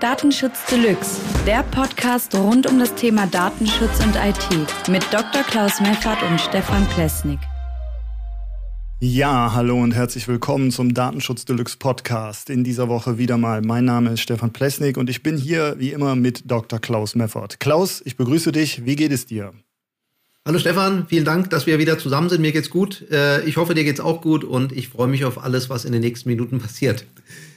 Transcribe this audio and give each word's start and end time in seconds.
Datenschutz 0.00 0.64
Deluxe, 0.70 1.20
der 1.46 1.62
Podcast 1.62 2.34
rund 2.34 2.66
um 2.66 2.78
das 2.78 2.94
Thema 2.94 3.26
Datenschutz 3.26 4.02
und 4.02 4.16
IT 4.16 4.88
mit 4.88 5.04
Dr. 5.12 5.42
Klaus 5.42 5.78
Meffert 5.78 6.22
und 6.22 6.40
Stefan 6.40 6.88
Plesnik. 6.88 7.38
Ja, 8.98 9.52
hallo 9.52 9.78
und 9.78 9.92
herzlich 9.92 10.26
willkommen 10.26 10.70
zum 10.70 10.94
Datenschutz 10.94 11.44
Deluxe 11.44 11.76
Podcast. 11.76 12.48
In 12.48 12.64
dieser 12.64 12.88
Woche 12.88 13.18
wieder 13.18 13.36
mal. 13.36 13.60
Mein 13.60 13.84
Name 13.84 14.12
ist 14.12 14.20
Stefan 14.20 14.54
Plesnik 14.54 14.96
und 14.96 15.10
ich 15.10 15.22
bin 15.22 15.36
hier 15.36 15.74
wie 15.78 15.90
immer 15.90 16.16
mit 16.16 16.50
Dr. 16.50 16.78
Klaus 16.78 17.14
Meffert. 17.14 17.60
Klaus, 17.60 18.00
ich 18.02 18.16
begrüße 18.16 18.52
dich. 18.52 18.86
Wie 18.86 18.96
geht 18.96 19.12
es 19.12 19.26
dir? 19.26 19.52
Hallo 20.48 20.58
Stefan, 20.58 21.06
vielen 21.06 21.26
Dank, 21.26 21.50
dass 21.50 21.66
wir 21.66 21.78
wieder 21.78 21.98
zusammen 21.98 22.30
sind. 22.30 22.40
Mir 22.40 22.52
geht's 22.52 22.70
gut. 22.70 23.04
Äh, 23.10 23.44
ich 23.44 23.58
hoffe, 23.58 23.74
dir 23.74 23.84
geht's 23.84 24.00
auch 24.00 24.22
gut 24.22 24.42
und 24.42 24.72
ich 24.72 24.88
freue 24.88 25.06
mich 25.06 25.26
auf 25.26 25.44
alles, 25.44 25.68
was 25.68 25.84
in 25.84 25.92
den 25.92 26.00
nächsten 26.00 26.30
Minuten 26.30 26.58
passiert. 26.58 27.04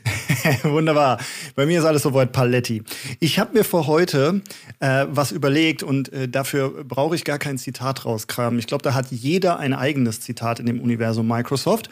Wunderbar. 0.64 1.19
Bei 1.55 1.65
mir 1.65 1.79
ist 1.79 1.86
alles 1.86 2.04
soweit 2.04 2.32
Paletti. 2.32 2.83
Ich 3.19 3.39
habe 3.39 3.57
mir 3.57 3.64
für 3.64 3.88
heute 3.88 4.41
äh, 4.79 5.05
was 5.10 5.32
überlegt 5.32 5.83
und 5.83 6.11
äh, 6.11 6.27
dafür 6.27 6.83
brauche 6.83 7.15
ich 7.15 7.24
gar 7.24 7.39
kein 7.39 7.57
Zitat 7.57 8.05
rauskramen. 8.05 8.60
Ich 8.60 8.68
glaube, 8.68 8.83
da 8.83 8.93
hat 8.93 9.11
jeder 9.11 9.60
ein 9.60 9.74
eigenes 9.74 10.19
Zitat 10.21 10.60
in 10.60 10.65
dem 10.65 10.82
Universum 10.82 11.27
Microsoft. 11.27 11.89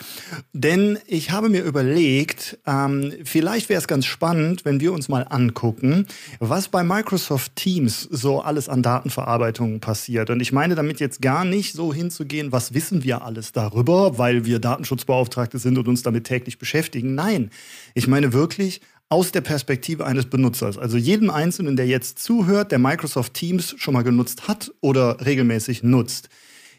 Denn 0.53 0.99
ich 1.07 1.31
habe 1.31 1.49
mir 1.49 1.63
überlegt, 1.63 2.57
ähm, 2.65 3.13
vielleicht 3.23 3.69
wäre 3.69 3.79
es 3.79 3.87
ganz 3.87 4.05
spannend, 4.05 4.65
wenn 4.65 4.79
wir 4.79 4.93
uns 4.93 5.07
mal 5.07 5.25
angucken, 5.29 6.05
was 6.39 6.67
bei 6.67 6.83
Microsoft 6.83 7.55
Teams 7.55 8.01
so 8.11 8.41
alles 8.41 8.67
an 8.69 8.83
Datenverarbeitung 8.83 9.79
passiert. 9.79 10.29
Und 10.29 10.41
ich 10.41 10.51
meine 10.51 10.75
damit 10.75 10.90
jetzt 10.99 11.21
gar 11.21 11.45
nicht 11.45 11.73
so 11.73 11.93
hinzugehen, 11.93 12.51
was 12.51 12.73
wissen 12.73 13.03
wir 13.03 13.23
alles 13.23 13.51
darüber, 13.51 14.17
weil 14.17 14.45
wir 14.45 14.59
Datenschutzbeauftragte 14.59 15.59
sind 15.59 15.77
und 15.77 15.87
uns 15.87 16.03
damit 16.03 16.25
täglich 16.25 16.57
beschäftigen. 16.57 17.15
Nein, 17.15 17.49
ich 17.93 18.07
meine 18.07 18.33
wirklich 18.33 18.81
aus 19.09 19.31
der 19.31 19.41
Perspektive 19.41 20.05
eines 20.05 20.25
Benutzers. 20.25 20.77
Also 20.77 20.97
jedem 20.97 21.29
Einzelnen, 21.29 21.75
der 21.75 21.85
jetzt 21.85 22.19
zuhört, 22.19 22.71
der 22.71 22.79
Microsoft 22.79 23.33
Teams 23.33 23.75
schon 23.77 23.93
mal 23.93 24.03
genutzt 24.03 24.47
hat 24.47 24.71
oder 24.79 25.25
regelmäßig 25.25 25.83
nutzt, 25.83 26.29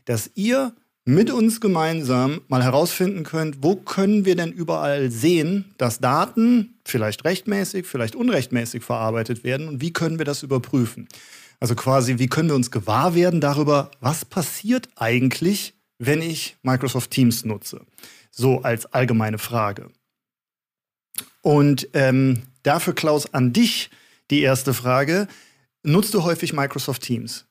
dass 0.07 0.31
ihr 0.35 0.73
mit 1.05 1.31
uns 1.31 1.61
gemeinsam 1.61 2.41
mal 2.49 2.63
herausfinden 2.63 3.25
könnt, 3.25 3.59
wo 3.61 3.75
können 3.77 4.25
wir 4.25 4.37
denn 4.37 4.53
überall 4.53 5.11
sehen, 5.11 5.75
dass 5.77 5.99
Daten 5.99 6.79
vielleicht 6.85 7.25
rechtmäßig, 7.25 7.87
vielleicht 7.87 8.15
unrechtmäßig 8.15 8.83
verarbeitet 8.83 9.43
werden 9.43 9.69
und 9.69 9.81
wie 9.81 9.93
können 9.93 10.19
wir 10.19 10.25
das 10.25 10.43
überprüfen? 10.43 11.09
Also 11.63 11.77
quasi, 11.77 12.19
wie 12.19 12.27
können 12.27 12.49
wir 12.49 12.57
uns 12.57 12.73
gewahr 12.73 13.15
werden 13.15 13.41
darüber, 13.41 13.93
was 14.01 14.25
passiert 14.25 14.89
eigentlich, 14.97 15.75
wenn 16.01 16.21
ich 16.21 16.57
Microsoft 16.65 17.13
Teams 17.13 17.45
nutze? 17.45 17.83
So 18.33 18.63
als 18.63 18.87
allgemeine 18.87 19.39
Frage. 19.39 19.89
Und 21.41 21.87
ähm, 21.93 22.43
dafür, 22.65 22.97
Klaus, 22.97 23.33
an 23.33 23.53
dich 23.53 23.91
die 24.29 24.41
erste 24.41 24.75
Frage. 24.75 25.29
Nutzt 25.85 26.15
du 26.15 26.25
häufig 26.25 26.53
Microsoft 26.53 27.03
Teams? 27.03 27.45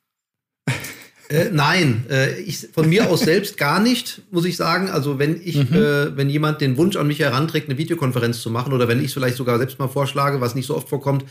Äh, 1.30 1.50
nein, 1.54 2.06
äh, 2.10 2.38
ich, 2.42 2.68
von 2.74 2.90
mir 2.90 3.10
aus 3.10 3.22
selbst 3.22 3.56
gar 3.56 3.80
nicht, 3.80 4.24
muss 4.30 4.44
ich 4.44 4.58
sagen. 4.58 4.90
Also 4.90 5.20
wenn 5.20 5.40
ich, 5.42 5.56
mhm. 5.56 5.74
äh, 5.74 6.18
wenn 6.18 6.30
jemand 6.30 6.60
den 6.60 6.76
Wunsch 6.76 6.98
an 6.98 7.08
mich 7.08 7.20
heranträgt, 7.20 7.70
eine 7.70 7.78
Videokonferenz 7.78 8.42
zu 8.42 8.50
machen, 8.50 8.74
oder 8.74 8.90
wenn 8.90 9.00
ich 9.00 9.06
es 9.06 9.14
vielleicht 9.14 9.38
sogar 9.38 9.58
selbst 9.58 9.80
mal 9.80 9.88
vorschlage, 9.88 10.42
was 10.42 10.54
nicht 10.54 10.66
so 10.66 10.76
oft 10.76 10.90
vorkommt, 10.90 11.24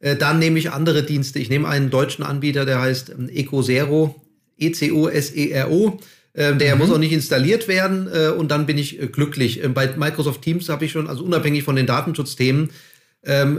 dann 0.00 0.38
nehme 0.38 0.58
ich 0.58 0.70
andere 0.72 1.02
Dienste. 1.02 1.38
Ich 1.38 1.48
nehme 1.48 1.68
einen 1.68 1.90
deutschen 1.90 2.24
Anbieter, 2.24 2.66
der 2.66 2.80
heißt 2.80 3.10
ähm, 3.10 3.28
Ecosero, 3.28 4.14
E-C-O-S-E-R-O. 4.58 5.98
Ähm, 6.34 6.58
der 6.58 6.74
mhm. 6.74 6.82
muss 6.82 6.90
auch 6.90 6.98
nicht 6.98 7.12
installiert 7.12 7.66
werden 7.66 8.08
äh, 8.12 8.28
und 8.28 8.50
dann 8.50 8.66
bin 8.66 8.76
ich 8.76 9.00
äh, 9.00 9.06
glücklich. 9.06 9.64
Ähm, 9.64 9.72
bei 9.72 9.88
Microsoft 9.96 10.42
Teams 10.42 10.68
habe 10.68 10.84
ich 10.84 10.92
schon, 10.92 11.08
also 11.08 11.24
unabhängig 11.24 11.64
von 11.64 11.76
den 11.76 11.86
Datenschutzthemen, 11.86 12.70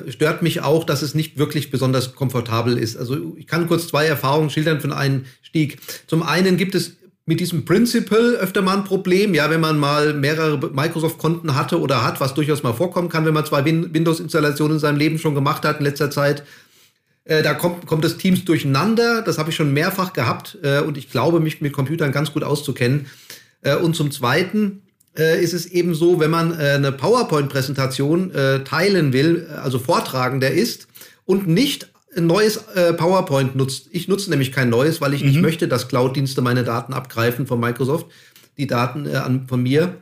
stört 0.08 0.44
mich 0.44 0.62
auch, 0.62 0.86
dass 0.86 1.02
es 1.02 1.14
nicht 1.14 1.38
wirklich 1.38 1.72
besonders 1.72 2.16
komfortabel 2.16 2.78
ist. 2.78 2.96
Also 2.96 3.36
ich 3.36 3.48
kann 3.48 3.68
kurz 3.68 3.90
zwei 3.90 4.06
Erfahrungen 4.06 4.50
schildern 4.50 4.80
von 4.80 4.94
einem 4.94 5.26
Stieg. 5.42 5.80
Zum 6.08 6.24
einen 6.24 6.56
gibt 6.56 6.74
es 6.74 6.96
mit 7.28 7.42
diesem 7.42 7.66
Principle 7.66 8.38
öfter 8.40 8.62
mal 8.62 8.78
ein 8.78 8.86
Problem, 8.86 9.34
ja, 9.34 9.50
wenn 9.50 9.60
man 9.60 9.78
mal 9.78 10.14
mehrere 10.14 10.58
Microsoft-Konten 10.58 11.56
hatte 11.56 11.80
oder 11.80 12.04
hat, 12.04 12.22
was 12.22 12.34
durchaus 12.34 12.64
mal 12.64 12.74
vorkommen 12.74 13.10
kann, 13.10 13.26
wenn 13.26 13.34
man 13.34 13.46
zwei 13.46 13.66
Windows-Installationen 13.66 14.78
in 14.78 14.80
seinem 14.80 14.98
Leben 14.98 15.20
schon 15.20 15.36
gemacht 15.36 15.66
hat 15.66 15.80
in 15.80 15.86
letzter 15.86 16.10
Zeit, 16.10 16.44
äh, 17.26 17.44
da 17.44 17.54
kommt, 17.54 17.86
kommt 17.86 18.06
das 18.06 18.16
Teams 18.16 18.46
durcheinander. 18.46 19.22
Das 19.22 19.38
habe 19.38 19.50
ich 19.50 19.58
schon 19.58 19.74
mehrfach 19.74 20.14
gehabt 20.14 20.58
äh, 20.64 20.80
und 20.80 20.98
ich 20.98 21.12
glaube, 21.12 21.42
mich 21.42 21.60
mit 21.60 21.74
Computern 21.74 22.14
ganz 22.14 22.32
gut 22.32 22.44
auszukennen. 22.44 23.08
Äh, 23.62 23.76
und 23.76 23.94
zum 23.94 24.10
Zweiten 24.12 24.84
äh, 25.18 25.44
ist 25.44 25.54
es 25.54 25.66
eben 25.66 25.96
so, 25.96 26.22
wenn 26.22 26.32
man 26.32 26.58
äh, 26.58 26.72
eine 26.72 26.94
PowerPoint-Präsentation 26.94 28.32
teilen 28.64 29.12
will, 29.12 29.48
also 29.62 29.80
Vortragender 29.80 30.52
ist 30.52 30.88
und 31.26 31.48
nicht 31.48 31.90
ein 32.18 32.28
neues 32.28 32.60
PowerPoint 32.98 33.56
nutzt. 33.56 33.88
Ich 33.92 34.08
nutze 34.08 34.30
nämlich 34.30 34.52
kein 34.52 34.70
neues, 34.70 35.02
weil 35.02 35.14
ich 35.14 35.22
mhm. 35.22 35.30
nicht 35.30 35.42
möchte, 35.42 35.68
dass 35.68 35.88
Cloud-Dienste 35.88 36.42
meine 36.42 36.64
Daten 36.64 36.94
abgreifen 36.94 37.48
von 37.48 37.60
Microsoft, 37.60 38.08
die 38.58 38.68
Daten 38.68 39.08
an, 39.08 39.48
von 39.48 39.62
mir. 39.62 39.98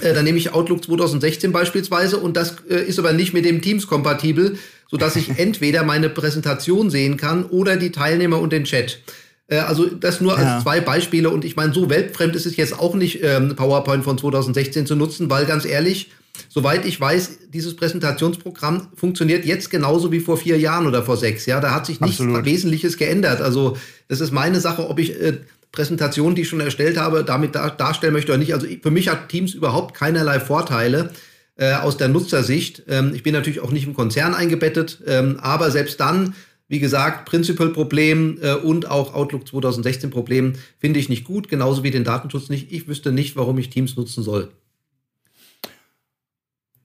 Äh, 0.00 0.14
dann 0.14 0.24
nehme 0.24 0.38
ich 0.38 0.52
Outlook 0.52 0.84
2016 0.84 1.52
beispielsweise 1.52 2.18
und 2.18 2.36
das 2.36 2.56
äh, 2.68 2.84
ist 2.84 2.98
aber 2.98 3.12
nicht 3.12 3.32
mit 3.32 3.44
dem 3.44 3.62
Teams 3.62 3.86
kompatibel, 3.86 4.58
so 4.88 4.96
dass 4.96 5.16
ich 5.16 5.30
entweder 5.38 5.82
meine 5.82 6.08
Präsentation 6.08 6.90
sehen 6.90 7.16
kann 7.16 7.44
oder 7.44 7.76
die 7.76 7.90
Teilnehmer 7.90 8.38
und 8.38 8.52
den 8.52 8.64
Chat. 8.64 9.00
Äh, 9.48 9.58
also 9.58 9.86
das 9.86 10.20
nur 10.20 10.38
ja. 10.38 10.54
als 10.56 10.62
zwei 10.62 10.80
Beispiele 10.80 11.30
und 11.30 11.44
ich 11.44 11.56
meine, 11.56 11.72
so 11.72 11.88
weltfremd 11.90 12.36
ist 12.36 12.46
es 12.46 12.56
jetzt 12.56 12.78
auch 12.78 12.94
nicht, 12.94 13.22
ähm, 13.22 13.56
PowerPoint 13.56 14.04
von 14.04 14.18
2016 14.18 14.86
zu 14.86 14.94
nutzen, 14.94 15.30
weil 15.30 15.46
ganz 15.46 15.64
ehrlich, 15.64 16.10
soweit 16.48 16.84
ich 16.84 17.00
weiß, 17.00 17.50
dieses 17.52 17.76
Präsentationsprogramm 17.76 18.88
funktioniert 18.94 19.44
jetzt 19.44 19.70
genauso 19.70 20.12
wie 20.12 20.20
vor 20.20 20.36
vier 20.36 20.58
Jahren 20.58 20.86
oder 20.86 21.02
vor 21.02 21.16
sechs. 21.16 21.46
Ja, 21.46 21.60
da 21.60 21.74
hat 21.74 21.86
sich 21.86 22.00
nichts 22.00 22.20
Absolut. 22.20 22.44
Wesentliches 22.44 22.96
geändert. 22.96 23.40
Also 23.40 23.76
das 24.08 24.20
ist 24.20 24.32
meine 24.32 24.60
Sache, 24.60 24.88
ob 24.88 24.98
ich 24.98 25.20
äh, 25.20 25.38
Präsentation, 25.72 26.34
die 26.34 26.42
ich 26.42 26.48
schon 26.48 26.60
erstellt 26.60 26.96
habe, 26.96 27.24
damit 27.24 27.54
dar 27.54 27.70
darstellen 27.70 28.12
möchte 28.12 28.32
oder 28.32 28.38
nicht. 28.38 28.54
Also 28.54 28.66
für 28.82 28.90
mich 28.90 29.08
hat 29.08 29.28
Teams 29.28 29.54
überhaupt 29.54 29.94
keinerlei 29.94 30.40
Vorteile 30.40 31.10
äh, 31.56 31.74
aus 31.74 31.96
der 31.96 32.08
Nutzersicht. 32.08 32.84
Ähm, 32.88 33.12
ich 33.14 33.22
bin 33.22 33.34
natürlich 33.34 33.60
auch 33.60 33.70
nicht 33.70 33.86
im 33.86 33.94
Konzern 33.94 34.34
eingebettet, 34.34 35.02
ähm, 35.06 35.38
aber 35.40 35.70
selbst 35.70 36.00
dann, 36.00 36.34
wie 36.68 36.78
gesagt, 36.78 37.28
Principal-Problem 37.28 38.38
äh, 38.40 38.54
und 38.54 38.90
auch 38.90 39.14
Outlook 39.14 39.44
2016-Problem 39.44 40.54
finde 40.78 41.00
ich 41.00 41.08
nicht 41.08 41.24
gut, 41.24 41.48
genauso 41.48 41.82
wie 41.82 41.90
den 41.90 42.04
Datenschutz 42.04 42.48
nicht. 42.48 42.72
Ich 42.72 42.88
wüsste 42.88 43.12
nicht, 43.12 43.36
warum 43.36 43.58
ich 43.58 43.70
Teams 43.70 43.96
nutzen 43.96 44.22
soll. 44.22 44.48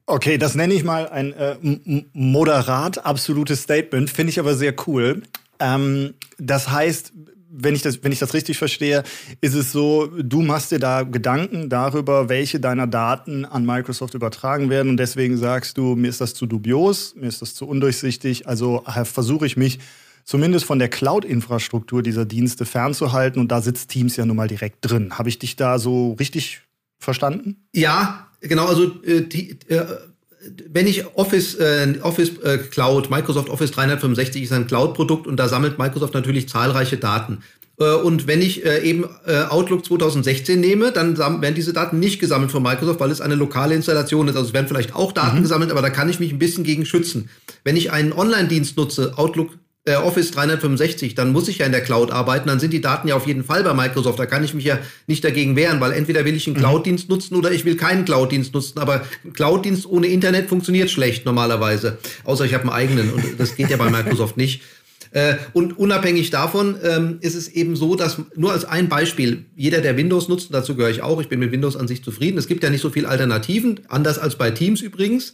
Okay, 0.06 0.38
das 0.38 0.56
nenne 0.56 0.74
ich 0.74 0.84
mal 0.84 1.08
ein 1.08 1.34
äh, 1.34 1.56
moderat 2.14 3.06
absolutes 3.06 3.62
Statement, 3.62 4.10
finde 4.10 4.32
ich 4.32 4.40
aber 4.40 4.56
sehr 4.56 4.76
cool. 4.86 5.24
Ähm, 5.60 6.14
das 6.38 6.70
heißt, 6.70 7.14
wenn 7.56 7.76
ich 7.76 7.84
das, 7.84 8.04
wenn 8.04 8.12
ich 8.12 8.20
das 8.20 8.34
richtig 8.34 8.58
verstehe, 8.58 9.04
ist 9.40 9.54
es 9.54 9.72
so, 9.72 10.08
du 10.08 10.42
machst 10.42 10.72
dir 10.72 10.80
da 10.80 11.04
Gedanken 11.04 11.70
darüber, 11.70 12.28
welche 12.28 12.60
deiner 12.60 12.88
Daten 12.88 13.46
an 13.46 13.66
Microsoft 13.66 14.16
übertragen 14.16 14.70
werden 14.70 14.90
und 14.90 14.98
deswegen 14.98 15.38
sagst 15.38 15.78
du, 15.78 15.96
mir 15.96 16.10
ist 16.10 16.20
das 16.20 16.34
zu 16.34 16.48
dubios, 16.48 17.16
mir 17.16 17.28
ist 17.28 17.42
das 17.42 17.54
zu 17.54 17.68
undurchsichtig, 17.68 18.48
also 18.48 18.84
äh, 18.88 19.06
versuche 19.06 19.46
ich 19.46 19.56
mich 19.56 19.80
zumindest 20.26 20.66
von 20.66 20.80
der 20.80 20.90
Cloud-Infrastruktur 20.90 22.02
dieser 22.02 22.26
Dienste 22.26 22.66
fernzuhalten 22.66 23.40
und 23.40 23.52
da 23.52 23.62
sitzt 23.62 23.90
Teams 23.90 24.18
ja 24.18 24.26
nun 24.26 24.38
mal 24.38 24.48
direkt 24.48 24.78
drin. 24.82 25.18
Habe 25.18 25.30
ich 25.30 25.38
dich 25.38 25.56
da 25.56 25.80
so 25.80 26.14
richtig 26.14 26.62
verstanden? 26.98 27.68
Ja, 27.74 28.28
genau, 28.48 28.66
also 28.66 28.92
äh, 29.04 29.22
die, 29.22 29.58
äh 29.68 29.86
wenn 30.70 30.88
ich 30.88 31.06
Office, 31.16 31.56
äh, 31.56 31.96
Office 32.02 32.32
äh, 32.44 32.58
Cloud, 32.58 33.10
Microsoft 33.10 33.50
Office 33.50 33.72
365 33.72 34.44
ist 34.44 34.52
ein 34.52 34.68
Cloud-Produkt 34.68 35.28
und 35.28 35.38
da 35.38 35.48
sammelt 35.48 35.78
Microsoft 35.78 36.14
natürlich 36.14 36.50
zahlreiche 36.50 36.98
Daten. 36.98 37.40
Äh, 37.80 37.96
und 37.96 38.28
wenn 38.28 38.42
ich 38.42 38.66
äh, 38.66 38.82
eben 38.82 39.06
äh, 39.26 39.44
Outlook 39.50 39.86
2016 39.86 40.60
nehme, 40.60 40.92
dann 40.92 41.18
werden 41.18 41.56
diese 41.56 41.74
Daten 41.74 42.00
nicht 42.00 42.20
gesammelt 42.20 42.52
von 42.52 42.64
Microsoft, 42.64 43.00
weil 43.00 43.12
es 43.12 43.22
eine 43.22 43.36
lokale 43.36 43.76
Installation 43.76 44.28
ist. 44.28 44.36
Also 44.36 44.50
es 44.50 44.54
werden 44.54 44.68
vielleicht 44.68 44.96
auch 44.96 45.12
Daten 45.12 45.38
mhm. 45.38 45.44
gesammelt, 45.44 45.72
aber 45.72 45.82
da 45.82 45.90
kann 45.90 46.10
ich 46.10 46.20
mich 46.20 46.32
ein 46.32 46.40
bisschen 46.40 46.64
gegen 46.64 46.86
schützen. 46.86 47.30
Wenn 47.64 47.78
ich 47.78 47.92
einen 47.92 48.14
Online-Dienst 48.14 48.78
nutze, 48.78 49.14
Outlook 49.18 49.52
äh, 49.86 49.96
Office 49.96 50.32
365, 50.32 51.14
dann 51.16 51.32
muss 51.32 51.48
ich 51.48 51.58
ja 51.58 51.66
in 51.66 51.72
der 51.74 51.82
Cloud 51.82 52.12
arbeiten, 52.12 52.48
dann 52.48 52.60
sind 52.60 52.72
die 52.72 52.80
Daten 52.80 53.08
ja 53.08 53.16
auf 53.16 53.28
jeden 53.28 53.44
Fall 53.44 53.64
bei 53.64 53.74
Microsoft. 53.74 54.18
Da 54.18 54.26
kann 54.26 54.44
ich 54.44 54.54
mich 54.54 54.64
ja 54.64 54.80
nicht 55.08 55.24
dagegen 55.24 55.56
wehren, 55.56 55.82
weil 55.82 55.92
entweder 55.92 56.24
will 56.24 56.36
ich 56.36 56.48
einen 56.48 56.56
mhm. 56.56 56.62
Cloud-Dienst 56.62 57.10
nutzen 57.10 57.36
oder 57.36 57.52
ich 57.52 57.66
will 57.66 57.76
keinen 57.76 58.06
Cloud-Dienst 58.06 58.54
nutzen. 58.54 58.80
Aber 58.80 59.06
Cloud-Dienst 59.34 59.86
ohne 59.86 60.08
Internet 60.08 60.48
funktioniert 60.48 60.90
schlecht 60.90 61.26
normalerweise. 61.26 61.98
Außer 62.24 62.46
ich 62.46 62.54
habe 62.54 62.64
einen 62.64 62.72
eigenen 62.72 63.12
und 63.12 63.24
das 63.38 63.56
geht 63.56 63.70
ja 63.70 63.78
bei 63.78 63.90
Microsoft 63.90 64.38
nicht. 64.38 64.62
Äh, 65.12 65.36
und 65.52 65.78
unabhängig 65.78 66.32
davon 66.32 66.78
ähm, 66.82 67.18
ist 67.20 67.36
es 67.36 67.48
eben 67.50 67.76
so, 67.76 67.96
dass 67.96 68.18
nur 68.36 68.52
als 68.52 68.66
ein 68.66 68.90
Beispiel, 68.90 69.46
jeder, 69.56 69.82
der 69.82 69.96
Windows 69.96 70.28
nutzt, 70.28 70.48
dazu 70.52 70.76
gehöre 70.76 70.90
ich 70.90 71.04
auch, 71.04 71.22
ich 71.22 71.28
bin 71.28 71.40
mit 71.40 71.52
Windows 71.52 71.76
an 71.76 71.88
sich 71.88 72.04
zufrieden. 72.04 72.38
Es 72.38 72.48
gibt 72.48 72.64
ja 72.64 72.70
nicht 72.70 72.82
so 72.82 72.90
viele 72.90 73.10
Alternativen, 73.10 73.82
anders 73.90 74.18
als 74.18 74.38
bei 74.38 74.50
Teams 74.50 74.82
übrigens. 74.82 75.34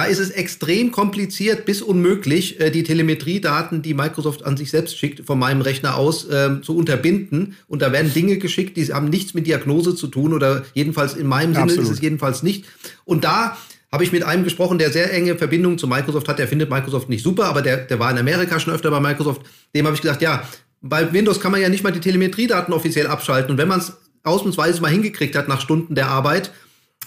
Da 0.00 0.06
ist 0.06 0.18
es 0.18 0.30
extrem 0.30 0.92
kompliziert 0.92 1.66
bis 1.66 1.82
unmöglich, 1.82 2.58
äh, 2.58 2.70
die 2.70 2.84
Telemetriedaten, 2.84 3.82
die 3.82 3.92
Microsoft 3.92 4.46
an 4.46 4.56
sich 4.56 4.70
selbst 4.70 4.96
schickt, 4.96 5.26
von 5.26 5.38
meinem 5.38 5.60
Rechner 5.60 5.98
aus 5.98 6.26
äh, 6.26 6.62
zu 6.62 6.74
unterbinden. 6.74 7.54
Und 7.68 7.82
da 7.82 7.92
werden 7.92 8.10
Dinge 8.10 8.38
geschickt, 8.38 8.78
die 8.78 8.86
haben 8.86 9.10
nichts 9.10 9.34
mit 9.34 9.46
Diagnose 9.46 9.94
zu 9.94 10.06
tun 10.06 10.32
oder 10.32 10.64
jedenfalls 10.72 11.12
in 11.16 11.26
meinem 11.26 11.52
Sinne 11.52 11.64
Absolut. 11.64 11.84
ist 11.84 11.90
es 11.90 12.00
jedenfalls 12.00 12.42
nicht. 12.42 12.64
Und 13.04 13.24
da 13.24 13.58
habe 13.92 14.02
ich 14.02 14.10
mit 14.10 14.22
einem 14.22 14.42
gesprochen, 14.42 14.78
der 14.78 14.90
sehr 14.90 15.12
enge 15.12 15.36
Verbindungen 15.36 15.76
zu 15.76 15.86
Microsoft 15.86 16.28
hat. 16.28 16.38
Der 16.38 16.48
findet 16.48 16.70
Microsoft 16.70 17.10
nicht 17.10 17.22
super, 17.22 17.44
aber 17.44 17.60
der, 17.60 17.76
der 17.76 17.98
war 17.98 18.10
in 18.10 18.16
Amerika 18.16 18.58
schon 18.58 18.72
öfter 18.72 18.90
bei 18.90 19.00
Microsoft. 19.00 19.42
Dem 19.74 19.84
habe 19.84 19.96
ich 19.96 20.00
gesagt, 20.00 20.22
ja, 20.22 20.48
bei 20.80 21.12
Windows 21.12 21.40
kann 21.40 21.52
man 21.52 21.60
ja 21.60 21.68
nicht 21.68 21.84
mal 21.84 21.92
die 21.92 22.00
Telemetriedaten 22.00 22.72
offiziell 22.72 23.06
abschalten. 23.06 23.50
Und 23.50 23.58
wenn 23.58 23.68
man 23.68 23.80
es 23.80 23.92
ausnahmsweise 24.22 24.80
mal 24.80 24.90
hingekriegt 24.90 25.36
hat 25.36 25.46
nach 25.46 25.60
Stunden 25.60 25.94
der 25.94 26.08
Arbeit, 26.08 26.52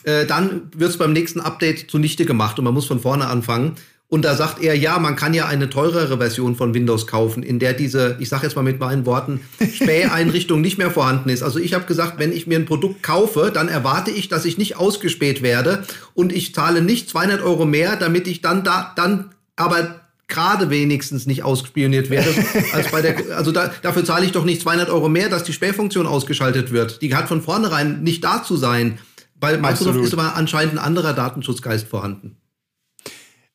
äh, 0.04 0.26
dann 0.26 0.70
wird 0.76 0.92
es 0.92 0.98
beim 0.98 1.14
nächsten 1.14 1.40
Update 1.40 1.90
zunichte 1.90 2.26
gemacht 2.26 2.58
und 2.60 2.66
man 2.66 2.74
muss 2.74 2.86
von 2.86 3.00
vorne 3.00 3.28
anfangen. 3.28 3.76
Und 4.14 4.26
da 4.26 4.36
sagt 4.36 4.62
er, 4.62 4.76
ja, 4.78 5.00
man 5.00 5.16
kann 5.16 5.34
ja 5.34 5.48
eine 5.48 5.72
teurere 5.72 6.20
Version 6.20 6.56
von 6.56 6.76
Windows 6.76 7.08
kaufen, 7.08 7.42
in 7.42 7.58
der 7.58 7.74
diese, 7.74 8.16
ich 8.20 8.30
sage 8.30 8.44
jetzt 8.44 8.56
mal 8.56 8.62
mit 8.62 8.80
meinen 8.80 9.08
Worten, 9.08 9.40
Späheinrichtung 9.74 10.62
nicht 10.62 10.78
mehr 10.78 10.92
vorhanden 10.92 11.30
ist. 11.30 11.42
Also 11.42 11.58
ich 11.58 11.74
habe 11.74 11.86
gesagt, 11.86 12.20
wenn 12.20 12.32
ich 12.32 12.46
mir 12.46 12.60
ein 12.60 12.66
Produkt 12.66 13.02
kaufe, 13.02 13.50
dann 13.52 13.70
erwarte 13.70 14.12
ich, 14.12 14.28
dass 14.28 14.46
ich 14.46 14.60
nicht 14.60 14.78
ausgespäht 14.78 15.42
werde 15.42 15.84
und 16.14 16.32
ich 16.32 16.54
zahle 16.54 16.84
nicht 16.84 17.10
200 17.10 17.42
Euro 17.42 17.66
mehr, 17.66 17.96
damit 17.96 18.28
ich 18.28 18.42
dann 18.42 18.64
da, 18.64 18.94
dann 18.96 19.32
aber 19.56 20.02
gerade 20.28 20.70
wenigstens 20.70 21.26
nicht 21.26 21.44
ausspioniert 21.44 22.10
werde. 22.10 22.30
als 22.74 22.92
bei 22.92 23.02
der, 23.02 23.36
also 23.36 23.52
da, 23.52 23.72
dafür 23.82 24.06
zahle 24.06 24.26
ich 24.26 24.32
doch 24.32 24.46
nicht 24.46 24.62
200 24.62 24.90
Euro 24.90 25.10
mehr, 25.10 25.30
dass 25.30 25.44
die 25.44 25.54
Spähfunktion 25.54 26.06
ausgeschaltet 26.06 26.72
wird. 26.72 27.02
Die 27.02 27.16
hat 27.16 27.28
von 27.28 27.42
vornherein 27.42 28.04
nicht 28.04 28.24
da 28.24 28.44
zu 28.44 28.58
sein. 28.58 29.00
Bei 29.44 29.58
Microsoft 29.58 29.82
Absolut. 29.82 30.06
ist 30.06 30.14
aber 30.14 30.36
anscheinend 30.38 30.76
ein 30.76 30.80
anderer 30.80 31.12
Datenschutzgeist 31.12 31.86
vorhanden. 31.86 32.38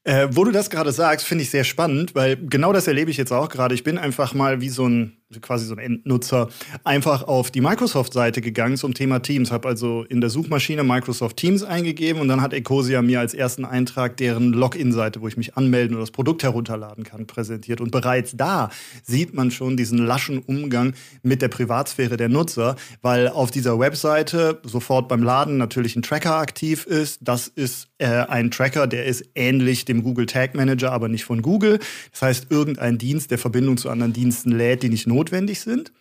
Äh, 0.04 0.28
wo 0.32 0.44
du 0.44 0.50
das 0.50 0.68
gerade 0.68 0.92
sagst, 0.92 1.24
finde 1.24 1.44
ich 1.44 1.50
sehr 1.50 1.64
spannend, 1.64 2.14
weil 2.14 2.36
genau 2.36 2.74
das 2.74 2.86
erlebe 2.86 3.10
ich 3.10 3.16
jetzt 3.16 3.32
auch 3.32 3.48
gerade. 3.48 3.74
Ich 3.74 3.84
bin 3.84 3.96
einfach 3.96 4.34
mal 4.34 4.60
wie 4.60 4.68
so 4.68 4.86
ein 4.86 5.17
quasi 5.42 5.66
so 5.66 5.74
ein 5.74 5.78
Endnutzer 5.78 6.48
einfach 6.84 7.22
auf 7.22 7.50
die 7.50 7.60
Microsoft-Seite 7.60 8.40
gegangen 8.40 8.78
zum 8.78 8.94
Thema 8.94 9.20
Teams. 9.20 9.52
Habe 9.52 9.68
also 9.68 10.04
in 10.04 10.22
der 10.22 10.30
Suchmaschine 10.30 10.84
Microsoft 10.84 11.36
Teams 11.36 11.62
eingegeben 11.62 12.22
und 12.22 12.28
dann 12.28 12.40
hat 12.40 12.54
Ecosia 12.54 13.02
mir 13.02 13.20
als 13.20 13.34
ersten 13.34 13.66
Eintrag 13.66 14.16
deren 14.16 14.52
Login-Seite, 14.54 15.20
wo 15.20 15.28
ich 15.28 15.36
mich 15.36 15.56
anmelden 15.56 15.96
oder 15.96 16.04
das 16.04 16.12
Produkt 16.12 16.42
herunterladen 16.42 17.04
kann, 17.04 17.26
präsentiert. 17.26 17.82
Und 17.82 17.90
bereits 17.90 18.36
da 18.36 18.70
sieht 19.04 19.34
man 19.34 19.50
schon 19.50 19.76
diesen 19.76 19.98
laschen 19.98 20.38
Umgang 20.38 20.94
mit 21.22 21.42
der 21.42 21.48
Privatsphäre 21.48 22.16
der 22.16 22.30
Nutzer, 22.30 22.76
weil 23.02 23.28
auf 23.28 23.50
dieser 23.50 23.78
Webseite 23.78 24.60
sofort 24.64 25.08
beim 25.08 25.22
Laden 25.22 25.58
natürlich 25.58 25.94
ein 25.94 26.02
Tracker 26.02 26.36
aktiv 26.36 26.86
ist. 26.86 27.18
Das 27.20 27.48
ist 27.48 27.88
äh, 27.98 28.06
ein 28.06 28.50
Tracker, 28.50 28.86
der 28.86 29.04
ist 29.04 29.28
ähnlich 29.34 29.84
dem 29.84 30.02
Google 30.02 30.26
Tag 30.26 30.54
Manager, 30.54 30.92
aber 30.92 31.08
nicht 31.08 31.24
von 31.24 31.42
Google. 31.42 31.80
Das 32.12 32.22
heißt, 32.22 32.46
irgendein 32.48 32.96
Dienst, 32.96 33.30
der 33.30 33.38
Verbindung 33.38 33.76
zu 33.76 33.90
anderen 33.90 34.14
Diensten 34.14 34.52
lädt, 34.52 34.82
die 34.82 34.88
nicht 34.88 35.06
notwendig 35.06 35.17
notwendig 35.18 35.60
sind. 35.60 35.92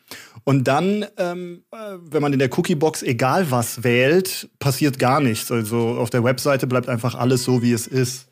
Und 0.43 0.67
dann, 0.67 1.05
ähm, 1.17 1.63
äh, 1.71 1.97
wenn 2.09 2.21
man 2.21 2.33
in 2.33 2.39
der 2.39 2.49
Cookie-Box 2.57 3.03
egal 3.03 3.51
was 3.51 3.83
wählt, 3.83 4.49
passiert 4.59 4.99
gar 4.99 5.19
nichts. 5.19 5.51
Also 5.51 5.97
auf 5.97 6.09
der 6.09 6.23
Webseite 6.23 6.67
bleibt 6.67 6.87
einfach 6.87 7.15
alles 7.15 7.43
so, 7.43 7.61
wie 7.61 7.73
es 7.73 7.87
ist. 7.87 8.26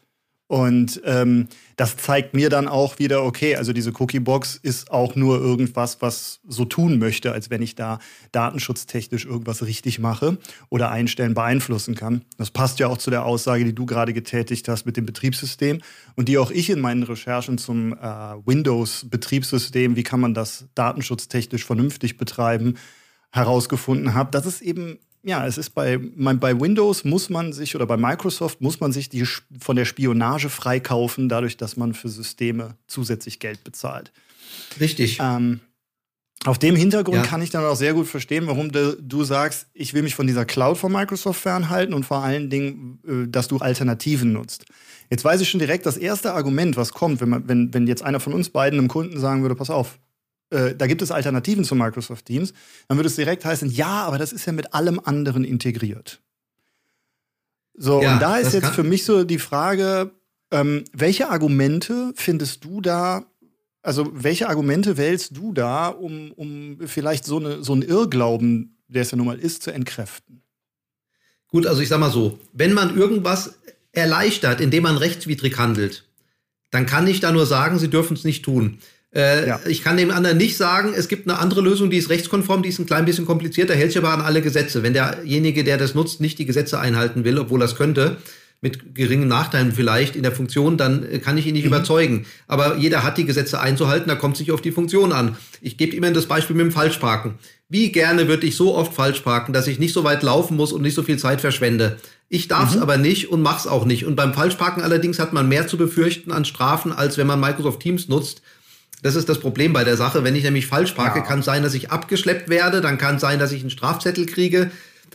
Und 0.47 1.01
ähm, 1.05 1.47
das 1.75 1.97
zeigt 1.97 2.35
mir 2.35 2.51
dann 2.51 2.67
auch 2.67 2.99
wieder, 2.99 3.23
okay, 3.23 3.55
also 3.55 3.73
diese 3.73 3.91
Cookie-Box 3.99 4.59
ist 4.61 4.91
auch 4.91 5.15
nur 5.15 5.39
irgendwas, 5.39 6.01
was 6.01 6.39
so 6.47 6.65
tun 6.65 6.99
möchte, 6.99 7.31
als 7.31 7.49
wenn 7.49 7.63
ich 7.63 7.73
da 7.73 7.97
datenschutztechnisch 8.31 9.25
irgendwas 9.25 9.65
richtig 9.65 9.97
mache 9.97 10.37
oder 10.69 10.91
einstellen, 10.91 11.33
beeinflussen 11.33 11.95
kann. 11.95 12.21
Das 12.37 12.51
passt 12.51 12.77
ja 12.77 12.87
auch 12.87 12.99
zu 12.99 13.09
der 13.09 13.25
Aussage, 13.25 13.65
die 13.65 13.73
du 13.73 13.87
gerade 13.87 14.13
getätigt 14.13 14.67
hast 14.67 14.85
mit 14.85 14.97
dem 14.97 15.07
Betriebssystem 15.07 15.81
und 16.15 16.29
die 16.29 16.37
auch 16.37 16.51
ich 16.51 16.69
in 16.69 16.79
meinen 16.79 17.01
Recherchen 17.01 17.57
zum 17.57 17.93
äh, 17.93 17.97
Windows-Betriebssystem, 18.45 19.95
wie 19.95 20.03
kann 20.03 20.19
man 20.19 20.35
das 20.35 20.65
datenschutztechnisch 20.75 21.65
vernünftig 21.65 22.17
betreiben, 22.17 22.75
herausgefunden 23.31 24.13
habe, 24.13 24.29
dass 24.29 24.45
es 24.45 24.61
eben 24.61 24.99
ja, 25.25 25.45
es 25.47 25.57
ist 25.57 25.71
bei, 25.71 25.97
bei 25.97 26.59
Windows 26.59 27.03
muss 27.03 27.29
man 27.29 27.51
sich 27.51 27.75
oder 27.75 27.87
bei 27.87 27.97
Microsoft 27.97 28.61
muss 28.61 28.79
man 28.79 28.91
sich 28.91 29.09
die 29.09 29.25
von 29.59 29.75
der 29.75 29.85
Spionage 29.85 30.49
freikaufen, 30.49 31.29
dadurch, 31.29 31.57
dass 31.57 31.77
man 31.77 31.95
für 31.95 32.09
Systeme 32.09 32.75
zusätzlich 32.87 33.39
Geld 33.39 33.63
bezahlt. 33.63 34.11
Richtig. 34.79 35.17
Ähm, 35.19 35.61
auf 36.45 36.59
dem 36.59 36.75
Hintergrund 36.75 37.17
ja. 37.17 37.23
kann 37.23 37.41
ich 37.41 37.49
dann 37.49 37.65
auch 37.65 37.75
sehr 37.75 37.95
gut 37.95 38.05
verstehen, 38.05 38.45
warum 38.45 38.71
du, 38.71 38.95
du, 39.01 39.23
sagst, 39.23 39.65
ich 39.73 39.95
will 39.95 40.03
mich 40.03 40.13
von 40.13 40.27
dieser 40.27 40.45
Cloud 40.45 40.77
von 40.77 40.91
Microsoft 40.91 41.41
fernhalten 41.41 41.95
und 41.95 42.05
vor 42.05 42.23
allen 42.23 42.51
Dingen, 42.51 42.99
äh, 43.07 43.27
dass 43.27 43.47
du 43.47 43.57
Alternativen 43.57 44.31
nutzt. 44.31 44.65
Jetzt 45.09 45.25
weiß 45.25 45.41
ich 45.41 45.49
schon 45.49 45.59
direkt, 45.59 45.87
das 45.87 45.97
erste 45.97 46.33
Argument, 46.33 46.77
was 46.77 46.93
kommt, 46.93 47.19
wenn, 47.19 47.29
man, 47.29 47.47
wenn, 47.47 47.73
wenn 47.73 47.87
jetzt 47.87 48.03
einer 48.03 48.19
von 48.19 48.33
uns 48.33 48.49
beiden 48.49 48.77
einem 48.77 48.89
Kunden 48.89 49.19
sagen 49.19 49.41
würde, 49.41 49.55
pass 49.55 49.71
auf, 49.71 49.97
äh, 50.49 50.75
da 50.75 50.87
gibt 50.87 51.01
es 51.01 51.11
Alternativen 51.11 51.63
zu 51.63 51.75
Microsoft 51.75 52.25
Teams, 52.25 52.53
dann 52.87 52.97
würde 52.97 53.07
es 53.07 53.15
direkt 53.15 53.45
heißen, 53.45 53.69
ja, 53.69 54.03
aber 54.03 54.17
das 54.17 54.33
ist 54.33 54.45
ja 54.45 54.53
mit 54.53 54.73
allem 54.73 54.99
anderen 55.03 55.43
integriert. 55.43 56.21
So, 57.73 58.01
ja, 58.01 58.13
und 58.13 58.21
da 58.21 58.37
ist 58.37 58.53
jetzt 58.53 58.69
für 58.69 58.83
mich 58.83 59.03
so 59.03 59.23
die 59.23 59.39
Frage, 59.39 60.11
ähm, 60.51 60.85
welche 60.93 61.29
Argumente 61.29 62.13
findest 62.15 62.63
du 62.63 62.79
da, 62.79 63.25
also 63.81 64.09
welche 64.13 64.47
Argumente 64.47 64.97
wählst 64.97 65.35
du 65.35 65.53
da, 65.53 65.89
um, 65.89 66.31
um 66.31 66.77
vielleicht 66.85 67.25
so, 67.25 67.37
eine, 67.37 67.63
so 67.63 67.73
einen 67.73 67.81
Irrglauben, 67.81 68.77
der 68.87 69.01
es 69.01 69.11
ja 69.11 69.17
nun 69.17 69.27
mal 69.27 69.39
ist, 69.39 69.63
zu 69.63 69.71
entkräften? 69.71 70.41
Gut, 71.49 71.67
also 71.67 71.81
ich 71.81 71.89
sag 71.89 71.99
mal 71.99 72.11
so, 72.11 72.39
wenn 72.53 72.73
man 72.73 72.97
irgendwas 72.97 73.59
erleichtert, 73.91 74.61
indem 74.61 74.83
man 74.83 74.97
rechtswidrig 74.97 75.57
handelt, 75.57 76.05
dann 76.71 76.85
kann 76.85 77.07
ich 77.07 77.19
da 77.19 77.31
nur 77.31 77.45
sagen, 77.45 77.79
sie 77.79 77.89
dürfen 77.89 78.15
es 78.15 78.23
nicht 78.23 78.43
tun. 78.43 78.79
Äh, 79.15 79.47
ja. 79.47 79.59
Ich 79.65 79.81
kann 79.81 79.95
dem 79.95 80.11
anderen 80.11 80.37
nicht 80.37 80.57
sagen, 80.57 80.93
es 80.95 81.07
gibt 81.07 81.27
eine 81.27 81.39
andere 81.39 81.61
Lösung, 81.61 81.89
die 81.89 81.97
ist 81.97 82.09
rechtskonform, 82.09 82.63
die 82.63 82.69
ist 82.69 82.79
ein 82.79 82.85
klein 82.85 83.05
bisschen 83.05 83.25
komplizierter, 83.25 83.73
hält 83.73 83.93
sich 83.93 84.03
aber 84.03 84.11
an 84.11 84.21
alle 84.21 84.41
Gesetze. 84.41 84.83
Wenn 84.83 84.93
derjenige, 84.93 85.63
der 85.63 85.77
das 85.77 85.95
nutzt, 85.95 86.19
nicht 86.19 86.37
die 86.37 86.45
Gesetze 86.45 86.79
einhalten 86.79 87.23
will, 87.23 87.39
obwohl 87.39 87.61
er 87.61 87.65
es 87.65 87.75
könnte, 87.75 88.17
mit 88.61 88.95
geringen 88.95 89.27
Nachteilen 89.27 89.71
vielleicht 89.71 90.15
in 90.15 90.23
der 90.23 90.31
Funktion, 90.31 90.77
dann 90.77 91.21
kann 91.21 91.37
ich 91.37 91.45
ihn 91.45 91.53
nicht 91.53 91.63
mhm. 91.63 91.73
überzeugen. 91.73 92.25
Aber 92.47 92.77
jeder 92.77 93.03
hat 93.03 93.17
die 93.17 93.25
Gesetze 93.25 93.59
einzuhalten, 93.59 94.09
da 94.09 94.15
kommt 94.15 94.37
sich 94.37 94.51
auf 94.51 94.61
die 94.61 94.71
Funktion 94.71 95.11
an. 95.11 95.37
Ich 95.61 95.77
gebe 95.77 95.95
immer 95.95 96.11
das 96.11 96.25
Beispiel 96.25 96.55
mit 96.55 96.65
dem 96.65 96.71
Falschparken. 96.71 97.35
Wie 97.69 97.91
gerne 97.91 98.27
würde 98.27 98.45
ich 98.45 98.55
so 98.55 98.75
oft 98.75 98.93
falsch 98.93 99.21
parken, 99.21 99.53
dass 99.53 99.67
ich 99.67 99.79
nicht 99.79 99.93
so 99.93 100.03
weit 100.03 100.23
laufen 100.23 100.57
muss 100.57 100.73
und 100.73 100.81
nicht 100.81 100.93
so 100.93 101.03
viel 101.03 101.17
Zeit 101.17 101.41
verschwende. 101.41 101.97
Ich 102.27 102.47
darf 102.47 102.69
es 102.69 102.75
mhm. 102.75 102.81
aber 102.81 102.97
nicht 102.97 103.31
und 103.31 103.41
mach's 103.41 103.67
auch 103.67 103.85
nicht. 103.85 104.05
Und 104.05 104.15
beim 104.15 104.33
Falschparken 104.33 104.83
allerdings 104.83 105.19
hat 105.19 105.33
man 105.33 105.47
mehr 105.47 105.67
zu 105.67 105.77
befürchten 105.77 106.31
an 106.31 106.45
Strafen, 106.45 106.91
als 106.91 107.17
wenn 107.17 107.27
man 107.27 107.39
Microsoft 107.39 107.79
Teams 107.79 108.07
nutzt. 108.07 108.41
Das 109.05 109.13
ist 109.13 109.29
das 109.29 109.37
Problem 109.37 109.71
bei 109.71 109.83
der 109.83 109.97
Sache. 109.97 110.23
Wenn 110.23 110.35
ich 110.35 110.43
nämlich 110.43 110.65
falsch 110.65 110.93
parke, 110.93 111.19
ja. 111.19 111.23
kann 111.23 111.43
sein, 111.43 111.61
dass 111.61 111.75
ich 111.75 111.91
abgeschleppt 111.91 112.49
werde, 112.49 112.81
dann 112.81 112.97
kann 112.97 113.19
sein, 113.19 113.37
dass 113.37 113.51
ich 113.51 113.61
einen 113.61 113.69
Strafzettel 113.69 114.25
kriege 114.25 114.71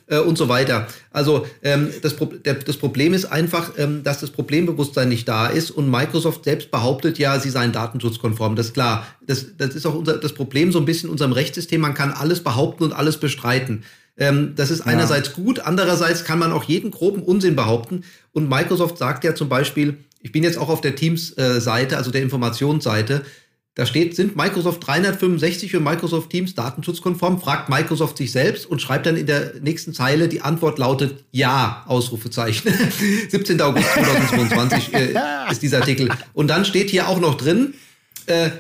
äh, 0.06 0.18
und 0.18 0.38
so 0.38 0.48
weiter. 0.48 0.86
Also 1.10 1.44
ähm, 1.64 1.88
das, 2.00 2.14
Pro 2.14 2.26
der, 2.26 2.54
das 2.54 2.76
Problem 2.76 3.14
ist 3.14 3.24
einfach, 3.24 3.72
ähm, 3.78 4.04
dass 4.04 4.20
das 4.20 4.30
Problembewusstsein 4.30 5.08
nicht 5.08 5.26
da 5.26 5.48
ist 5.48 5.72
und 5.72 5.90
Microsoft 5.90 6.44
selbst 6.44 6.70
behauptet 6.70 7.18
ja, 7.18 7.40
sie 7.40 7.50
seien 7.50 7.72
datenschutzkonform. 7.72 8.54
Das 8.54 8.66
ist 8.66 8.74
klar. 8.74 9.08
Das, 9.26 9.56
das 9.58 9.74
ist 9.74 9.84
auch 9.86 9.96
unser, 9.96 10.18
das 10.18 10.34
Problem 10.34 10.70
so 10.70 10.78
ein 10.78 10.84
bisschen 10.84 11.08
in 11.08 11.10
unserem 11.10 11.32
Rechtssystem. 11.32 11.80
Man 11.80 11.94
kann 11.94 12.12
alles 12.12 12.44
behaupten 12.44 12.84
und 12.84 12.92
alles 12.92 13.16
bestreiten. 13.16 13.82
Ähm, 14.16 14.52
das 14.54 14.70
ist 14.70 14.82
einerseits 14.82 15.30
ja. 15.30 15.34
gut, 15.34 15.58
andererseits 15.58 16.22
kann 16.22 16.38
man 16.38 16.52
auch 16.52 16.62
jeden 16.62 16.92
groben 16.92 17.24
Unsinn 17.24 17.56
behaupten. 17.56 18.04
Und 18.30 18.48
Microsoft 18.48 18.98
sagt 18.98 19.24
ja 19.24 19.34
zum 19.34 19.48
Beispiel, 19.48 19.96
ich 20.22 20.30
bin 20.30 20.44
jetzt 20.44 20.58
auch 20.58 20.68
auf 20.68 20.80
der 20.80 20.94
Teams-Seite, 20.94 21.94
äh, 21.96 21.98
also 21.98 22.12
der 22.12 22.22
Informationsseite, 22.22 23.22
da 23.80 23.86
steht, 23.86 24.14
sind 24.14 24.36
Microsoft 24.36 24.86
365 24.86 25.74
und 25.74 25.84
Microsoft 25.84 26.28
Teams 26.28 26.54
datenschutzkonform? 26.54 27.40
Fragt 27.40 27.70
Microsoft 27.70 28.18
sich 28.18 28.30
selbst 28.30 28.66
und 28.66 28.82
schreibt 28.82 29.06
dann 29.06 29.16
in 29.16 29.24
der 29.24 29.54
nächsten 29.62 29.94
Zeile, 29.94 30.28
die 30.28 30.42
Antwort 30.42 30.78
lautet 30.78 31.24
Ja, 31.32 31.82
Ausrufezeichen. 31.86 32.74
17. 33.30 33.58
August 33.62 33.90
2022 33.94 34.92
äh, 34.92 35.14
ist 35.50 35.62
dieser 35.62 35.78
Artikel. 35.78 36.10
Und 36.34 36.48
dann 36.48 36.66
steht 36.66 36.90
hier 36.90 37.08
auch 37.08 37.20
noch 37.20 37.38
drin, 37.38 37.72
äh, 38.26 38.50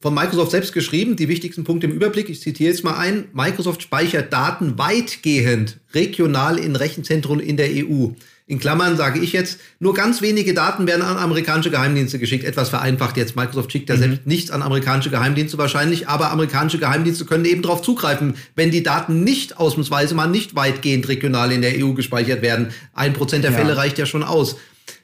von 0.00 0.14
Microsoft 0.14 0.52
selbst 0.52 0.72
geschrieben, 0.72 1.16
die 1.16 1.28
wichtigsten 1.28 1.64
Punkte 1.64 1.86
im 1.86 1.92
Überblick. 1.92 2.30
Ich 2.30 2.40
zitiere 2.40 2.70
jetzt 2.70 2.84
mal 2.84 2.96
ein. 2.96 3.26
Microsoft 3.34 3.82
speichert 3.82 4.32
Daten 4.32 4.78
weitgehend 4.78 5.78
regional 5.92 6.58
in 6.58 6.74
Rechenzentren 6.74 7.38
in 7.38 7.58
der 7.58 7.68
EU. 7.68 8.12
In 8.46 8.58
Klammern 8.58 8.98
sage 8.98 9.20
ich 9.20 9.32
jetzt, 9.32 9.58
nur 9.78 9.94
ganz 9.94 10.20
wenige 10.20 10.52
Daten 10.52 10.86
werden 10.86 11.00
an 11.00 11.16
amerikanische 11.16 11.70
Geheimdienste 11.70 12.18
geschickt. 12.18 12.44
Etwas 12.44 12.68
vereinfacht 12.68 13.16
jetzt. 13.16 13.36
Microsoft 13.36 13.72
schickt 13.72 13.88
ja 13.88 13.96
mhm. 13.96 14.00
selbst 14.00 14.26
nichts 14.26 14.50
an 14.50 14.60
amerikanische 14.60 15.08
Geheimdienste 15.08 15.56
wahrscheinlich, 15.56 16.08
aber 16.08 16.30
amerikanische 16.30 16.78
Geheimdienste 16.78 17.24
können 17.24 17.46
eben 17.46 17.62
darauf 17.62 17.80
zugreifen, 17.80 18.34
wenn 18.54 18.70
die 18.70 18.82
Daten 18.82 19.24
nicht 19.24 19.56
ausnahmsweise 19.56 20.14
mal 20.14 20.26
nicht 20.26 20.54
weitgehend 20.54 21.08
regional 21.08 21.52
in 21.52 21.62
der 21.62 21.72
EU 21.82 21.94
gespeichert 21.94 22.42
werden. 22.42 22.68
Ein 22.92 23.14
Prozent 23.14 23.44
der 23.44 23.52
ja. 23.52 23.56
Fälle 23.56 23.78
reicht 23.78 23.96
ja 23.96 24.04
schon 24.04 24.22
aus. 24.22 24.56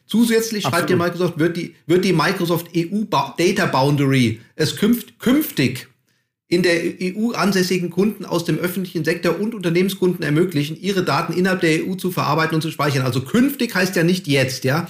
Zusätzlich 0.07 0.67
Absolut. 0.67 0.89
schreibt 0.89 0.91
dir 0.91 0.97
Microsoft, 0.97 1.39
wird 1.39 1.57
die, 1.57 1.77
wird 1.87 2.05
die 2.05 2.13
Microsoft 2.13 2.67
EU 2.77 3.05
Data 3.05 3.67
Boundary 3.67 4.41
es 4.55 4.77
künft, 4.77 5.19
künftig 5.19 5.89
in 6.51 6.65
der 6.65 6.81
EU 7.01 7.31
ansässigen 7.31 7.91
Kunden 7.91 8.25
aus 8.25 8.45
dem 8.45 8.59
öffentlichen 8.59 9.05
Sektor 9.05 9.41
und 9.41 9.55
Unternehmenskunden 9.55 10.25
ermöglichen, 10.25 10.77
ihre 10.79 11.05
Daten 11.05 11.33
innerhalb 11.33 11.61
der 11.61 11.87
EU 11.87 11.95
zu 11.95 12.11
verarbeiten 12.11 12.57
und 12.57 12.61
zu 12.61 12.73
speichern. 12.73 13.05
Also 13.05 13.23
künftig 13.23 13.75
heißt 13.75 13.95
ja 13.97 14.03
nicht 14.03 14.27
jetzt, 14.27 14.65
ja. 14.65 14.89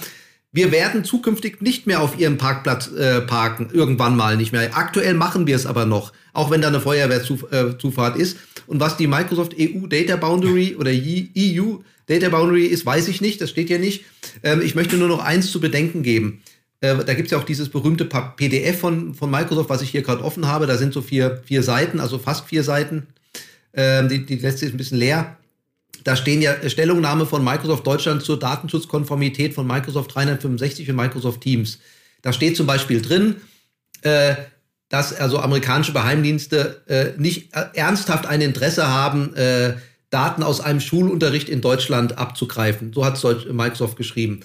Wir 0.51 0.71
werden 0.73 1.05
zukünftig 1.05 1.61
nicht 1.61 1.87
mehr 1.87 2.01
auf 2.01 2.19
ihrem 2.19 2.37
Parkplatz 2.37 2.91
äh, 2.91 3.21
parken, 3.21 3.69
irgendwann 3.71 4.17
mal 4.17 4.35
nicht 4.35 4.51
mehr. 4.51 4.75
Aktuell 4.75 5.13
machen 5.13 5.47
wir 5.47 5.55
es 5.55 5.65
aber 5.65 5.85
noch, 5.85 6.11
auch 6.33 6.51
wenn 6.51 6.61
da 6.61 6.67
eine 6.67 6.81
Feuerwehrzufahrt 6.81 8.17
ist. 8.17 8.37
Und 8.67 8.79
was 8.79 8.97
die 8.97 9.07
Microsoft 9.07 9.55
EU 9.57 9.87
Data 9.87 10.17
Boundary 10.17 10.75
oder 10.77 10.91
EU 10.91 11.75
Data 12.07 12.29
Boundary 12.29 12.65
ist, 12.65 12.85
weiß 12.85 13.07
ich 13.07 13.21
nicht, 13.21 13.39
das 13.39 13.51
steht 13.51 13.67
hier 13.67 13.79
nicht. 13.79 14.03
Ähm, 14.43 14.61
ich 14.61 14.73
möchte 14.73 14.97
nur 14.97 15.07
noch 15.07 15.23
eins 15.23 15.51
zu 15.51 15.61
bedenken 15.61 16.01
geben. 16.01 16.41
Äh, 16.81 16.97
da 17.05 17.13
gibt 17.13 17.27
es 17.27 17.31
ja 17.31 17.37
auch 17.37 17.43
dieses 17.43 17.69
berühmte 17.69 18.05
PDF 18.05 18.79
von, 18.79 19.13
von 19.13 19.31
Microsoft, 19.31 19.69
was 19.69 19.81
ich 19.81 19.91
hier 19.91 20.01
gerade 20.01 20.23
offen 20.23 20.47
habe. 20.47 20.67
Da 20.67 20.77
sind 20.77 20.93
so 20.93 21.01
vier, 21.01 21.41
vier 21.45 21.63
Seiten, 21.63 21.99
also 21.99 22.17
fast 22.17 22.45
vier 22.45 22.63
Seiten. 22.63 23.07
Ähm, 23.73 24.09
die, 24.09 24.25
die 24.25 24.35
letzte 24.35 24.65
ist 24.65 24.73
ein 24.73 24.77
bisschen 24.77 24.97
leer. 24.97 25.37
Da 26.03 26.15
stehen 26.15 26.41
ja 26.41 26.55
Stellungnahme 26.67 27.27
von 27.27 27.43
Microsoft 27.43 27.85
Deutschland 27.85 28.23
zur 28.23 28.39
Datenschutzkonformität 28.39 29.53
von 29.53 29.67
Microsoft 29.67 30.15
365 30.15 30.89
und 30.89 30.95
Microsoft 30.95 31.41
Teams. 31.41 31.79
Da 32.23 32.33
steht 32.33 32.57
zum 32.57 32.65
Beispiel 32.65 33.01
drin, 33.01 33.35
äh, 34.01 34.35
dass 34.89 35.13
also 35.13 35.39
amerikanische 35.39 35.93
Geheimdienste 35.93 36.81
äh, 36.87 37.19
nicht 37.21 37.55
äh, 37.55 37.65
ernsthaft 37.75 38.25
ein 38.25 38.41
Interesse 38.41 38.87
haben, 38.87 39.35
äh, 39.35 39.75
Daten 40.09 40.43
aus 40.43 40.59
einem 40.59 40.81
Schulunterricht 40.81 41.47
in 41.47 41.61
Deutschland 41.61 42.17
abzugreifen. 42.17 42.91
So 42.93 43.05
hat 43.05 43.23
es 43.23 43.45
Microsoft 43.45 43.95
geschrieben. 43.95 44.41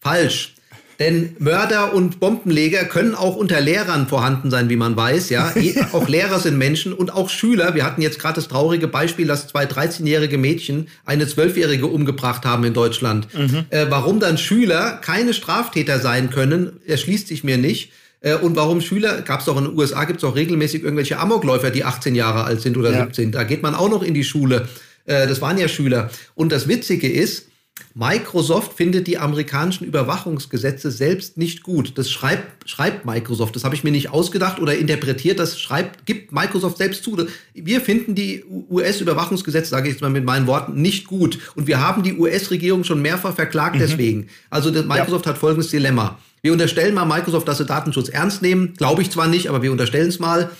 Falsch. 0.00 0.54
Denn 1.00 1.34
Mörder 1.38 1.94
und 1.94 2.20
Bombenleger 2.20 2.84
können 2.84 3.14
auch 3.14 3.34
unter 3.34 3.58
Lehrern 3.58 4.06
vorhanden 4.06 4.50
sein, 4.50 4.68
wie 4.68 4.76
man 4.76 4.94
weiß. 4.96 5.30
Ja, 5.30 5.52
auch 5.92 6.06
Lehrer 6.08 6.38
sind 6.38 6.58
Menschen 6.58 6.92
und 6.92 7.12
auch 7.12 7.30
Schüler. 7.30 7.74
Wir 7.74 7.84
hatten 7.84 8.02
jetzt 8.02 8.18
gerade 8.18 8.34
das 8.34 8.48
traurige 8.48 8.86
Beispiel, 8.86 9.26
dass 9.26 9.48
zwei 9.48 9.64
13-jährige 9.64 10.36
Mädchen 10.36 10.88
eine 11.06 11.24
12-jährige 11.24 11.86
umgebracht 11.86 12.44
haben 12.44 12.64
in 12.64 12.74
Deutschland. 12.74 13.28
Mhm. 13.34 13.64
Äh, 13.70 13.86
warum 13.88 14.20
dann 14.20 14.36
Schüler 14.36 14.98
keine 15.02 15.32
Straftäter 15.32 16.00
sein 16.00 16.28
können, 16.28 16.80
erschließt 16.86 17.28
sich 17.28 17.44
mir 17.44 17.56
nicht. 17.56 17.92
Äh, 18.20 18.34
und 18.34 18.54
warum 18.56 18.82
Schüler, 18.82 19.22
gab 19.22 19.40
es 19.40 19.48
auch 19.48 19.56
in 19.56 19.64
den 19.64 19.78
USA, 19.78 20.04
gibt 20.04 20.22
es 20.22 20.24
auch 20.24 20.36
regelmäßig 20.36 20.82
irgendwelche 20.82 21.18
Amokläufer, 21.18 21.70
die 21.70 21.84
18 21.84 22.14
Jahre 22.14 22.44
alt 22.44 22.60
sind 22.60 22.76
oder 22.76 22.92
ja. 22.92 23.04
17. 23.04 23.32
Da 23.32 23.44
geht 23.44 23.62
man 23.62 23.74
auch 23.74 23.88
noch 23.88 24.02
in 24.02 24.12
die 24.12 24.24
Schule. 24.24 24.68
Äh, 25.06 25.26
das 25.26 25.40
waren 25.40 25.56
ja 25.56 25.68
Schüler. 25.68 26.10
Und 26.34 26.52
das 26.52 26.68
Witzige 26.68 27.10
ist, 27.10 27.46
Microsoft 27.94 28.74
findet 28.74 29.06
die 29.06 29.18
amerikanischen 29.18 29.84
Überwachungsgesetze 29.84 30.90
selbst 30.90 31.36
nicht 31.36 31.62
gut. 31.62 31.98
Das 31.98 32.10
schreibt, 32.10 32.68
schreibt 32.68 33.04
Microsoft. 33.04 33.56
Das 33.56 33.64
habe 33.64 33.74
ich 33.74 33.84
mir 33.84 33.90
nicht 33.90 34.10
ausgedacht 34.10 34.60
oder 34.60 34.76
interpretiert. 34.76 35.38
Das 35.38 35.60
schreibt, 35.60 36.06
gibt 36.06 36.32
Microsoft 36.32 36.78
selbst 36.78 37.04
zu. 37.04 37.16
Wir 37.54 37.80
finden 37.80 38.14
die 38.14 38.44
US-Überwachungsgesetze, 38.70 39.70
sage 39.70 39.88
ich 39.88 39.94
jetzt 39.94 40.02
mal 40.02 40.10
mit 40.10 40.24
meinen 40.24 40.46
Worten, 40.46 40.80
nicht 40.80 41.06
gut. 41.06 41.38
Und 41.54 41.66
wir 41.66 41.80
haben 41.80 42.02
die 42.02 42.14
US-Regierung 42.14 42.84
schon 42.84 43.02
mehrfach 43.02 43.34
verklagt 43.34 43.76
mhm. 43.76 43.80
deswegen. 43.80 44.28
Also 44.50 44.70
Microsoft 44.70 45.26
ja. 45.26 45.32
hat 45.32 45.38
folgendes 45.38 45.70
Dilemma. 45.70 46.18
Wir 46.42 46.52
unterstellen 46.52 46.94
mal 46.94 47.04
Microsoft, 47.04 47.48
dass 47.48 47.58
sie 47.58 47.66
Datenschutz 47.66 48.08
ernst 48.08 48.42
nehmen. 48.42 48.74
Glaube 48.74 49.02
ich 49.02 49.10
zwar 49.10 49.26
nicht, 49.26 49.48
aber 49.48 49.62
wir 49.62 49.72
unterstellen 49.72 50.08
es 50.08 50.18
mal. 50.18 50.50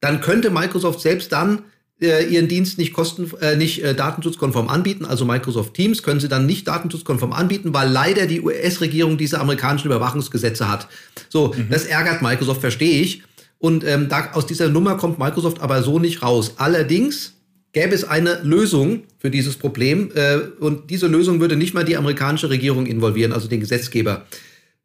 Dann 0.00 0.20
könnte 0.20 0.50
Microsoft 0.50 1.00
selbst 1.00 1.32
dann 1.32 1.62
äh, 2.02 2.24
ihren 2.24 2.48
Dienst 2.48 2.78
nicht 2.78 2.92
kosten, 2.92 3.30
äh, 3.40 3.56
nicht 3.56 3.82
äh, 3.82 3.94
datenschutzkonform 3.94 4.68
anbieten, 4.68 5.04
also 5.04 5.24
Microsoft 5.24 5.74
Teams 5.74 6.02
können 6.02 6.20
sie 6.20 6.28
dann 6.28 6.46
nicht 6.46 6.68
datenschutzkonform 6.68 7.32
anbieten, 7.32 7.72
weil 7.72 7.88
leider 7.88 8.26
die 8.26 8.40
US-Regierung 8.40 9.16
diese 9.16 9.40
amerikanischen 9.40 9.86
Überwachungsgesetze 9.86 10.68
hat. 10.68 10.88
So, 11.28 11.54
mhm. 11.56 11.68
das 11.70 11.84
ärgert 11.84 12.22
Microsoft, 12.22 12.60
verstehe 12.60 13.00
ich. 13.00 13.22
Und 13.58 13.84
ähm, 13.84 14.08
da, 14.08 14.32
aus 14.32 14.46
dieser 14.46 14.68
Nummer 14.68 14.96
kommt 14.96 15.18
Microsoft 15.18 15.60
aber 15.60 15.82
so 15.82 15.98
nicht 15.98 16.22
raus. 16.22 16.54
Allerdings 16.56 17.34
gäbe 17.72 17.94
es 17.94 18.04
eine 18.04 18.40
Lösung 18.42 19.04
für 19.18 19.30
dieses 19.30 19.56
Problem 19.56 20.10
äh, 20.14 20.38
und 20.60 20.90
diese 20.90 21.06
Lösung 21.06 21.40
würde 21.40 21.56
nicht 21.56 21.72
mal 21.72 21.84
die 21.84 21.96
amerikanische 21.96 22.50
Regierung 22.50 22.86
involvieren, 22.86 23.32
also 23.32 23.48
den 23.48 23.60
Gesetzgeber. 23.60 24.26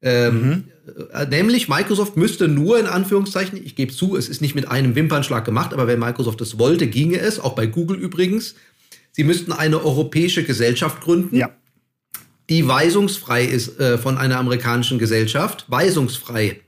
Ähm, 0.01 0.47
mhm. 0.47 0.63
Äh, 1.13 1.25
nämlich 1.25 1.67
Microsoft 1.67 2.17
müsste 2.17 2.47
nur 2.47 2.79
in 2.79 2.85
Anführungszeichen, 2.85 3.59
ich 3.63 3.75
gebe 3.75 3.93
zu, 3.93 4.15
es 4.15 4.29
ist 4.29 4.41
nicht 4.41 4.55
mit 4.55 4.67
einem 4.67 4.95
Wimpernschlag 4.95 5.43
gemacht, 5.43 5.73
aber 5.73 5.87
wenn 5.87 5.99
Microsoft 5.99 6.39
es 6.41 6.59
wollte, 6.59 6.87
ginge 6.87 7.19
es, 7.19 7.39
auch 7.39 7.55
bei 7.55 7.65
Google 7.65 7.97
übrigens. 7.97 8.55
Sie 9.11 9.23
müssten 9.23 9.51
eine 9.51 9.83
europäische 9.83 10.43
Gesellschaft 10.43 11.01
gründen, 11.01 11.35
ja. 11.35 11.49
die 12.49 12.67
weisungsfrei 12.67 13.45
ist 13.45 13.79
äh, 13.79 13.97
von 13.97 14.17
einer 14.17 14.37
amerikanischen 14.37 14.99
Gesellschaft, 14.99 15.65
weisungsfrei. 15.67 16.61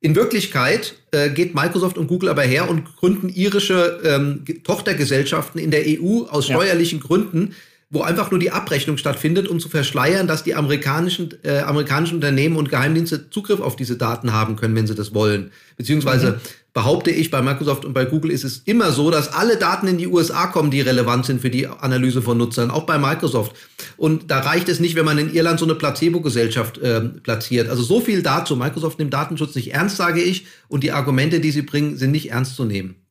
In 0.00 0.14
Wirklichkeit 0.14 0.96
äh, 1.12 1.30
geht 1.30 1.54
Microsoft 1.54 1.96
und 1.96 2.08
Google 2.08 2.28
aber 2.28 2.42
her 2.42 2.68
und 2.68 2.96
gründen 2.96 3.28
irische 3.28 4.00
ähm, 4.04 4.44
Tochtergesellschaften 4.62 5.60
in 5.60 5.70
der 5.70 5.84
EU 5.86 6.24
aus 6.24 6.46
steuerlichen 6.46 6.98
ja. 6.98 7.06
Gründen, 7.06 7.54
wo 7.88 8.02
einfach 8.02 8.32
nur 8.32 8.40
die 8.40 8.50
Abrechnung 8.50 8.96
stattfindet, 8.96 9.46
um 9.46 9.60
zu 9.60 9.68
verschleiern, 9.68 10.26
dass 10.26 10.42
die 10.42 10.56
amerikanischen, 10.56 11.34
äh, 11.44 11.60
amerikanischen 11.60 12.16
Unternehmen 12.16 12.56
und 12.56 12.68
Geheimdienste 12.68 13.30
Zugriff 13.30 13.60
auf 13.60 13.76
diese 13.76 13.96
Daten 13.96 14.32
haben 14.32 14.56
können, 14.56 14.74
wenn 14.74 14.88
sie 14.88 14.96
das 14.96 15.14
wollen. 15.14 15.52
Beziehungsweise 15.76 16.32
mhm. 16.32 16.36
behaupte 16.72 17.12
ich, 17.12 17.30
bei 17.30 17.42
Microsoft 17.42 17.84
und 17.84 17.94
bei 17.94 18.04
Google 18.04 18.32
ist 18.32 18.42
es 18.42 18.58
immer 18.58 18.90
so, 18.90 19.12
dass 19.12 19.32
alle 19.32 19.56
Daten 19.56 19.86
in 19.86 19.98
die 19.98 20.08
USA 20.08 20.48
kommen, 20.48 20.72
die 20.72 20.80
relevant 20.80 21.26
sind 21.26 21.40
für 21.40 21.50
die 21.50 21.68
Analyse 21.68 22.22
von 22.22 22.36
Nutzern, 22.36 22.72
auch 22.72 22.86
bei 22.86 22.98
Microsoft. 22.98 23.54
Und 23.96 24.32
da 24.32 24.40
reicht 24.40 24.68
es 24.68 24.80
nicht, 24.80 24.96
wenn 24.96 25.04
man 25.04 25.18
in 25.18 25.32
Irland 25.32 25.60
so 25.60 25.64
eine 25.64 25.76
Placebo-Gesellschaft 25.76 26.78
äh, 26.78 27.02
platziert. 27.02 27.68
Also 27.68 27.84
so 27.84 28.00
viel 28.00 28.20
dazu. 28.20 28.56
Microsoft 28.56 28.98
nimmt 28.98 29.14
Datenschutz 29.14 29.54
nicht 29.54 29.72
ernst, 29.72 29.96
sage 29.96 30.20
ich, 30.20 30.46
und 30.66 30.82
die 30.82 30.90
Argumente, 30.90 31.38
die 31.38 31.52
sie 31.52 31.62
bringen, 31.62 31.96
sind 31.96 32.10
nicht 32.10 32.32
ernst 32.32 32.56
zu 32.56 32.64
nehmen. 32.64 33.05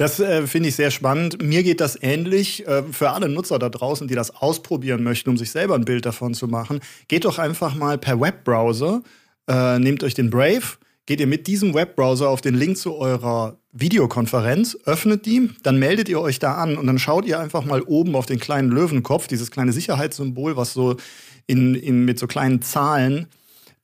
Das 0.00 0.18
äh, 0.18 0.46
finde 0.46 0.70
ich 0.70 0.76
sehr 0.76 0.90
spannend. 0.90 1.42
Mir 1.42 1.62
geht 1.62 1.78
das 1.82 2.02
ähnlich. 2.02 2.66
Äh, 2.66 2.84
für 2.90 3.10
alle 3.10 3.28
Nutzer 3.28 3.58
da 3.58 3.68
draußen, 3.68 4.08
die 4.08 4.14
das 4.14 4.34
ausprobieren 4.34 5.02
möchten, 5.02 5.28
um 5.28 5.36
sich 5.36 5.50
selber 5.50 5.74
ein 5.74 5.84
Bild 5.84 6.06
davon 6.06 6.32
zu 6.32 6.48
machen, 6.48 6.80
geht 7.08 7.26
doch 7.26 7.38
einfach 7.38 7.74
mal 7.74 7.98
per 7.98 8.18
Webbrowser, 8.18 9.02
äh, 9.46 9.78
nehmt 9.78 10.02
euch 10.02 10.14
den 10.14 10.30
Brave, 10.30 10.62
geht 11.04 11.20
ihr 11.20 11.26
mit 11.26 11.46
diesem 11.46 11.74
Webbrowser 11.74 12.30
auf 12.30 12.40
den 12.40 12.54
Link 12.54 12.78
zu 12.78 12.96
eurer 12.96 13.58
Videokonferenz, 13.72 14.78
öffnet 14.86 15.26
die, 15.26 15.50
dann 15.64 15.78
meldet 15.78 16.08
ihr 16.08 16.22
euch 16.22 16.38
da 16.38 16.54
an 16.54 16.78
und 16.78 16.86
dann 16.86 16.98
schaut 16.98 17.26
ihr 17.26 17.38
einfach 17.38 17.66
mal 17.66 17.82
oben 17.82 18.16
auf 18.16 18.24
den 18.24 18.40
kleinen 18.40 18.70
Löwenkopf, 18.70 19.26
dieses 19.26 19.50
kleine 19.50 19.74
Sicherheitssymbol, 19.74 20.56
was 20.56 20.72
so 20.72 20.96
in, 21.46 21.74
in, 21.74 22.06
mit 22.06 22.18
so 22.18 22.26
kleinen 22.26 22.62
Zahlen 22.62 23.26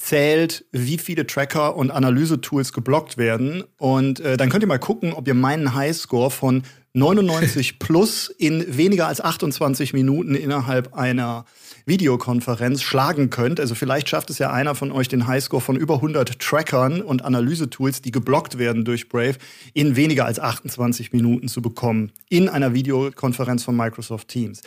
zählt, 0.06 0.64
wie 0.70 0.98
viele 0.98 1.26
Tracker 1.26 1.76
und 1.76 1.90
Analyse-Tools 1.90 2.72
geblockt 2.72 3.18
werden. 3.18 3.64
Und 3.76 4.20
äh, 4.20 4.36
dann 4.36 4.50
könnt 4.50 4.62
ihr 4.62 4.68
mal 4.68 4.78
gucken, 4.78 5.12
ob 5.12 5.26
ihr 5.26 5.34
meinen 5.34 5.74
Highscore 5.74 6.30
von 6.30 6.62
99 6.94 7.78
plus 7.80 8.28
in 8.28 8.76
weniger 8.76 9.08
als 9.08 9.20
28 9.20 9.92
Minuten 9.94 10.36
innerhalb 10.36 10.94
einer 10.94 11.44
Videokonferenz 11.86 12.82
schlagen 12.82 13.30
könnt. 13.30 13.58
Also 13.58 13.74
vielleicht 13.74 14.08
schafft 14.08 14.30
es 14.30 14.38
ja 14.38 14.52
einer 14.52 14.76
von 14.76 14.92
euch 14.92 15.08
den 15.08 15.26
Highscore 15.26 15.60
von 15.60 15.76
über 15.76 15.96
100 15.96 16.38
Trackern 16.38 17.02
und 17.02 17.24
Analyse-Tools, 17.24 18.00
die 18.00 18.12
geblockt 18.12 18.58
werden 18.58 18.84
durch 18.84 19.08
Brave, 19.08 19.36
in 19.74 19.96
weniger 19.96 20.24
als 20.24 20.38
28 20.38 21.12
Minuten 21.12 21.48
zu 21.48 21.62
bekommen 21.62 22.12
in 22.28 22.48
einer 22.48 22.74
Videokonferenz 22.74 23.64
von 23.64 23.76
Microsoft 23.76 24.28
Teams. 24.28 24.62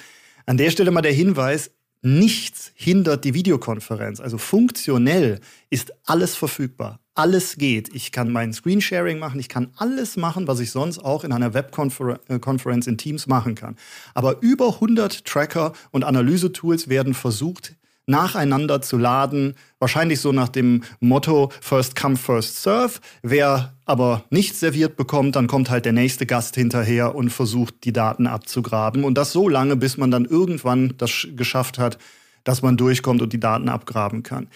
An 0.46 0.58
der 0.58 0.72
Stelle 0.72 0.92
mal 0.92 1.02
der 1.02 1.14
Hinweis, 1.14 1.72
Nichts 2.02 2.72
hindert 2.76 3.26
die 3.26 3.34
Videokonferenz. 3.34 4.22
Also 4.22 4.38
funktionell 4.38 5.42
ist 5.70 5.92
alles 6.06 6.36
verfügbar. 6.36 7.00
Alles 7.14 7.58
geht. 7.58 7.94
Ich 7.94 8.14
kann 8.14 8.32
mein 8.32 8.54
Screensharing 8.54 9.20
machen. 9.20 9.40
Ich 9.42 9.50
kann 9.50 9.72
alles 9.76 10.16
machen, 10.16 10.48
was 10.48 10.62
ich 10.62 10.72
sonst 10.72 11.00
auch 11.00 11.26
in 11.26 11.34
einer 11.34 11.54
Webkonferenz 11.54 12.88
in 12.88 12.98
Teams 12.98 13.28
machen 13.28 13.56
kann. 13.56 13.76
Aber 14.14 14.42
über 14.42 14.76
100 14.76 15.26
Tracker 15.26 15.74
und 15.92 16.06
Analysetools 16.06 16.88
werden 16.88 17.14
versucht, 17.14 17.76
nacheinander 18.10 18.82
zu 18.82 18.98
laden. 18.98 19.56
Wahrscheinlich 19.80 20.20
so 20.20 20.32
nach 20.32 20.50
dem 20.50 20.84
Motto 21.00 21.52
First 21.62 21.96
Come, 21.96 22.18
First 22.18 22.62
Serve. 22.62 23.00
Wer 23.22 23.74
aber 23.86 24.26
nichts 24.30 24.60
serviert 24.60 24.98
bekommt, 24.98 25.36
dann 25.36 25.48
kommt 25.48 25.70
halt 25.70 25.86
der 25.86 25.94
nächste 25.94 26.26
Gast 26.26 26.56
hinterher 26.56 27.16
und 27.16 27.30
versucht, 27.30 27.86
die 27.86 27.94
Daten 27.94 28.28
abzugraben. 28.28 29.04
Und 29.04 29.18
das 29.18 29.32
so 29.32 29.48
lange, 29.48 29.76
bis 29.76 29.98
man 29.98 30.12
dann 30.12 30.26
irgendwann 30.26 30.96
das 30.98 31.28
geschafft 31.36 31.80
hat, 31.80 31.98
dass 32.44 32.62
man 32.62 32.78
durchkommt 32.78 33.22
und 33.22 33.32
die 33.32 33.40
Daten 33.40 33.70
abgraben 33.70 34.24
kann. 34.24 34.48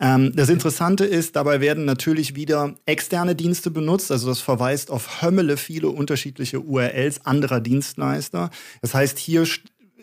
Ähm, 0.00 0.34
das 0.34 0.48
Interessante 0.48 1.04
ist, 1.04 1.36
dabei 1.36 1.60
werden 1.60 1.84
natürlich 1.84 2.34
wieder 2.34 2.74
externe 2.86 3.34
Dienste 3.34 3.70
benutzt. 3.70 4.10
Also 4.10 4.28
das 4.28 4.40
verweist 4.40 4.90
auf 4.90 5.22
Hömmele 5.22 5.56
viele 5.56 5.88
unterschiedliche 5.88 6.60
URLs 6.60 7.24
anderer 7.24 7.60
Dienstleister. 7.60 8.50
Das 8.80 8.94
heißt, 8.94 9.18
hier 9.18 9.44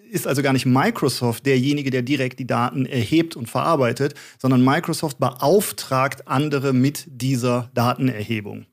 ist 0.09 0.27
also 0.27 0.41
gar 0.41 0.53
nicht 0.53 0.65
Microsoft 0.65 1.45
derjenige, 1.45 1.89
der 1.89 2.01
direkt 2.01 2.39
die 2.39 2.47
Daten 2.47 2.85
erhebt 2.85 3.35
und 3.35 3.49
verarbeitet, 3.49 4.15
sondern 4.37 4.63
Microsoft 4.63 5.19
beauftragt 5.19 6.27
andere 6.27 6.73
mit 6.73 7.05
dieser 7.07 7.71
Datenerhebung. 7.73 8.65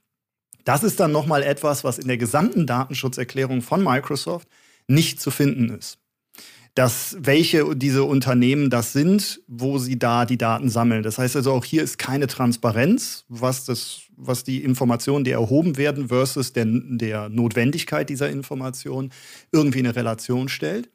Das 0.64 0.82
ist 0.82 0.98
dann 0.98 1.12
nochmal 1.12 1.44
etwas, 1.44 1.84
was 1.84 1.98
in 1.98 2.08
der 2.08 2.16
gesamten 2.16 2.66
Datenschutzerklärung 2.66 3.62
von 3.62 3.84
Microsoft 3.84 4.48
nicht 4.88 5.20
zu 5.20 5.30
finden 5.30 5.70
ist. 5.70 5.98
Dass 6.74 7.16
welche 7.20 7.74
diese 7.76 8.04
Unternehmen 8.04 8.68
das 8.68 8.92
sind, 8.92 9.40
wo 9.46 9.78
sie 9.78 9.98
da 9.98 10.26
die 10.26 10.36
Daten 10.36 10.68
sammeln. 10.68 11.04
Das 11.04 11.18
heißt 11.18 11.36
also 11.36 11.52
auch 11.52 11.64
hier 11.64 11.82
ist 11.82 11.98
keine 11.98 12.26
Transparenz, 12.26 13.24
was 13.28 13.64
das, 13.64 14.02
was 14.16 14.42
die 14.42 14.62
Informationen, 14.62 15.24
die 15.24 15.30
erhoben 15.30 15.76
werden, 15.76 16.08
versus 16.08 16.52
der, 16.52 16.66
der 16.66 17.28
Notwendigkeit 17.28 18.10
dieser 18.10 18.28
Information 18.28 19.12
irgendwie 19.52 19.78
in 19.78 19.86
eine 19.86 19.96
Relation 19.96 20.48
stellt. 20.48 20.90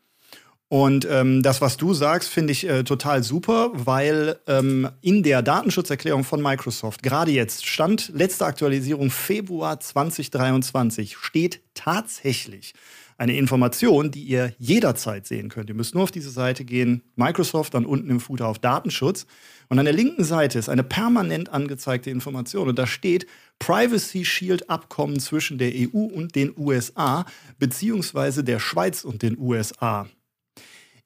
Und 0.72 1.06
ähm, 1.12 1.44
das, 1.44 1.60
was 1.60 1.76
du 1.76 1.94
sagst, 1.94 2.30
finde 2.30 2.54
ich 2.54 2.66
äh, 2.66 2.86
total 2.86 3.24
super, 3.24 3.72
weil 3.74 4.40
ähm, 4.48 4.88
in 5.02 5.22
der 5.22 5.42
Datenschutzerklärung 5.42 6.24
von 6.24 6.42
Microsoft, 6.42 7.04
gerade 7.04 7.30
jetzt, 7.30 7.66
stand 7.66 8.10
letzte 8.16 8.46
Aktualisierung 8.46 9.10
Februar 9.12 9.82
2023, 9.82 11.18
steht 11.18 11.60
tatsächlich 11.74 12.74
Eine 13.18 13.36
Information, 13.36 14.12
die 14.12 14.24
ihr 14.24 14.54
jederzeit 14.60 15.28
sehen 15.28 15.50
könnt. 15.50 15.68
Ihr 15.68 15.76
müsst 15.76 15.94
nur 15.94 16.04
auf 16.04 16.12
diese 16.12 16.30
Seite 16.30 16.64
gehen, 16.64 17.04
Microsoft, 17.18 17.74
dann 17.74 17.86
unten 17.86 18.10
im 18.10 18.22
Footer 18.22 18.48
auf 18.48 18.58
Datenschutz. 18.58 19.26
Und 19.68 19.78
an 19.78 19.84
der 19.84 19.94
linken 19.94 20.24
Seite 20.24 20.58
ist 20.58 20.70
eine 20.70 20.84
permanent 20.84 21.50
angezeigte 21.50 22.10
Information. 22.10 22.70
Und 22.70 22.80
da 22.80 22.88
steht 22.88 23.28
Privacy 23.60 24.24
Shield 24.24 24.70
Abkommen 24.70 25.20
zwischen 25.20 25.58
der 25.58 25.74
EU 25.74 25.98
und 25.98 26.36
den 26.36 26.54
USA, 26.58 27.26
beziehungsweise 27.60 28.46
der 28.46 28.60
Schweiz 28.60 29.04
und 29.04 29.22
den 29.22 29.38
USA. 29.38 30.08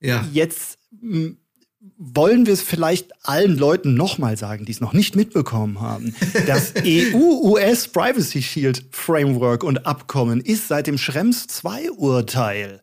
Ja. 0.05 0.27
Jetzt 0.31 0.77
wollen 1.97 2.45
wir 2.45 2.53
es 2.53 2.61
vielleicht 2.61 3.11
allen 3.23 3.57
Leuten 3.57 3.93
nochmal 3.95 4.37
sagen, 4.37 4.65
die 4.65 4.71
es 4.71 4.81
noch 4.81 4.93
nicht 4.93 5.15
mitbekommen 5.15 5.81
haben. 5.81 6.15
Das 6.47 6.73
EU-US 6.83 7.87
Privacy 7.87 8.41
Shield 8.41 8.85
Framework 8.91 9.63
und 9.63 9.85
Abkommen 9.85 10.41
ist 10.41 10.67
seit 10.67 10.87
dem 10.87 10.97
Schrems 10.97 11.47
2 11.47 11.91
Urteil 11.91 12.81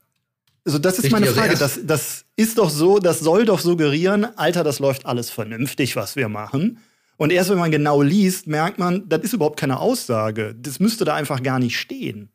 Also 0.69 0.79
das 0.79 0.99
ist 0.99 1.05
Richtig, 1.05 1.13
meine 1.13 1.27
Frage. 1.33 1.57
das, 1.57 1.81
das 1.83 2.27
ist 2.37 2.59
doch 2.59 2.69
so, 2.69 2.99
das 2.99 3.21
soll 3.21 3.47
doch 3.47 3.59
suggerieren, 3.59 4.27
Alter, 4.37 4.65
das 4.65 4.81
läuft 4.81 5.07
alles 5.07 5.31
vernünftig, 5.31 5.97
was 5.97 6.15
wir 6.15 6.29
machen. 6.29 6.81
Und 7.17 7.33
erst 7.33 7.49
wenn 7.49 7.57
man 7.57 7.71
genau 7.71 8.03
liest, 8.03 8.47
merkt 8.47 8.79
man, 8.79 9.09
das 9.09 9.23
ist 9.23 9.33
überhaupt 9.33 9.59
keine 9.59 9.81
Aussage. 9.81 10.55
Das 10.61 10.79
müsste 10.79 11.07
da 11.07 11.15
einfach 11.15 11.43
gar 11.43 11.59
nicht 11.59 11.79
stehen. 11.79 12.29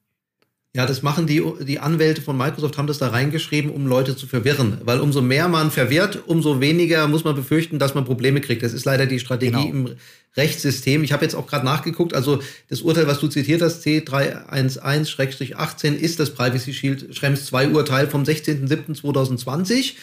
Ja, 0.75 0.87
das 0.87 1.03
machen 1.03 1.27
die, 1.27 1.43
die 1.61 1.77
Anwälte 1.77 2.23
von 2.23 2.35
Microsoft, 2.35 2.79
haben 2.79 2.87
das 2.87 2.97
da 2.97 3.09
reingeschrieben, 3.09 3.69
um 3.69 3.85
Leute 3.85 4.15
zu 4.15 4.25
verwirren. 4.25 4.79
Weil 4.83 5.01
umso 5.01 5.21
mehr 5.21 5.47
man 5.47 5.69
verwirrt, 5.69 6.23
umso 6.25 6.61
weniger 6.61 7.07
muss 7.07 7.23
man 7.23 7.35
befürchten, 7.35 7.77
dass 7.77 7.93
man 7.93 8.05
Probleme 8.05 8.41
kriegt. 8.41 8.63
Das 8.63 8.73
ist 8.73 8.83
leider 8.83 9.05
die 9.05 9.19
Strategie 9.19 9.51
genau. 9.51 9.69
im 9.69 9.95
Rechtssystem. 10.35 11.03
Ich 11.03 11.13
habe 11.13 11.23
jetzt 11.23 11.35
auch 11.35 11.45
gerade 11.45 11.63
nachgeguckt, 11.63 12.15
also 12.15 12.41
das 12.69 12.81
Urteil, 12.81 13.05
was 13.05 13.19
du 13.19 13.27
zitiert 13.27 13.61
hast, 13.61 13.85
C311-18, 13.85 15.93
ist 15.93 16.19
das 16.19 16.31
Privacy 16.31 16.73
Shield 16.73 17.15
Schrems 17.15 17.45
2 17.45 17.69
Urteil 17.69 18.07
vom 18.07 18.23
16.07.2020. 18.23 19.93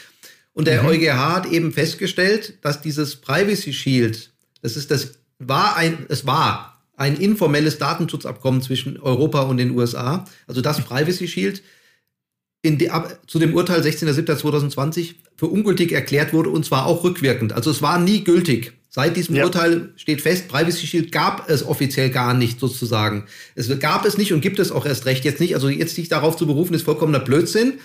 Und 0.52 0.68
der 0.68 0.84
mhm. 0.84 0.90
EuGH 0.90 1.14
hat 1.14 1.46
eben 1.46 1.72
festgestellt, 1.72 2.54
dass 2.62 2.80
dieses 2.80 3.16
Privacy 3.16 3.72
Shield, 3.72 4.30
das 4.62 4.76
ist 4.76 4.92
das, 4.92 5.14
war 5.40 5.76
ein, 5.76 6.06
es 6.08 6.26
war 6.26 6.79
ein 7.00 7.16
informelles 7.16 7.78
Datenschutzabkommen 7.78 8.61
zwischen 8.61 9.00
Europa 9.00 9.40
und 9.42 9.57
den 9.57 9.71
USA, 9.71 10.26
also 10.47 10.61
das 10.61 10.83
Privacy 10.83 11.28
Shield, 11.28 11.62
die, 12.62 12.90
ab, 12.90 13.21
zu 13.26 13.38
dem 13.38 13.54
Urteil 13.54 13.80
16.07.2020 13.80 15.14
für 15.35 15.47
ungültig 15.47 15.92
erklärt 15.92 16.35
wurde 16.35 16.50
und 16.50 16.66
zwar 16.66 16.85
auch 16.85 17.02
rückwirkend. 17.02 17.54
Also 17.54 17.71
es 17.71 17.80
war 17.80 17.99
nie 17.99 18.23
gültig. 18.23 18.75
Seit 18.90 19.16
diesem 19.16 19.37
ja. 19.37 19.45
Urteil 19.45 19.95
steht 19.97 20.21
fest, 20.21 20.49
Privacy 20.49 20.87
Shield 20.87 21.11
gab 21.11 21.49
es 21.49 21.64
offiziell 21.64 22.11
gar 22.11 22.35
nicht 22.35 22.61
sozusagen. 22.61 23.25
Es 23.54 23.71
gab 23.78 24.04
es 24.04 24.19
nicht 24.19 24.35
und 24.35 24.42
gibt 24.42 24.59
es 24.59 24.71
auch 24.71 24.85
erst 24.85 25.07
recht 25.07 25.25
jetzt 25.25 25.40
nicht. 25.40 25.54
Also 25.54 25.71
jetzt 25.71 25.95
sich 25.95 26.11
darauf 26.11 26.37
zu 26.37 26.47
berufen, 26.47 26.75
ist 26.75 26.83
vollkommener 26.83 27.21
Blödsinn. 27.21 27.78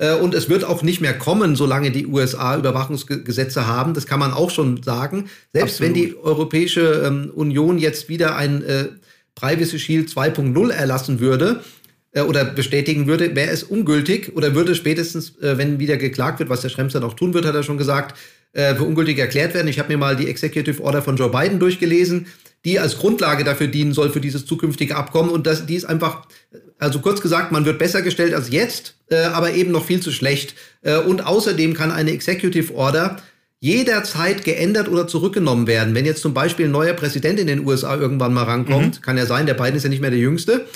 Äh, 0.00 0.14
und 0.14 0.34
es 0.34 0.48
wird 0.48 0.64
auch 0.64 0.82
nicht 0.82 1.00
mehr 1.00 1.16
kommen, 1.16 1.54
solange 1.54 1.90
die 1.90 2.06
USA 2.06 2.56
Überwachungsgesetze 2.56 3.66
haben. 3.66 3.94
Das 3.94 4.06
kann 4.06 4.18
man 4.18 4.32
auch 4.32 4.50
schon 4.50 4.82
sagen. 4.82 5.28
Selbst 5.52 5.74
Absolut. 5.74 5.94
wenn 5.94 6.02
die 6.02 6.16
Europäische 6.16 7.02
ähm, 7.06 7.30
Union 7.34 7.78
jetzt 7.78 8.08
wieder 8.08 8.34
ein 8.34 8.64
äh, 8.64 8.86
Privacy 9.34 9.78
Shield 9.78 10.08
2.0 10.08 10.70
erlassen 10.70 11.20
würde, 11.20 11.62
äh, 12.12 12.22
oder 12.22 12.44
bestätigen 12.44 13.06
würde, 13.06 13.36
wäre 13.36 13.50
es 13.50 13.62
ungültig 13.62 14.34
oder 14.34 14.54
würde 14.54 14.74
spätestens, 14.74 15.34
wenn 15.40 15.78
wieder 15.78 15.96
geklagt 15.96 16.38
wird, 16.40 16.48
was 16.48 16.62
der 16.62 16.70
Schrems 16.70 16.94
dann 16.94 17.04
auch 17.04 17.14
tun 17.14 17.34
wird, 17.34 17.44
hat 17.44 17.54
er 17.54 17.62
schon 17.62 17.78
gesagt, 17.78 18.18
für 18.52 18.82
ungültig 18.82 19.16
erklärt 19.16 19.54
werden. 19.54 19.68
Ich 19.68 19.78
habe 19.78 19.92
mir 19.92 19.96
mal 19.96 20.16
die 20.16 20.28
Executive 20.28 20.82
Order 20.82 21.02
von 21.02 21.14
Joe 21.14 21.30
Biden 21.30 21.60
durchgelesen 21.60 22.26
die 22.64 22.78
als 22.78 22.98
Grundlage 22.98 23.44
dafür 23.44 23.68
dienen 23.68 23.92
soll 23.92 24.10
für 24.10 24.20
dieses 24.20 24.44
zukünftige 24.44 24.96
Abkommen. 24.96 25.30
Und 25.30 25.46
das, 25.46 25.66
die 25.66 25.76
ist 25.76 25.84
einfach, 25.84 26.26
also 26.80 27.00
kurz 27.00 27.20
gesagt, 27.20 27.52
man 27.52 27.64
wird 27.64 27.78
besser 27.78 28.02
gestellt 28.02 28.34
als 28.34 28.50
jetzt, 28.50 28.94
äh, 29.10 29.16
aber 29.16 29.52
eben 29.52 29.70
noch 29.70 29.84
viel 29.84 30.00
zu 30.00 30.10
schlecht. 30.10 30.54
Äh, 30.82 30.96
und 30.98 31.26
außerdem 31.26 31.74
kann 31.74 31.92
eine 31.92 32.10
Executive 32.10 32.74
Order 32.74 33.18
jederzeit 33.60 34.42
geändert 34.42 34.88
oder 34.88 35.06
zurückgenommen 35.06 35.66
werden. 35.66 35.94
Wenn 35.94 36.06
jetzt 36.06 36.22
zum 36.22 36.32
Beispiel 36.32 36.66
ein 36.66 36.72
neuer 36.72 36.94
Präsident 36.94 37.38
in 37.38 37.46
den 37.46 37.66
USA 37.66 37.94
irgendwann 37.96 38.32
mal 38.32 38.44
rankommt, 38.44 38.96
mhm. 38.96 39.02
kann 39.02 39.18
ja 39.18 39.26
sein, 39.26 39.46
der 39.46 39.54
Biden 39.54 39.76
ist 39.76 39.82
ja 39.82 39.90
nicht 39.90 40.00
mehr 40.00 40.10
der 40.10 40.18
Jüngste, 40.18 40.66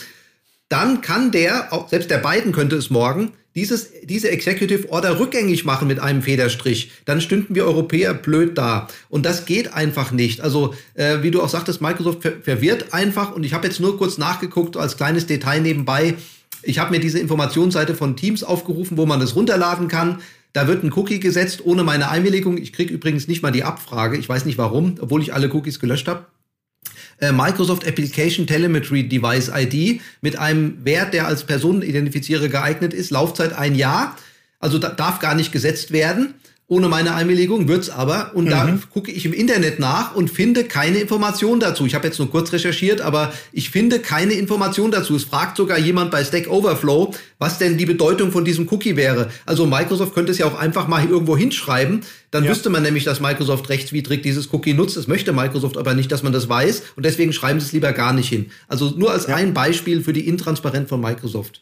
dann 0.68 1.00
kann 1.00 1.32
der, 1.32 1.72
auch 1.72 1.88
selbst 1.88 2.10
der 2.10 2.18
Biden 2.18 2.52
könnte 2.52 2.76
es 2.76 2.90
morgen, 2.90 3.32
dieses, 3.54 3.90
diese 4.02 4.30
Executive 4.30 4.90
Order 4.90 5.20
rückgängig 5.20 5.64
machen 5.64 5.86
mit 5.86 6.00
einem 6.00 6.22
Federstrich, 6.22 6.90
dann 7.04 7.20
stünden 7.20 7.54
wir 7.54 7.64
Europäer 7.64 8.12
blöd 8.12 8.58
da. 8.58 8.88
Und 9.08 9.24
das 9.24 9.46
geht 9.46 9.72
einfach 9.72 10.10
nicht. 10.10 10.40
Also, 10.40 10.74
äh, 10.94 11.22
wie 11.22 11.30
du 11.30 11.40
auch 11.40 11.48
sagtest, 11.48 11.80
Microsoft 11.80 12.22
ver 12.22 12.32
verwirrt 12.42 12.92
einfach. 12.92 13.32
Und 13.32 13.44
ich 13.44 13.54
habe 13.54 13.66
jetzt 13.66 13.80
nur 13.80 13.96
kurz 13.96 14.18
nachgeguckt, 14.18 14.76
als 14.76 14.96
kleines 14.96 15.26
Detail 15.26 15.60
nebenbei. 15.60 16.14
Ich 16.62 16.78
habe 16.78 16.90
mir 16.90 17.00
diese 17.00 17.18
Informationsseite 17.20 17.94
von 17.94 18.16
Teams 18.16 18.42
aufgerufen, 18.42 18.96
wo 18.96 19.06
man 19.06 19.20
das 19.20 19.36
runterladen 19.36 19.88
kann. 19.88 20.20
Da 20.52 20.66
wird 20.66 20.82
ein 20.82 20.92
Cookie 20.92 21.20
gesetzt 21.20 21.64
ohne 21.64 21.84
meine 21.84 22.10
Einwilligung. 22.10 22.58
Ich 22.58 22.72
kriege 22.72 22.92
übrigens 22.92 23.28
nicht 23.28 23.42
mal 23.42 23.52
die 23.52 23.64
Abfrage. 23.64 24.16
Ich 24.16 24.28
weiß 24.28 24.44
nicht 24.46 24.58
warum, 24.58 24.96
obwohl 25.00 25.22
ich 25.22 25.34
alle 25.34 25.52
Cookies 25.52 25.80
gelöscht 25.80 26.08
habe. 26.08 26.26
Äh, 27.20 27.32
Microsoft 27.32 27.86
Application 27.86 28.46
Telemetry 28.46 29.08
Device 29.08 29.50
ID 29.54 30.00
mit 30.20 30.38
einem 30.38 30.84
Wert, 30.84 31.14
der 31.14 31.26
als 31.26 31.44
Personenidentifizierer 31.44 32.48
geeignet 32.48 32.92
ist, 32.92 33.10
Laufzeit 33.10 33.52
ein 33.52 33.74
Jahr. 33.74 34.16
Also 34.58 34.78
da 34.78 34.88
darf 34.88 35.18
gar 35.20 35.34
nicht 35.34 35.52
gesetzt 35.52 35.92
werden 35.92 36.34
ohne 36.66 36.88
meine 36.88 37.14
Einwilligung, 37.14 37.68
wird's 37.68 37.90
aber. 37.90 38.32
Und 38.34 38.46
mhm. 38.46 38.50
da 38.50 38.78
gucke 38.90 39.10
ich 39.10 39.26
im 39.26 39.34
Internet 39.34 39.78
nach 39.78 40.14
und 40.14 40.30
finde 40.30 40.64
keine 40.64 40.98
Information 40.98 41.60
dazu. 41.60 41.84
Ich 41.84 41.94
habe 41.94 42.06
jetzt 42.06 42.18
nur 42.18 42.30
kurz 42.30 42.52
recherchiert, 42.52 43.02
aber 43.02 43.34
ich 43.52 43.68
finde 43.68 43.98
keine 43.98 44.32
Information 44.32 44.90
dazu. 44.90 45.14
Es 45.14 45.24
fragt 45.24 45.58
sogar 45.58 45.78
jemand 45.78 46.10
bei 46.10 46.24
Stack 46.24 46.48
Overflow, 46.50 47.14
was 47.38 47.58
denn 47.58 47.76
die 47.76 47.84
Bedeutung 47.84 48.32
von 48.32 48.46
diesem 48.46 48.66
Cookie 48.72 48.96
wäre. 48.96 49.30
Also 49.44 49.66
Microsoft 49.66 50.14
könnte 50.14 50.32
es 50.32 50.38
ja 50.38 50.46
auch 50.46 50.58
einfach 50.58 50.88
mal 50.88 51.06
irgendwo 51.06 51.36
hinschreiben. 51.36 52.00
Dann 52.30 52.44
ja. 52.44 52.50
wüsste 52.50 52.70
man 52.70 52.82
nämlich, 52.82 53.04
dass 53.04 53.20
Microsoft 53.20 53.68
rechtswidrig 53.68 54.22
dieses 54.22 54.52
Cookie 54.54 54.72
nutzt. 54.72 54.96
Das 54.96 55.06
möchte 55.06 55.34
Microsoft 55.34 55.76
aber 55.76 55.92
nicht, 55.92 56.10
dass 56.10 56.22
man 56.22 56.32
das 56.32 56.48
weiß. 56.48 56.82
Und 56.96 57.04
deswegen 57.04 57.34
schreiben 57.34 57.60
sie 57.60 57.66
es 57.66 57.72
lieber 57.72 57.92
gar 57.92 58.14
nicht 58.14 58.30
hin. 58.30 58.50
Also 58.68 58.90
nur 58.96 59.12
als 59.12 59.26
ja. 59.26 59.36
ein 59.36 59.52
Beispiel 59.52 60.02
für 60.02 60.14
die 60.14 60.26
Intransparenz 60.26 60.88
von 60.88 61.00
Microsoft. 61.00 61.60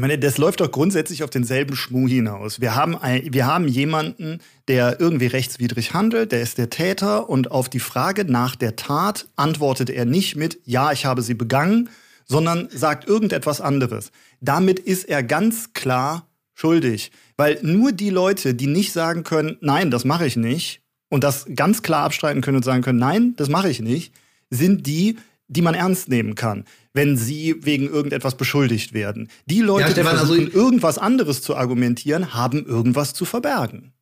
Ich 0.00 0.02
meine, 0.02 0.18
das 0.18 0.38
läuft 0.38 0.62
doch 0.62 0.72
grundsätzlich 0.72 1.22
auf 1.24 1.28
denselben 1.28 1.76
Schmuh 1.76 2.08
hinaus. 2.08 2.58
Wir 2.58 2.74
haben, 2.74 2.96
ein, 2.96 3.34
wir 3.34 3.46
haben 3.46 3.68
jemanden, 3.68 4.38
der 4.66 4.98
irgendwie 4.98 5.26
rechtswidrig 5.26 5.92
handelt, 5.92 6.32
der 6.32 6.40
ist 6.40 6.56
der 6.56 6.70
Täter 6.70 7.28
und 7.28 7.50
auf 7.50 7.68
die 7.68 7.80
Frage 7.80 8.24
nach 8.24 8.56
der 8.56 8.76
Tat 8.76 9.28
antwortet 9.36 9.90
er 9.90 10.06
nicht 10.06 10.36
mit, 10.36 10.58
ja, 10.64 10.90
ich 10.90 11.04
habe 11.04 11.20
sie 11.20 11.34
begangen, 11.34 11.90
sondern 12.24 12.70
sagt 12.70 13.06
irgendetwas 13.06 13.60
anderes. 13.60 14.10
Damit 14.40 14.78
ist 14.78 15.06
er 15.06 15.22
ganz 15.22 15.74
klar 15.74 16.26
schuldig. 16.54 17.12
Weil 17.36 17.58
nur 17.60 17.92
die 17.92 18.08
Leute, 18.08 18.54
die 18.54 18.68
nicht 18.68 18.92
sagen 18.92 19.22
können, 19.22 19.58
nein, 19.60 19.90
das 19.90 20.06
mache 20.06 20.24
ich 20.24 20.36
nicht, 20.36 20.80
und 21.10 21.24
das 21.24 21.44
ganz 21.54 21.82
klar 21.82 22.04
abstreiten 22.04 22.40
können 22.40 22.56
und 22.56 22.64
sagen 22.64 22.80
können, 22.80 22.98
nein, 22.98 23.34
das 23.36 23.50
mache 23.50 23.68
ich 23.68 23.80
nicht, 23.80 24.14
sind 24.48 24.86
die, 24.86 25.18
die 25.50 25.62
man 25.62 25.74
ernst 25.74 26.08
nehmen 26.08 26.34
kann, 26.34 26.64
wenn 26.94 27.16
sie 27.16 27.56
wegen 27.60 27.88
irgendetwas 27.88 28.36
beschuldigt 28.36 28.94
werden. 28.94 29.28
Die 29.46 29.60
Leute, 29.60 29.88
ja, 29.88 29.92
Stefan, 29.92 30.12
die 30.12 30.18
versuchen, 30.18 30.46
also 30.46 30.58
irgendwas 30.58 30.98
anderes 30.98 31.42
zu 31.42 31.56
argumentieren, 31.56 32.32
haben 32.34 32.64
irgendwas 32.64 33.12
zu 33.12 33.24
verbergen. 33.24 33.92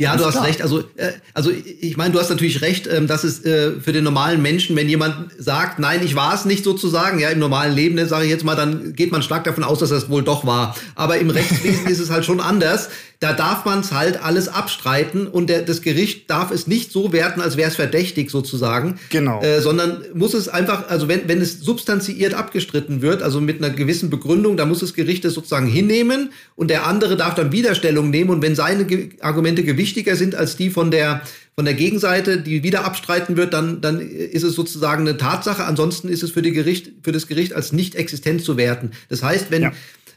Ja, 0.00 0.16
du 0.16 0.24
hast 0.24 0.34
klar. 0.34 0.46
recht. 0.46 0.62
Also, 0.62 0.80
äh, 0.94 1.10
also 1.34 1.50
ich 1.50 1.96
meine, 1.96 2.12
du 2.12 2.20
hast 2.20 2.30
natürlich 2.30 2.62
recht, 2.62 2.86
ähm, 2.86 3.08
dass 3.08 3.24
es 3.24 3.44
äh, 3.44 3.80
für 3.80 3.92
den 3.92 4.04
normalen 4.04 4.40
Menschen, 4.40 4.76
wenn 4.76 4.88
jemand 4.88 5.32
sagt, 5.38 5.80
nein, 5.80 6.02
ich 6.04 6.14
war 6.14 6.34
es 6.34 6.44
nicht 6.44 6.62
sozusagen, 6.62 7.18
ja, 7.18 7.30
im 7.30 7.40
normalen 7.40 7.74
Leben, 7.74 7.96
ne, 7.96 8.06
sage 8.06 8.26
ich 8.26 8.30
jetzt 8.30 8.44
mal, 8.44 8.54
dann 8.54 8.92
geht 8.92 9.10
man 9.10 9.22
stark 9.22 9.42
davon 9.42 9.64
aus, 9.64 9.80
dass 9.80 9.90
es 9.90 10.08
wohl 10.08 10.22
doch 10.22 10.46
war. 10.46 10.76
Aber 10.94 11.18
im 11.18 11.30
Rechtswesen 11.30 11.86
ist 11.88 11.98
es 11.98 12.10
halt 12.10 12.24
schon 12.24 12.38
anders. 12.38 12.90
Da 13.20 13.32
darf 13.32 13.64
man 13.64 13.80
es 13.80 13.90
halt 13.90 14.22
alles 14.22 14.48
abstreiten 14.48 15.26
und 15.26 15.50
der, 15.50 15.62
das 15.62 15.82
Gericht 15.82 16.30
darf 16.30 16.52
es 16.52 16.68
nicht 16.68 16.92
so 16.92 17.12
werten, 17.12 17.40
als 17.40 17.56
wäre 17.56 17.68
es 17.68 17.74
verdächtig 17.74 18.30
sozusagen. 18.30 19.00
Genau. 19.10 19.42
Äh, 19.42 19.60
sondern 19.60 20.04
muss 20.14 20.34
es 20.34 20.48
einfach, 20.48 20.88
also 20.88 21.08
wenn, 21.08 21.26
wenn 21.26 21.40
es 21.40 21.58
substanziiert 21.60 22.34
abgestritten 22.34 23.02
wird, 23.02 23.22
also 23.22 23.40
mit 23.40 23.62
einer 23.62 23.74
gewissen 23.74 24.08
Begründung, 24.08 24.56
da 24.56 24.66
muss 24.66 24.78
das 24.80 24.94
Gericht 24.94 25.24
es 25.24 25.34
sozusagen 25.34 25.66
hinnehmen 25.66 26.30
und 26.54 26.70
der 26.70 26.86
andere 26.86 27.16
darf 27.16 27.34
dann 27.34 27.50
Widerstellung 27.50 28.10
nehmen 28.10 28.30
und 28.30 28.40
wenn 28.40 28.54
seine 28.54 28.84
Ge 28.84 29.08
Argumente 29.20 29.64
gewichtiger 29.64 30.14
sind 30.14 30.36
als 30.36 30.56
die 30.56 30.70
von 30.70 30.92
der 30.92 31.22
von 31.58 31.64
der 31.64 31.74
Gegenseite, 31.74 32.38
die 32.40 32.62
wieder 32.62 32.84
abstreiten 32.84 33.36
wird, 33.36 33.52
dann, 33.52 33.80
dann 33.80 34.00
ist 34.00 34.44
es 34.44 34.54
sozusagen 34.54 35.00
eine 35.00 35.16
Tatsache. 35.16 35.64
Ansonsten 35.64 36.08
ist 36.08 36.22
es 36.22 36.30
für, 36.30 36.40
die 36.40 36.52
Gericht, 36.52 36.92
für 37.02 37.10
das 37.10 37.26
Gericht 37.26 37.52
als 37.52 37.72
nicht 37.72 37.96
existent 37.96 38.44
zu 38.44 38.56
werten. 38.56 38.92
Das 39.08 39.24
heißt, 39.24 39.50
wenn, 39.50 39.62
ja. 39.62 39.72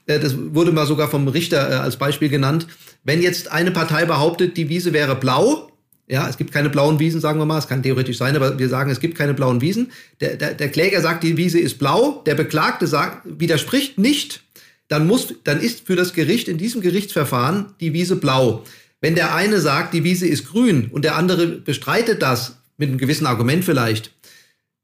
Äh, 0.06 0.20
das 0.20 0.36
wurde 0.38 0.72
mal 0.72 0.86
sogar 0.86 1.10
vom 1.10 1.28
Richter 1.28 1.70
äh, 1.70 1.74
als 1.76 1.98
Beispiel 1.98 2.30
genannt, 2.30 2.68
wenn 3.04 3.22
jetzt 3.22 3.52
eine 3.52 3.72
Partei 3.72 4.06
behauptet, 4.06 4.58
die 4.58 4.70
Wiese 4.70 4.94
wäre 4.94 5.16
blau, 5.16 5.72
ja, 6.12 6.28
es 6.28 6.38
gibt 6.38 6.52
keine 6.52 6.70
blauen 6.70 7.00
Wiesen, 7.00 7.22
sagen 7.22 7.40
wir 7.40 7.46
mal. 7.46 7.58
Es 7.58 7.70
kann 7.70 7.84
theoretisch 7.84 8.18
sein, 8.18 8.36
aber 8.36 8.60
wir 8.60 8.68
sagen, 8.68 8.92
es 8.92 9.00
gibt 9.00 9.18
keine 9.18 9.34
blauen 9.34 9.62
Wiesen. 9.62 9.94
Der, 10.20 10.36
der, 10.36 10.54
der 10.54 10.68
Kläger 10.68 11.00
sagt, 11.00 11.24
die 11.24 11.38
Wiese 11.38 11.58
ist 11.58 11.80
blau. 11.80 12.22
Der 12.26 12.36
Beklagte 12.36 12.86
sagt, 12.86 13.26
widerspricht 13.40 13.98
nicht. 13.98 14.44
Dann 14.90 15.08
muss, 15.08 15.34
dann 15.46 15.62
ist 15.62 15.88
für 15.88 15.96
das 15.96 16.12
Gericht 16.12 16.50
in 16.50 16.58
diesem 16.58 16.82
Gerichtsverfahren 16.82 17.68
die 17.80 17.94
Wiese 17.94 18.18
blau. 18.18 18.66
Wenn 19.00 19.16
der 19.16 19.34
eine 19.34 19.62
sagt, 19.62 19.94
die 19.94 20.04
Wiese 20.04 20.28
ist 20.28 20.50
grün 20.50 20.90
und 20.92 21.06
der 21.06 21.16
andere 21.16 21.48
bestreitet 21.48 22.22
das 22.22 22.58
mit 22.76 22.90
einem 22.90 22.98
gewissen 22.98 23.26
Argument 23.26 23.64
vielleicht, 23.64 24.12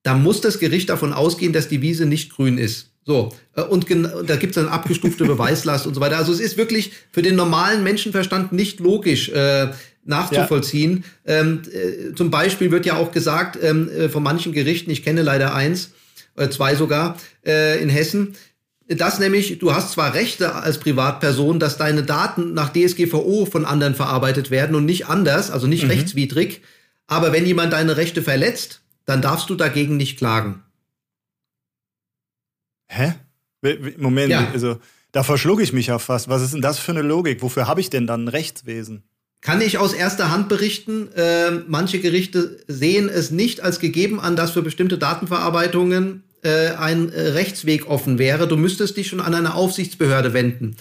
dann 0.03 0.23
muss 0.23 0.39
das 0.39 0.60
Gericht 0.60 0.89
davon 0.89 1.12
ausgehen, 1.12 1.51
dass 1.51 1.67
die 1.67 1.82
Wiese 1.82 2.06
nicht 2.06 2.32
grün 2.32 2.58
ist. 2.58 2.91
So, 3.08 3.34
äh, 3.56 3.62
und 3.62 3.88
da 3.89 4.36
gibt 4.36 4.56
es 4.56 4.62
dann 4.62 4.67
abgestufte 4.67 5.24
Beweislast 5.26 5.88
und 5.88 5.96
so 5.96 6.02
weiter. 6.02 6.17
Also 6.17 6.34
es 6.34 6.41
ist 6.41 6.58
wirklich 6.58 6.91
für 7.12 7.22
den 7.22 7.36
normalen 7.36 7.82
Menschenverstand 7.82 8.52
nicht 8.52 8.82
logisch, 8.82 9.30
äh, 9.30 9.70
nachzuvollziehen. 10.04 11.06
Ja. 11.26 11.39
Ähm, 11.39 11.62
äh, 11.72 12.13
zum 12.15 12.30
Beispiel 12.30 12.70
wird 12.70 12.86
ja 12.86 12.98
auch 12.98 13.12
gesagt 13.12 13.58
ähm, 13.62 13.89
äh, 13.89 14.10
von 14.10 14.24
manchen 14.24 14.52
Gerichten, 14.52 14.91
ich 14.91 15.04
kenne 15.04 15.22
leider 15.22 15.56
eins, 15.56 15.91
äh, 16.36 16.50
zwei 16.50 16.76
sogar, 16.76 17.17
äh, 17.46 17.82
in 17.82 17.89
Hessen, 17.89 18.36
dass 18.89 19.20
nämlich, 19.20 19.60
du 19.60 19.74
hast 19.74 19.93
zwar 19.93 20.13
Rechte 20.13 20.56
als 20.56 20.78
Privatperson, 20.78 21.60
dass 21.60 21.78
deine 21.78 22.04
Daten 22.04 22.54
nach 22.54 22.72
DSGVO 22.72 23.46
von 23.46 23.65
anderen 23.65 23.96
verarbeitet 23.96 24.52
werden 24.52 24.76
und 24.76 24.86
nicht 24.86 25.08
anders, 25.08 25.50
also 25.50 25.67
nicht 25.67 25.84
mhm. 25.84 25.91
rechtswidrig, 25.91 26.62
aber 27.06 27.32
wenn 27.32 27.46
jemand 27.46 27.72
deine 27.72 27.96
Rechte 27.96 28.22
verletzt, 28.22 28.82
dann 29.06 29.22
darfst 29.22 29.50
du 29.50 29.56
dagegen 29.56 29.96
nicht 29.96 30.17
klagen. 30.17 30.63
Hä? 32.88 33.15
Moment, 33.97 34.32
ja. 34.32 34.50
also 34.52 34.80
da 35.12 35.23
verschlucke 35.23 35.63
ich 35.63 35.73
mich 35.73 35.88
ja 35.88 36.00
fast. 36.00 36.30
Was 36.30 36.41
ist 36.41 36.54
denn 36.54 36.62
das 36.62 36.80
für 36.80 36.91
eine 36.91 37.02
Logik? 37.02 37.41
Wofür 37.41 37.67
habe 37.67 37.82
ich 37.82 37.89
denn 37.89 38.08
dann 38.08 38.26
ein 38.26 38.28
Rechtswesen? 38.28 39.04
Kann 39.41 39.62
ich 39.62 39.78
aus 39.78 39.93
erster 39.93 40.32
Hand 40.32 40.50
berichten, 40.50 41.10
äh, 41.13 41.52
manche 41.67 42.00
Gerichte 42.00 42.60
sehen 42.67 43.08
es 43.08 43.30
nicht 43.30 43.62
als 43.62 43.80
gegeben 43.80 44.19
an, 44.19 44.36
dass 44.36 44.52
für 44.52 44.63
bestimmte 44.63 44.97
Datenverarbeitungen 44.97 46.23
äh, 46.43 46.69
ein 46.71 47.12
äh, 47.12 47.21
Rechtsweg 47.30 47.88
offen 47.88 48.19
wäre. 48.19 48.47
Du 48.47 48.58
müsstest 48.58 48.97
dich 48.97 49.08
schon 49.08 49.21
an 49.21 49.36
eine 49.36 49.54
Aufsichtsbehörde 49.54 50.34
wenden. 50.34 50.76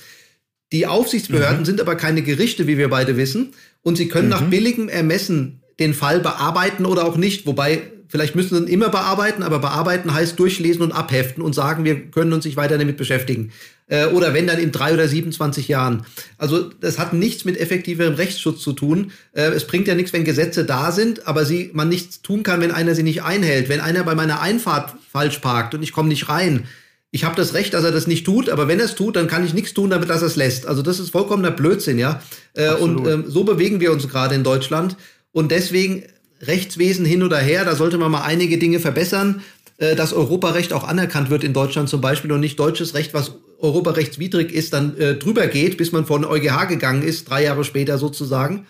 Die 0.72 0.86
Aufsichtsbehörden 0.86 1.60
mhm. 1.60 1.64
sind 1.64 1.80
aber 1.80 1.96
keine 1.96 2.22
Gerichte, 2.22 2.66
wie 2.66 2.78
wir 2.78 2.88
beide 2.88 3.16
wissen, 3.16 3.52
und 3.82 3.96
sie 3.96 4.08
können 4.08 4.28
mhm. 4.28 4.30
nach 4.30 4.42
billigem 4.42 4.88
Ermessen 4.88 5.62
den 5.78 5.94
Fall 5.94 6.20
bearbeiten 6.20 6.86
oder 6.86 7.04
auch 7.04 7.16
nicht. 7.16 7.46
Wobei 7.46 7.82
vielleicht 8.08 8.34
müssen 8.34 8.56
sie 8.56 8.62
ihn 8.62 8.68
immer 8.68 8.88
bearbeiten, 8.88 9.42
aber 9.42 9.58
bearbeiten 9.58 10.12
heißt 10.12 10.38
durchlesen 10.38 10.82
und 10.82 10.92
abheften 10.92 11.42
und 11.42 11.54
sagen, 11.54 11.84
wir 11.84 12.10
können 12.10 12.32
uns 12.32 12.44
nicht 12.44 12.56
weiter 12.56 12.78
damit 12.78 12.96
beschäftigen. 12.96 13.52
Äh, 13.88 14.06
oder 14.06 14.34
wenn 14.34 14.46
dann 14.46 14.58
in 14.58 14.72
drei 14.72 14.94
oder 14.94 15.06
27 15.06 15.68
Jahren. 15.68 16.04
Also 16.38 16.70
das 16.80 16.98
hat 16.98 17.12
nichts 17.12 17.44
mit 17.44 17.58
effektiverem 17.58 18.14
Rechtsschutz 18.14 18.60
zu 18.60 18.72
tun. 18.72 19.12
Äh, 19.32 19.50
es 19.50 19.66
bringt 19.66 19.86
ja 19.86 19.94
nichts, 19.94 20.12
wenn 20.12 20.24
Gesetze 20.24 20.64
da 20.64 20.90
sind, 20.90 21.26
aber 21.26 21.44
sie, 21.44 21.70
man 21.72 21.88
nichts 21.88 22.22
tun 22.22 22.42
kann, 22.42 22.60
wenn 22.60 22.72
einer 22.72 22.94
sie 22.94 23.04
nicht 23.04 23.22
einhält. 23.22 23.68
Wenn 23.68 23.80
einer 23.80 24.02
bei 24.02 24.14
meiner 24.14 24.40
Einfahrt 24.40 24.94
falsch 25.10 25.38
parkt 25.38 25.74
und 25.74 25.82
ich 25.82 25.92
komme 25.92 26.08
nicht 26.08 26.28
rein, 26.28 26.66
ich 27.12 27.24
habe 27.24 27.36
das 27.36 27.54
Recht, 27.54 27.72
dass 27.72 27.84
er 27.84 27.92
das 27.92 28.06
nicht 28.06 28.26
tut, 28.26 28.50
aber 28.50 28.68
wenn 28.68 28.78
er 28.78 28.86
es 28.86 28.94
tut, 28.94 29.16
dann 29.16 29.28
kann 29.28 29.46
ich 29.46 29.54
nichts 29.54 29.72
tun, 29.72 29.90
damit 29.90 30.10
er 30.10 30.20
es 30.20 30.36
lässt. 30.36 30.66
Also 30.66 30.82
das 30.82 30.98
ist 30.98 31.10
vollkommener 31.10 31.52
Blödsinn, 31.52 31.98
ja. 31.98 32.20
Äh, 32.54 32.72
und 32.74 33.06
ähm, 33.06 33.24
so 33.28 33.44
bewegen 33.44 33.80
wir 33.80 33.92
uns 33.92 34.08
gerade 34.08 34.34
in 34.34 34.42
Deutschland. 34.42 34.96
Und 35.32 35.50
deswegen 35.50 36.02
Rechtswesen 36.42 37.04
hin 37.04 37.22
oder 37.22 37.38
her, 37.38 37.64
da 37.64 37.74
sollte 37.74 37.98
man 37.98 38.10
mal 38.10 38.22
einige 38.22 38.58
Dinge 38.58 38.80
verbessern, 38.80 39.42
äh, 39.78 39.94
dass 39.94 40.12
Europarecht 40.12 40.72
auch 40.72 40.84
anerkannt 40.84 41.30
wird 41.30 41.44
in 41.44 41.52
Deutschland 41.52 41.88
zum 41.88 42.00
Beispiel 42.00 42.32
und 42.32 42.40
nicht 42.40 42.58
deutsches 42.58 42.94
Recht, 42.94 43.14
was 43.14 43.32
europarechtswidrig 43.60 44.52
ist, 44.52 44.72
dann 44.72 44.96
äh, 44.98 45.14
drüber 45.14 45.46
geht, 45.46 45.76
bis 45.76 45.92
man 45.92 46.06
vor 46.06 46.18
den 46.18 46.26
EuGH 46.26 46.68
gegangen 46.68 47.02
ist, 47.02 47.28
drei 47.30 47.44
Jahre 47.44 47.64
später 47.64 47.98
sozusagen. 47.98 48.66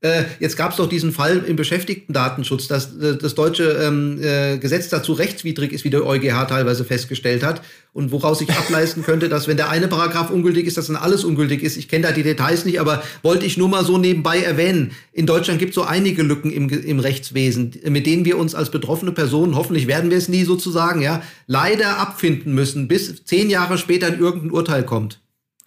Äh, 0.00 0.24
jetzt 0.38 0.56
gab 0.56 0.70
es 0.70 0.76
doch 0.76 0.88
diesen 0.88 1.10
Fall 1.10 1.38
im 1.38 1.56
Beschäftigtendatenschutz, 1.56 2.68
dass 2.68 2.96
äh, 2.98 3.16
das 3.16 3.34
deutsche 3.34 3.64
ähm, 3.82 4.22
äh, 4.22 4.56
Gesetz 4.58 4.88
dazu 4.88 5.12
rechtswidrig 5.12 5.72
ist, 5.72 5.84
wie 5.84 5.90
der 5.90 6.06
EuGH 6.06 6.46
teilweise 6.46 6.84
festgestellt 6.84 7.42
hat. 7.42 7.62
Und 7.92 8.12
woraus 8.12 8.40
ich 8.40 8.48
ableisten 8.50 9.02
könnte, 9.02 9.28
dass 9.28 9.48
wenn 9.48 9.56
der 9.56 9.70
eine 9.70 9.88
Paragraph 9.88 10.30
ungültig 10.30 10.68
ist, 10.68 10.76
dass 10.76 10.86
dann 10.86 10.94
alles 10.94 11.24
ungültig 11.24 11.64
ist. 11.64 11.76
Ich 11.76 11.88
kenne 11.88 12.06
da 12.06 12.12
die 12.12 12.22
Details 12.22 12.64
nicht, 12.64 12.80
aber 12.80 13.02
wollte 13.22 13.44
ich 13.44 13.56
nur 13.56 13.68
mal 13.68 13.84
so 13.84 13.98
nebenbei 13.98 14.38
erwähnen. 14.38 14.92
In 15.12 15.26
Deutschland 15.26 15.58
gibt 15.58 15.70
es 15.70 15.74
so 15.74 15.82
einige 15.82 16.22
Lücken 16.22 16.52
im, 16.52 16.68
im 16.68 17.00
Rechtswesen, 17.00 17.74
mit 17.88 18.06
denen 18.06 18.24
wir 18.24 18.38
uns 18.38 18.54
als 18.54 18.70
betroffene 18.70 19.10
Personen, 19.10 19.56
hoffentlich 19.56 19.88
werden 19.88 20.10
wir 20.10 20.18
es 20.18 20.28
nie 20.28 20.44
sozusagen, 20.44 21.02
ja, 21.02 21.22
leider 21.48 21.98
abfinden 21.98 22.54
müssen, 22.54 22.86
bis 22.86 23.24
zehn 23.24 23.50
Jahre 23.50 23.78
später 23.78 24.06
ein 24.06 24.20
irgendein 24.20 24.52
Urteil 24.52 24.84
kommt. 24.84 25.20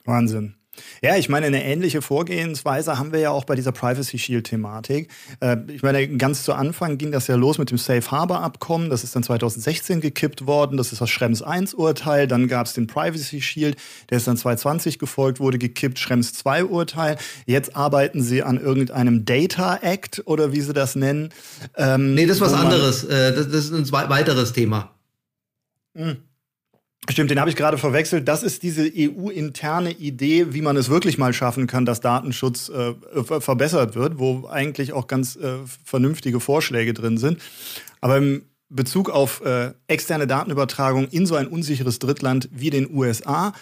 Wahnsinn. 0.06 0.56
Ja, 1.02 1.18
ich 1.18 1.28
meine, 1.28 1.48
eine 1.48 1.64
ähnliche 1.66 2.02
Vorgehensweise 2.02 2.98
haben 2.98 3.12
wir 3.12 3.20
ja 3.20 3.32
auch 3.32 3.44
bei 3.44 3.56
dieser 3.56 3.72
Privacy 3.72 4.18
Shield-Thematik. 4.18 5.10
Äh, 5.42 5.58
ich 5.68 5.84
meine, 5.84 6.08
ganz 6.18 6.44
zu 6.44 6.54
Anfang 6.54 6.98
ging 6.98 7.12
das 7.12 7.28
ja 7.28 7.36
los 7.36 7.58
mit 7.58 7.72
dem 7.72 7.78
Safe 7.78 8.10
Harbor 8.10 8.42
Abkommen. 8.42 8.90
Das 8.90 9.04
ist 9.04 9.16
dann 9.16 9.24
2016 9.24 10.00
gekippt 10.00 10.46
worden. 10.48 10.78
Das 10.78 10.94
ist 10.94 11.02
das 11.02 11.10
Schrems 11.10 11.44
1-Urteil. 11.44 12.28
Dann 12.28 12.48
gab 12.48 12.68
es 12.68 12.74
den 12.74 12.88
Privacy 12.88 13.42
Shield, 13.42 13.78
der 14.10 14.18
ist 14.18 14.28
dann 14.28 14.38
2020 14.38 14.98
gefolgt, 14.98 15.40
wurde 15.40 15.58
gekippt. 15.58 16.00
Schrems 16.00 16.34
2-Urteil. 16.34 17.18
Jetzt 17.46 17.76
arbeiten 17.76 18.22
sie 18.22 18.44
an 18.44 18.60
irgendeinem 18.60 19.26
Data 19.26 19.78
Act 19.82 20.24
oder 20.26 20.54
wie 20.54 20.62
sie 20.62 20.74
das 20.74 20.96
nennen. 20.96 21.30
Ähm, 21.76 22.14
nee, 22.14 22.26
das 22.26 22.38
ist 22.38 22.42
was 22.42 22.54
anderes. 22.54 23.04
Äh, 23.04 23.36
das, 23.36 23.48
das, 23.48 23.66
ist 23.66 23.74
ein 23.74 23.92
weiteres 23.92 24.54
Thema. 24.54 24.92
Hm. 25.96 26.18
Stimmt, 27.10 27.32
den 27.32 27.40
habe 27.40 27.50
ich 27.50 27.56
gerade 27.56 27.80
verwechselt. 27.80 28.28
Das 28.28 28.44
ist 28.44 28.62
diese 28.62 28.84
EU-interne 28.96 29.92
Idee, 29.92 30.54
wie 30.54 30.62
man 30.62 30.78
es 30.78 30.90
wirklich 30.90 31.18
mal 31.18 31.34
schaffen 31.34 31.66
kann, 31.66 31.86
dass 31.86 32.00
Datenschutz 32.00 32.70
äh, 32.70 32.94
verbessert 33.24 33.96
wird, 33.96 34.20
wo 34.20 34.48
eigentlich 34.48 34.94
auch 34.94 35.08
ganz 35.08 35.36
äh, 35.36 35.56
vernünftige 35.84 36.40
Vorschläge 36.40 36.94
drin 36.94 37.18
sind. 37.18 37.40
Aber 38.02 38.18
im 38.18 38.44
Bezug 38.70 39.10
auf 39.10 39.42
äh, 39.42 39.74
externe 39.88 40.28
Datenübertragung 40.28 41.08
in 41.08 41.26
so 41.26 41.36
ein 41.36 41.48
unsicheres 41.48 41.98
Drittland 41.98 42.50
wie 42.52 42.70
den 42.70 42.94
USA 42.94 43.54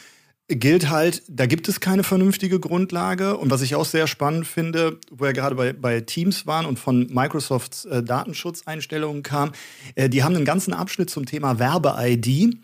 gilt 0.49 0.89
halt, 0.89 1.21
da 1.27 1.45
gibt 1.45 1.69
es 1.69 1.79
keine 1.79 2.03
vernünftige 2.03 2.59
Grundlage. 2.59 3.37
Und 3.37 3.51
was 3.51 3.61
ich 3.61 3.75
auch 3.75 3.85
sehr 3.85 4.07
spannend 4.07 4.47
finde, 4.47 4.99
wo 5.11 5.25
wir 5.25 5.33
gerade 5.33 5.55
bei, 5.55 5.73
bei 5.73 6.01
Teams 6.01 6.47
waren 6.47 6.65
und 6.65 6.79
von 6.79 7.07
Microsofts 7.11 7.85
äh, 7.85 8.03
Datenschutzeinstellungen 8.03 9.23
kam, 9.23 9.51
äh, 9.95 10.09
die 10.09 10.23
haben 10.23 10.35
einen 10.35 10.45
ganzen 10.45 10.73
Abschnitt 10.73 11.09
zum 11.09 11.25
Thema 11.25 11.59
Werbe-ID 11.59 12.57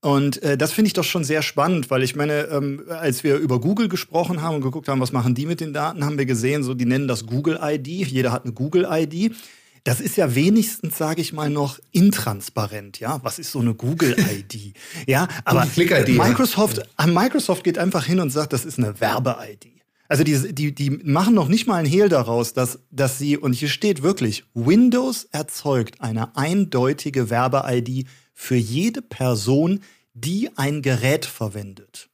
und 0.00 0.42
äh, 0.42 0.56
das 0.56 0.72
finde 0.72 0.86
ich 0.86 0.92
doch 0.92 1.04
schon 1.04 1.24
sehr 1.24 1.42
spannend, 1.42 1.90
weil 1.90 2.04
ich 2.04 2.14
meine, 2.14 2.44
ähm, 2.44 2.84
als 2.88 3.24
wir 3.24 3.36
über 3.36 3.60
Google 3.60 3.88
gesprochen 3.88 4.42
haben 4.42 4.56
und 4.56 4.62
geguckt 4.62 4.88
haben, 4.88 5.00
was 5.00 5.12
machen 5.12 5.34
die 5.34 5.46
mit 5.46 5.60
den 5.60 5.72
Daten, 5.72 6.04
haben 6.04 6.18
wir 6.18 6.26
gesehen, 6.26 6.62
so 6.62 6.74
die 6.74 6.84
nennen 6.84 7.08
das 7.08 7.26
Google 7.26 7.58
ID. 7.60 7.88
Jeder 7.88 8.30
hat 8.30 8.44
eine 8.44 8.52
Google 8.52 8.86
ID. 8.88 9.34
Das 9.82 10.00
ist 10.00 10.16
ja 10.16 10.34
wenigstens, 10.34 10.98
sage 10.98 11.20
ich 11.20 11.32
mal, 11.32 11.50
noch 11.50 11.78
intransparent, 11.92 13.00
ja. 13.00 13.20
Was 13.22 13.38
ist 13.38 13.50
so 13.50 13.60
eine 13.60 13.74
Google-ID? 13.74 14.74
ja, 15.06 15.26
aber 15.44 15.66
Microsoft, 15.76 16.82
ja. 16.98 17.06
Microsoft 17.06 17.64
geht 17.64 17.78
einfach 17.78 18.04
hin 18.04 18.20
und 18.20 18.30
sagt, 18.30 18.52
das 18.52 18.64
ist 18.64 18.78
eine 18.78 19.00
Werbe-ID. 19.00 19.66
Also 20.08 20.24
die, 20.24 20.54
die, 20.54 20.74
die 20.74 20.90
machen 20.90 21.34
noch 21.34 21.48
nicht 21.48 21.66
mal 21.66 21.76
ein 21.76 21.86
Hehl 21.86 22.08
daraus, 22.08 22.54
dass, 22.54 22.80
dass 22.90 23.18
sie, 23.18 23.36
und 23.36 23.52
hier 23.52 23.68
steht 23.68 24.02
wirklich, 24.02 24.44
Windows 24.54 25.24
erzeugt 25.32 26.00
eine 26.00 26.36
eindeutige 26.36 27.30
Werbe-ID 27.30 28.06
für 28.40 28.54
jede 28.54 29.02
Person, 29.02 29.80
die 30.14 30.48
ein 30.56 30.80
Gerät 30.80 31.26
verwendet. 31.26 32.08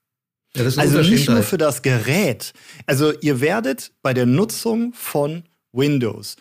Ja, 0.57 0.65
also 0.65 1.03
nicht 1.03 1.29
nur 1.29 1.43
für 1.43 1.59
das 1.59 1.83
Gerät. 1.83 2.55
Also 2.87 3.13
ihr 3.21 3.43
werdet 3.43 3.93
bei 4.01 4.15
der 4.15 4.25
Nutzung 4.25 4.95
von 4.95 5.43
Windows 5.73 6.37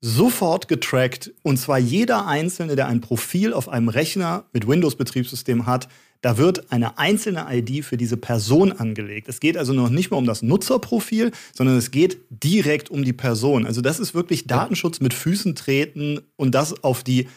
sofort 0.00 0.66
getrackt 0.66 1.30
und 1.42 1.58
zwar 1.58 1.78
jeder 1.78 2.26
Einzelne, 2.26 2.74
der 2.74 2.88
ein 2.88 3.00
Profil 3.00 3.52
auf 3.52 3.68
einem 3.68 3.88
Rechner 3.88 4.46
mit 4.52 4.66
Windows-Betriebssystem 4.66 5.64
hat, 5.64 5.88
da 6.22 6.36
wird 6.36 6.72
eine 6.72 6.98
einzelne 6.98 7.46
ID 7.50 7.84
für 7.84 7.96
diese 7.96 8.16
Person 8.16 8.72
angelegt. 8.72 9.28
Es 9.28 9.38
geht 9.38 9.56
also 9.56 9.72
noch 9.72 9.90
nicht 9.90 10.10
mehr 10.10 10.18
um 10.18 10.26
das 10.26 10.42
Nutzerprofil, 10.42 11.30
sondern 11.54 11.76
es 11.76 11.92
geht 11.92 12.18
direkt 12.30 12.90
um 12.90 13.04
die 13.04 13.12
Person. 13.12 13.64
Also 13.64 13.80
das 13.80 14.00
ist 14.00 14.12
wirklich 14.12 14.48
Datenschutz 14.48 15.00
mit 15.00 15.14
Füßen 15.14 15.54
treten 15.54 16.20
und 16.36 16.54
das 16.54 16.82
auf 16.82 17.04
die 17.04 17.28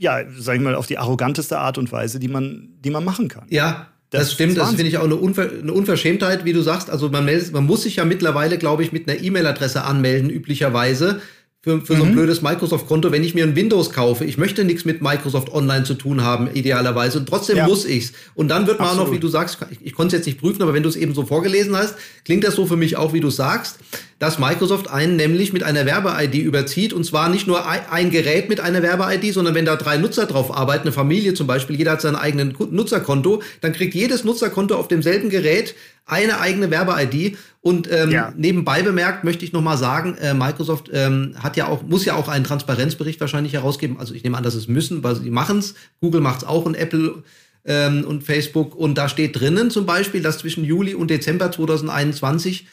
ja, 0.00 0.20
sag 0.38 0.56
ich 0.56 0.62
mal, 0.62 0.74
auf 0.74 0.86
die 0.86 0.96
arroganteste 0.96 1.58
Art 1.58 1.76
und 1.76 1.92
Weise, 1.92 2.18
die 2.18 2.28
man, 2.28 2.70
die 2.80 2.88
man 2.88 3.04
machen 3.04 3.28
kann. 3.28 3.44
Ja, 3.50 3.88
das, 4.08 4.22
das 4.22 4.32
stimmt, 4.32 4.56
das 4.56 4.70
finde 4.70 4.86
ich 4.86 4.96
auch 4.96 5.04
eine, 5.04 5.14
Unver 5.14 5.50
eine, 5.50 5.74
Unverschämtheit, 5.74 6.46
wie 6.46 6.54
du 6.54 6.62
sagst. 6.62 6.88
Also 6.88 7.10
man, 7.10 7.26
meldet, 7.26 7.52
man 7.52 7.66
muss 7.66 7.82
sich 7.82 7.96
ja 7.96 8.06
mittlerweile, 8.06 8.56
glaube 8.56 8.82
ich, 8.82 8.92
mit 8.92 9.08
einer 9.08 9.20
E-Mail-Adresse 9.20 9.84
anmelden, 9.84 10.30
üblicherweise, 10.30 11.20
für, 11.62 11.82
für 11.82 11.92
mhm. 11.92 11.98
so 11.98 12.04
ein 12.04 12.10
mhm. 12.10 12.14
blödes 12.14 12.40
Microsoft-Konto, 12.40 13.12
wenn 13.12 13.22
ich 13.22 13.34
mir 13.34 13.44
ein 13.44 13.54
Windows 13.54 13.90
kaufe. 13.90 14.24
Ich 14.24 14.38
möchte 14.38 14.64
nichts 14.64 14.86
mit 14.86 15.02
Microsoft 15.02 15.52
Online 15.52 15.84
zu 15.84 15.92
tun 15.92 16.24
haben, 16.24 16.48
idealerweise. 16.54 17.18
Und 17.18 17.28
trotzdem 17.28 17.58
ja. 17.58 17.66
muss 17.66 17.84
ich's. 17.84 18.12
Und 18.34 18.48
dann 18.48 18.66
wird 18.66 18.78
man 18.78 18.88
Absolut. 18.88 19.06
auch 19.06 19.10
noch, 19.10 19.14
wie 19.14 19.20
du 19.20 19.28
sagst, 19.28 19.58
ich, 19.70 19.78
ich 19.82 19.92
konnte 19.92 20.16
es 20.16 20.20
jetzt 20.20 20.26
nicht 20.26 20.40
prüfen, 20.40 20.62
aber 20.62 20.72
wenn 20.72 20.82
du 20.82 20.88
es 20.88 20.96
eben 20.96 21.12
so 21.12 21.26
vorgelesen 21.26 21.76
hast, 21.76 21.96
klingt 22.24 22.44
das 22.44 22.54
so 22.54 22.64
für 22.64 22.76
mich 22.76 22.96
auch, 22.96 23.12
wie 23.12 23.20
du 23.20 23.28
sagst, 23.28 23.78
dass 24.18 24.38
Microsoft 24.38 24.88
einen 24.88 25.16
nämlich 25.16 25.52
mit 25.52 25.62
einer 25.62 25.84
Werbe-ID 25.84 26.36
überzieht. 26.36 26.94
Und 26.94 27.04
zwar 27.04 27.28
nicht 27.28 27.46
nur 27.46 27.68
ein, 27.68 27.80
ein 27.90 28.10
Gerät 28.10 28.48
mit 28.48 28.60
einer 28.60 28.82
Werbe-ID, 28.82 29.34
sondern 29.34 29.54
wenn 29.54 29.66
da 29.66 29.76
drei 29.76 29.98
Nutzer 29.98 30.24
drauf 30.24 30.56
arbeiten, 30.56 30.84
eine 30.84 30.92
Familie 30.92 31.34
zum 31.34 31.46
Beispiel, 31.46 31.76
jeder 31.76 31.92
hat 31.92 32.00
sein 32.00 32.16
eigenes 32.16 32.54
Nutzerkonto, 32.70 33.42
dann 33.60 33.74
kriegt 33.74 33.94
jedes 33.94 34.24
Nutzerkonto 34.24 34.76
auf 34.76 34.88
demselben 34.88 35.28
Gerät 35.28 35.74
eine 36.10 36.40
eigene 36.40 36.70
Werbe-ID. 36.70 37.38
Und 37.62 37.90
ähm, 37.92 38.10
ja. 38.10 38.32
nebenbei 38.36 38.82
bemerkt 38.82 39.24
möchte 39.24 39.44
ich 39.44 39.52
noch 39.52 39.62
mal 39.62 39.76
sagen, 39.76 40.16
äh, 40.16 40.34
Microsoft 40.34 40.90
ähm, 40.92 41.34
hat 41.38 41.56
ja 41.56 41.66
auch 41.66 41.82
muss 41.82 42.04
ja 42.04 42.14
auch 42.14 42.28
einen 42.28 42.44
Transparenzbericht 42.44 43.20
wahrscheinlich 43.20 43.52
herausgeben. 43.52 43.98
Also 43.98 44.14
ich 44.14 44.24
nehme 44.24 44.36
an, 44.36 44.44
dass 44.44 44.54
es 44.54 44.66
müssen, 44.66 45.02
weil 45.02 45.16
sie 45.16 45.30
machen 45.30 45.58
es. 45.58 45.74
Google 46.00 46.20
macht 46.20 46.38
es 46.38 46.48
auch 46.48 46.64
und 46.64 46.74
Apple 46.74 47.22
ähm, 47.64 48.04
und 48.04 48.24
Facebook. 48.24 48.74
Und 48.74 48.96
da 48.96 49.08
steht 49.08 49.38
drinnen 49.38 49.70
zum 49.70 49.86
Beispiel, 49.86 50.22
dass 50.22 50.38
zwischen 50.38 50.64
Juli 50.64 50.94
und 50.94 51.10
Dezember 51.10 51.52
2021 51.52 52.66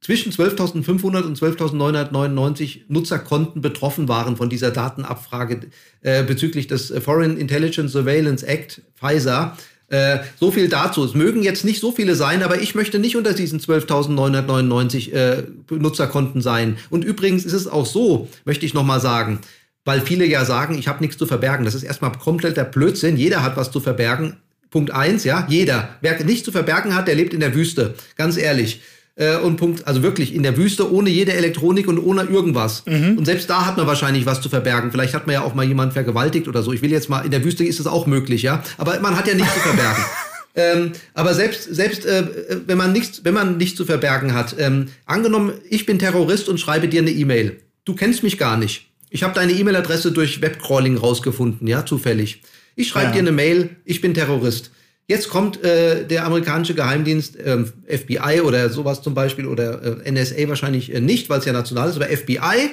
zwischen 0.00 0.30
12.500 0.30 1.22
und 1.22 1.36
12.999 1.36 2.82
Nutzerkonten 2.88 3.60
betroffen 3.60 4.08
waren 4.08 4.36
von 4.36 4.48
dieser 4.48 4.70
Datenabfrage 4.70 5.62
äh, 6.02 6.22
bezüglich 6.22 6.68
des 6.68 6.92
Foreign 7.02 7.36
Intelligence 7.36 7.92
Surveillance 7.92 8.46
Act, 8.46 8.82
FISA. 8.94 9.56
Äh, 9.88 10.18
so 10.40 10.50
viel 10.50 10.68
dazu. 10.68 11.04
Es 11.04 11.14
mögen 11.14 11.42
jetzt 11.42 11.64
nicht 11.64 11.80
so 11.80 11.92
viele 11.92 12.16
sein, 12.16 12.42
aber 12.42 12.60
ich 12.60 12.74
möchte 12.74 12.98
nicht 12.98 13.16
unter 13.16 13.34
diesen 13.34 13.60
12.999 13.60 15.12
äh, 15.12 15.44
Benutzerkonten 15.66 16.42
sein. 16.42 16.76
Und 16.90 17.04
übrigens 17.04 17.44
ist 17.44 17.52
es 17.52 17.68
auch 17.68 17.86
so, 17.86 18.28
möchte 18.44 18.66
ich 18.66 18.74
nochmal 18.74 19.00
sagen, 19.00 19.40
weil 19.84 20.00
viele 20.00 20.24
ja 20.26 20.44
sagen, 20.44 20.76
ich 20.76 20.88
habe 20.88 21.02
nichts 21.02 21.16
zu 21.16 21.26
verbergen. 21.26 21.64
Das 21.64 21.74
ist 21.74 21.84
erstmal 21.84 22.12
kompletter 22.12 22.64
Blödsinn. 22.64 23.16
Jeder 23.16 23.44
hat 23.44 23.56
was 23.56 23.70
zu 23.70 23.78
verbergen. 23.78 24.36
Punkt 24.70 24.90
eins, 24.90 25.22
ja, 25.22 25.46
jeder. 25.48 25.90
Wer 26.00 26.22
nichts 26.24 26.44
zu 26.44 26.50
verbergen 26.50 26.94
hat, 26.94 27.06
der 27.06 27.14
lebt 27.14 27.32
in 27.32 27.40
der 27.40 27.54
Wüste. 27.54 27.94
Ganz 28.16 28.36
ehrlich. 28.36 28.82
Äh, 29.18 29.38
und 29.38 29.56
Punkt, 29.56 29.86
also 29.86 30.02
wirklich 30.02 30.34
in 30.34 30.42
der 30.42 30.58
Wüste 30.58 30.92
ohne 30.92 31.08
jede 31.08 31.32
Elektronik 31.32 31.88
und 31.88 31.98
ohne 31.98 32.24
irgendwas. 32.24 32.84
Mhm. 32.86 33.16
Und 33.16 33.24
selbst 33.24 33.48
da 33.48 33.64
hat 33.64 33.78
man 33.78 33.86
wahrscheinlich 33.86 34.26
was 34.26 34.42
zu 34.42 34.50
verbergen. 34.50 34.92
Vielleicht 34.92 35.14
hat 35.14 35.26
man 35.26 35.34
ja 35.34 35.40
auch 35.42 35.54
mal 35.54 35.64
jemanden 35.64 35.94
vergewaltigt 35.94 36.48
oder 36.48 36.62
so. 36.62 36.72
Ich 36.72 36.82
will 36.82 36.90
jetzt 36.90 37.08
mal, 37.08 37.24
in 37.24 37.30
der 37.30 37.42
Wüste 37.42 37.64
ist 37.64 37.80
es 37.80 37.86
auch 37.86 38.06
möglich, 38.06 38.42
ja. 38.42 38.62
Aber 38.76 39.00
man 39.00 39.16
hat 39.16 39.26
ja 39.26 39.34
nichts 39.34 39.54
zu 39.54 39.60
verbergen. 39.60 40.04
Ähm, 40.58 40.92
aber 41.12 41.34
selbst, 41.34 41.74
selbst 41.74 42.06
äh, 42.06 42.24
wenn 42.66 42.78
man 42.78 42.90
nichts, 42.90 43.26
wenn 43.26 43.34
man 43.34 43.58
nichts 43.58 43.76
zu 43.76 43.84
verbergen 43.84 44.32
hat, 44.32 44.56
ähm, 44.58 44.86
angenommen, 45.04 45.52
ich 45.68 45.84
bin 45.84 45.98
Terrorist 45.98 46.48
und 46.48 46.58
schreibe 46.58 46.88
dir 46.88 47.02
eine 47.02 47.10
E-Mail. 47.10 47.60
Du 47.84 47.94
kennst 47.94 48.22
mich 48.22 48.38
gar 48.38 48.56
nicht. 48.56 48.86
Ich 49.10 49.22
habe 49.22 49.34
deine 49.34 49.52
E-Mail-Adresse 49.52 50.12
durch 50.12 50.40
Webcrawling 50.40 50.96
rausgefunden, 50.96 51.68
ja, 51.68 51.84
zufällig. 51.84 52.40
Ich 52.74 52.88
schreibe 52.88 53.08
ja. 53.08 53.12
dir 53.12 53.18
eine 53.18 53.32
Mail, 53.32 53.76
ich 53.84 54.00
bin 54.00 54.14
Terrorist. 54.14 54.70
Jetzt 55.08 55.30
kommt 55.30 55.62
äh, 55.62 56.04
der 56.04 56.26
amerikanische 56.26 56.74
Geheimdienst, 56.74 57.36
äh, 57.36 57.64
FBI 57.86 58.40
oder 58.40 58.68
sowas 58.70 59.02
zum 59.02 59.14
Beispiel, 59.14 59.46
oder 59.46 60.04
äh, 60.04 60.10
NSA 60.10 60.48
wahrscheinlich 60.48 60.92
äh, 60.92 61.00
nicht, 61.00 61.30
weil 61.30 61.38
es 61.38 61.44
ja 61.44 61.52
national 61.52 61.88
ist, 61.88 61.96
aber 61.96 62.06
FBI 62.06 62.70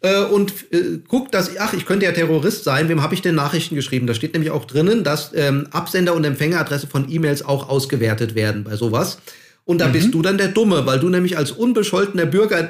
äh, 0.00 0.22
und 0.24 0.52
äh, 0.72 0.98
guckt, 1.06 1.34
dass, 1.34 1.56
ach, 1.58 1.72
ich 1.72 1.84
könnte 1.84 2.06
ja 2.06 2.12
Terrorist 2.12 2.64
sein, 2.64 2.88
wem 2.88 3.02
habe 3.02 3.14
ich 3.14 3.22
denn 3.22 3.34
Nachrichten 3.34 3.74
geschrieben? 3.74 4.06
Da 4.06 4.14
steht 4.14 4.32
nämlich 4.32 4.50
auch 4.50 4.64
drinnen, 4.64 5.04
dass 5.04 5.32
ähm, 5.34 5.66
Absender- 5.70 6.14
und 6.14 6.24
Empfängeradresse 6.24 6.86
von 6.86 7.10
E-Mails 7.10 7.44
auch 7.44 7.68
ausgewertet 7.68 8.34
werden 8.34 8.64
bei 8.64 8.76
sowas. 8.76 9.18
Und 9.64 9.80
da 9.80 9.88
mhm. 9.88 9.92
bist 9.92 10.14
du 10.14 10.22
dann 10.22 10.38
der 10.38 10.48
Dumme, 10.48 10.86
weil 10.86 11.00
du 11.00 11.08
nämlich 11.08 11.36
als 11.36 11.50
unbescholtener 11.50 12.26
Bürger 12.26 12.68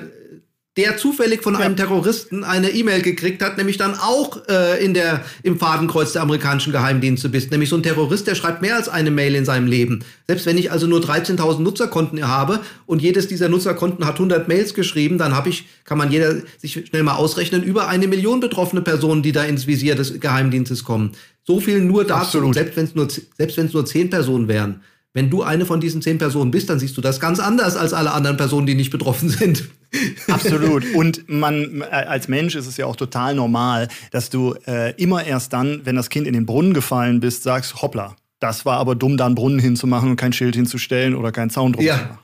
der 0.78 0.96
zufällig 0.96 1.42
von 1.42 1.54
ja. 1.54 1.60
einem 1.60 1.74
Terroristen 1.74 2.44
eine 2.44 2.70
E-Mail 2.70 3.02
gekriegt 3.02 3.42
hat, 3.42 3.58
nämlich 3.58 3.78
dann 3.78 3.94
auch 3.94 4.48
äh, 4.48 4.82
in 4.82 4.94
der, 4.94 5.24
im 5.42 5.58
Fadenkreuz 5.58 6.12
der 6.12 6.22
amerikanischen 6.22 6.72
Geheimdienste 6.72 7.28
bist. 7.28 7.50
Nämlich 7.50 7.68
so 7.68 7.76
ein 7.76 7.82
Terrorist, 7.82 8.28
der 8.28 8.36
schreibt 8.36 8.62
mehr 8.62 8.76
als 8.76 8.88
eine 8.88 9.10
Mail 9.10 9.34
in 9.34 9.44
seinem 9.44 9.66
Leben. 9.66 10.04
Selbst 10.28 10.46
wenn 10.46 10.56
ich 10.56 10.70
also 10.70 10.86
nur 10.86 11.00
13.000 11.00 11.58
Nutzerkonten 11.58 12.28
habe 12.28 12.60
und 12.86 13.02
jedes 13.02 13.26
dieser 13.26 13.48
Nutzerkonten 13.48 14.06
hat 14.06 14.14
100 14.14 14.46
Mails 14.46 14.72
geschrieben, 14.72 15.18
dann 15.18 15.34
habe 15.34 15.48
ich, 15.48 15.66
kann 15.84 15.98
man 15.98 16.12
jeder 16.12 16.36
sich 16.58 16.84
schnell 16.88 17.02
mal 17.02 17.16
ausrechnen, 17.16 17.64
über 17.64 17.88
eine 17.88 18.06
Million 18.06 18.38
betroffene 18.38 18.80
Personen, 18.80 19.24
die 19.24 19.32
da 19.32 19.42
ins 19.42 19.66
Visier 19.66 19.96
des 19.96 20.20
Geheimdienstes 20.20 20.84
kommen. 20.84 21.10
So 21.44 21.58
viel 21.58 21.80
nur 21.80 22.04
dazu, 22.04 22.38
Absolut. 22.38 22.54
selbst 22.54 22.76
wenn 22.76 22.84
es 22.84 22.94
nur, 22.94 23.08
selbst 23.10 23.56
wenn 23.56 23.66
es 23.66 23.72
nur 23.72 23.84
zehn 23.84 24.10
Personen 24.10 24.46
wären. 24.46 24.80
Wenn 25.14 25.30
du 25.30 25.42
eine 25.42 25.64
von 25.64 25.80
diesen 25.80 26.02
zehn 26.02 26.18
Personen 26.18 26.50
bist, 26.50 26.68
dann 26.68 26.78
siehst 26.78 26.96
du 26.96 27.00
das 27.00 27.18
ganz 27.18 27.40
anders 27.40 27.76
als 27.76 27.92
alle 27.92 28.12
anderen 28.12 28.36
Personen, 28.36 28.66
die 28.66 28.74
nicht 28.74 28.90
betroffen 28.90 29.28
sind. 29.28 29.68
Absolut. 30.28 30.84
Und 30.94 31.28
man, 31.28 31.80
äh, 31.80 31.84
als 31.84 32.28
Mensch 32.28 32.54
ist 32.54 32.66
es 32.66 32.76
ja 32.76 32.86
auch 32.86 32.96
total 32.96 33.34
normal, 33.34 33.88
dass 34.10 34.28
du 34.28 34.54
äh, 34.66 34.94
immer 35.02 35.24
erst 35.24 35.52
dann, 35.54 35.80
wenn 35.84 35.96
das 35.96 36.10
Kind 36.10 36.26
in 36.26 36.34
den 36.34 36.44
Brunnen 36.44 36.74
gefallen 36.74 37.20
bist, 37.20 37.42
sagst, 37.42 37.80
hoppla, 37.80 38.16
das 38.38 38.64
war 38.66 38.78
aber 38.78 38.94
dumm, 38.94 39.16
da 39.16 39.26
einen 39.26 39.34
Brunnen 39.34 39.58
hinzumachen 39.58 40.10
und 40.10 40.16
kein 40.16 40.32
Schild 40.32 40.54
hinzustellen 40.54 41.14
oder 41.14 41.32
keinen 41.32 41.50
Zaun 41.50 41.72
drum 41.72 41.84
ja. 41.84 41.96
zu 41.96 42.04
machen. 42.04 42.18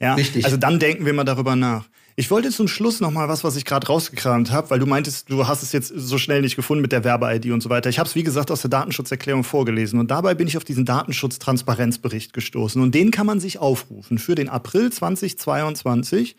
Ja, 0.00 0.14
Richtig. 0.14 0.44
Also 0.44 0.56
dann 0.56 0.78
denken 0.78 1.06
wir 1.06 1.14
mal 1.14 1.24
darüber 1.24 1.56
nach. 1.56 1.86
Ich 2.18 2.30
wollte 2.30 2.50
zum 2.50 2.66
Schluss 2.66 3.00
noch 3.00 3.10
mal 3.10 3.28
was, 3.28 3.44
was 3.44 3.56
ich 3.56 3.66
gerade 3.66 3.88
rausgekramt 3.88 4.50
habe, 4.50 4.70
weil 4.70 4.78
du 4.78 4.86
meintest, 4.86 5.28
du 5.30 5.46
hast 5.46 5.62
es 5.62 5.72
jetzt 5.72 5.92
so 5.94 6.16
schnell 6.16 6.40
nicht 6.40 6.56
gefunden 6.56 6.80
mit 6.80 6.90
der 6.90 7.04
Werbe-ID 7.04 7.50
und 7.50 7.62
so 7.62 7.68
weiter. 7.68 7.90
Ich 7.90 7.98
habe 7.98 8.08
es, 8.08 8.14
wie 8.14 8.22
gesagt, 8.22 8.50
aus 8.50 8.62
der 8.62 8.70
Datenschutzerklärung 8.70 9.44
vorgelesen 9.44 10.00
und 10.00 10.10
dabei 10.10 10.34
bin 10.34 10.48
ich 10.48 10.56
auf 10.56 10.64
diesen 10.64 10.86
Datenschutz-Transparenzbericht 10.86 12.32
gestoßen 12.32 12.80
und 12.80 12.94
den 12.94 13.10
kann 13.10 13.26
man 13.26 13.38
sich 13.38 13.58
aufrufen 13.58 14.16
für 14.16 14.34
den 14.34 14.48
April 14.48 14.90
2022 14.90 16.36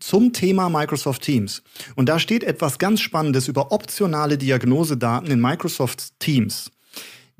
zum 0.00 0.32
Thema 0.32 0.68
Microsoft 0.68 1.22
Teams. 1.22 1.62
Und 1.94 2.08
da 2.08 2.18
steht 2.18 2.42
etwas 2.42 2.78
ganz 2.78 3.00
Spannendes 3.00 3.46
über 3.46 3.70
optionale 3.70 4.36
Diagnosedaten 4.36 5.30
in 5.30 5.40
Microsoft 5.40 6.18
Teams. 6.18 6.72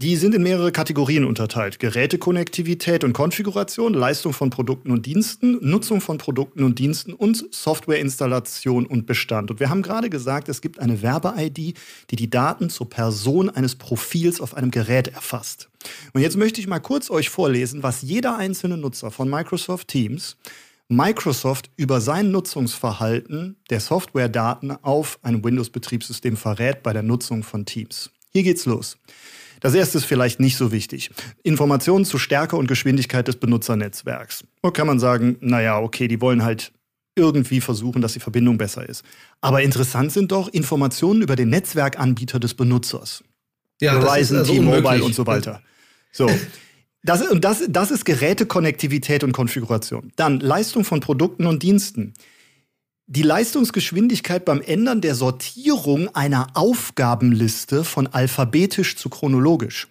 Die 0.00 0.14
sind 0.14 0.32
in 0.32 0.44
mehrere 0.44 0.70
Kategorien 0.70 1.24
unterteilt. 1.24 1.80
Gerätekonnektivität 1.80 3.02
und 3.02 3.14
Konfiguration, 3.14 3.94
Leistung 3.94 4.32
von 4.32 4.48
Produkten 4.48 4.92
und 4.92 5.06
Diensten, 5.06 5.58
Nutzung 5.60 6.00
von 6.00 6.18
Produkten 6.18 6.62
und 6.62 6.78
Diensten 6.78 7.12
und 7.12 7.52
Softwareinstallation 7.52 8.86
und 8.86 9.06
Bestand. 9.06 9.50
Und 9.50 9.58
wir 9.58 9.70
haben 9.70 9.82
gerade 9.82 10.08
gesagt, 10.08 10.48
es 10.48 10.60
gibt 10.60 10.78
eine 10.78 11.02
Werbe-ID, 11.02 11.76
die 12.10 12.16
die 12.16 12.30
Daten 12.30 12.70
zur 12.70 12.88
Person 12.88 13.50
eines 13.50 13.74
Profils 13.74 14.40
auf 14.40 14.54
einem 14.54 14.70
Gerät 14.70 15.08
erfasst. 15.08 15.68
Und 16.12 16.20
jetzt 16.20 16.36
möchte 16.36 16.60
ich 16.60 16.68
mal 16.68 16.78
kurz 16.78 17.10
euch 17.10 17.28
vorlesen, 17.28 17.82
was 17.82 18.02
jeder 18.02 18.36
einzelne 18.36 18.76
Nutzer 18.76 19.10
von 19.10 19.28
Microsoft 19.28 19.88
Teams 19.88 20.36
Microsoft 20.86 21.70
über 21.76 22.00
sein 22.00 22.30
Nutzungsverhalten 22.30 23.56
der 23.68 23.80
Softwaredaten 23.80 24.70
auf 24.82 25.18
ein 25.22 25.42
Windows-Betriebssystem 25.42 26.36
verrät 26.36 26.84
bei 26.84 26.92
der 26.92 27.02
Nutzung 27.02 27.42
von 27.42 27.66
Teams. 27.66 28.10
Hier 28.32 28.44
geht's 28.44 28.64
los. 28.64 28.96
Das 29.60 29.74
erste 29.74 29.98
ist 29.98 30.04
vielleicht 30.04 30.40
nicht 30.40 30.56
so 30.56 30.72
wichtig. 30.72 31.10
Informationen 31.42 32.04
zu 32.04 32.18
Stärke 32.18 32.56
und 32.56 32.66
Geschwindigkeit 32.66 33.28
des 33.28 33.36
Benutzernetzwerks. 33.36 34.44
Da 34.62 34.70
kann 34.70 34.86
man 34.86 34.98
sagen, 34.98 35.36
naja, 35.40 35.78
okay, 35.78 36.08
die 36.08 36.20
wollen 36.20 36.44
halt 36.44 36.72
irgendwie 37.16 37.60
versuchen, 37.60 38.00
dass 38.00 38.12
die 38.12 38.20
Verbindung 38.20 38.58
besser 38.58 38.88
ist. 38.88 39.04
Aber 39.40 39.62
interessant 39.62 40.12
sind 40.12 40.32
doch 40.32 40.48
Informationen 40.48 41.22
über 41.22 41.36
den 41.36 41.50
Netzwerkanbieter 41.50 42.38
des 42.38 42.54
Benutzers. 42.54 43.24
Ja, 43.80 44.00
Verizon, 44.00 44.38
also 44.38 44.52
T-Mobile 44.52 45.04
und 45.04 45.14
so 45.14 45.26
weiter. 45.26 45.60
So. 46.12 46.30
Das, 47.02 47.22
und 47.22 47.44
das, 47.44 47.62
das 47.68 47.90
ist 47.90 48.04
Gerätekonnektivität 48.04 49.22
und 49.24 49.32
Konfiguration. 49.32 50.12
Dann 50.16 50.40
Leistung 50.40 50.84
von 50.84 51.00
Produkten 51.00 51.46
und 51.46 51.62
Diensten 51.62 52.14
die 53.08 53.22
Leistungsgeschwindigkeit 53.22 54.44
beim 54.44 54.60
Ändern 54.60 55.00
der 55.00 55.14
Sortierung 55.14 56.14
einer 56.14 56.48
Aufgabenliste 56.52 57.82
von 57.82 58.06
alphabetisch 58.06 58.96
zu 58.96 59.08
chronologisch. 59.08 59.88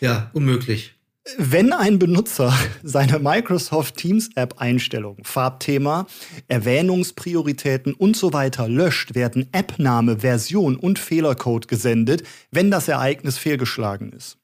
Ja, 0.00 0.30
unmöglich. 0.34 0.94
Wenn 1.38 1.72
ein 1.72 1.98
Benutzer 1.98 2.52
seine 2.82 3.18
Microsoft 3.18 3.96
Teams 3.96 4.28
App 4.34 4.56
Einstellungen, 4.58 5.24
Farbthema, 5.24 6.06
Erwähnungsprioritäten 6.48 7.94
und 7.94 8.14
so 8.14 8.34
weiter 8.34 8.68
löscht, 8.68 9.14
werden 9.14 9.48
App-Name, 9.52 10.18
Version 10.18 10.76
und 10.76 10.98
Fehlercode 10.98 11.66
gesendet, 11.66 12.24
wenn 12.50 12.70
das 12.70 12.88
Ereignis 12.88 13.38
fehlgeschlagen 13.38 14.12
ist. 14.12 14.36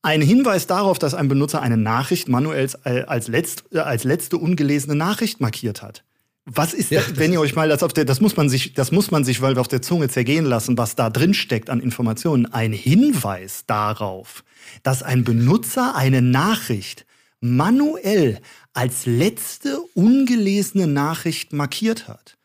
Ein 0.00 0.22
Hinweis 0.22 0.66
darauf, 0.66 0.98
dass 0.98 1.12
ein 1.12 1.28
Benutzer 1.28 1.60
eine 1.60 1.76
Nachricht 1.76 2.30
manuell 2.30 2.70
als, 2.84 3.28
letzt, 3.28 3.76
als 3.76 4.04
letzte 4.04 4.38
ungelesene 4.38 4.94
Nachricht 4.94 5.42
markiert 5.42 5.82
hat. 5.82 6.04
Was 6.44 6.74
ist, 6.74 6.90
ja, 6.90 7.00
das, 7.00 7.16
wenn 7.16 7.32
ihr 7.32 7.40
euch 7.40 7.54
mal 7.54 7.68
das 7.68 7.82
auf 7.82 7.92
der, 7.92 8.04
das 8.04 8.20
muss 8.20 8.36
man 8.36 8.48
sich, 8.48 8.74
das 8.74 8.90
muss 8.90 9.10
man 9.12 9.24
sich 9.24 9.40
weil 9.42 9.56
auf 9.58 9.68
der 9.68 9.80
Zunge 9.80 10.08
zergehen 10.08 10.44
lassen, 10.44 10.76
was 10.76 10.96
da 10.96 11.08
drin 11.08 11.34
steckt 11.34 11.70
an 11.70 11.80
Informationen. 11.80 12.46
Ein 12.46 12.72
Hinweis 12.72 13.64
darauf, 13.66 14.42
dass 14.82 15.02
ein 15.02 15.22
Benutzer 15.22 15.94
eine 15.94 16.20
Nachricht 16.20 17.06
manuell 17.40 18.40
als 18.72 19.06
letzte 19.06 19.80
ungelesene 19.94 20.86
Nachricht 20.86 21.52
markiert 21.52 22.08
hat. 22.08 22.36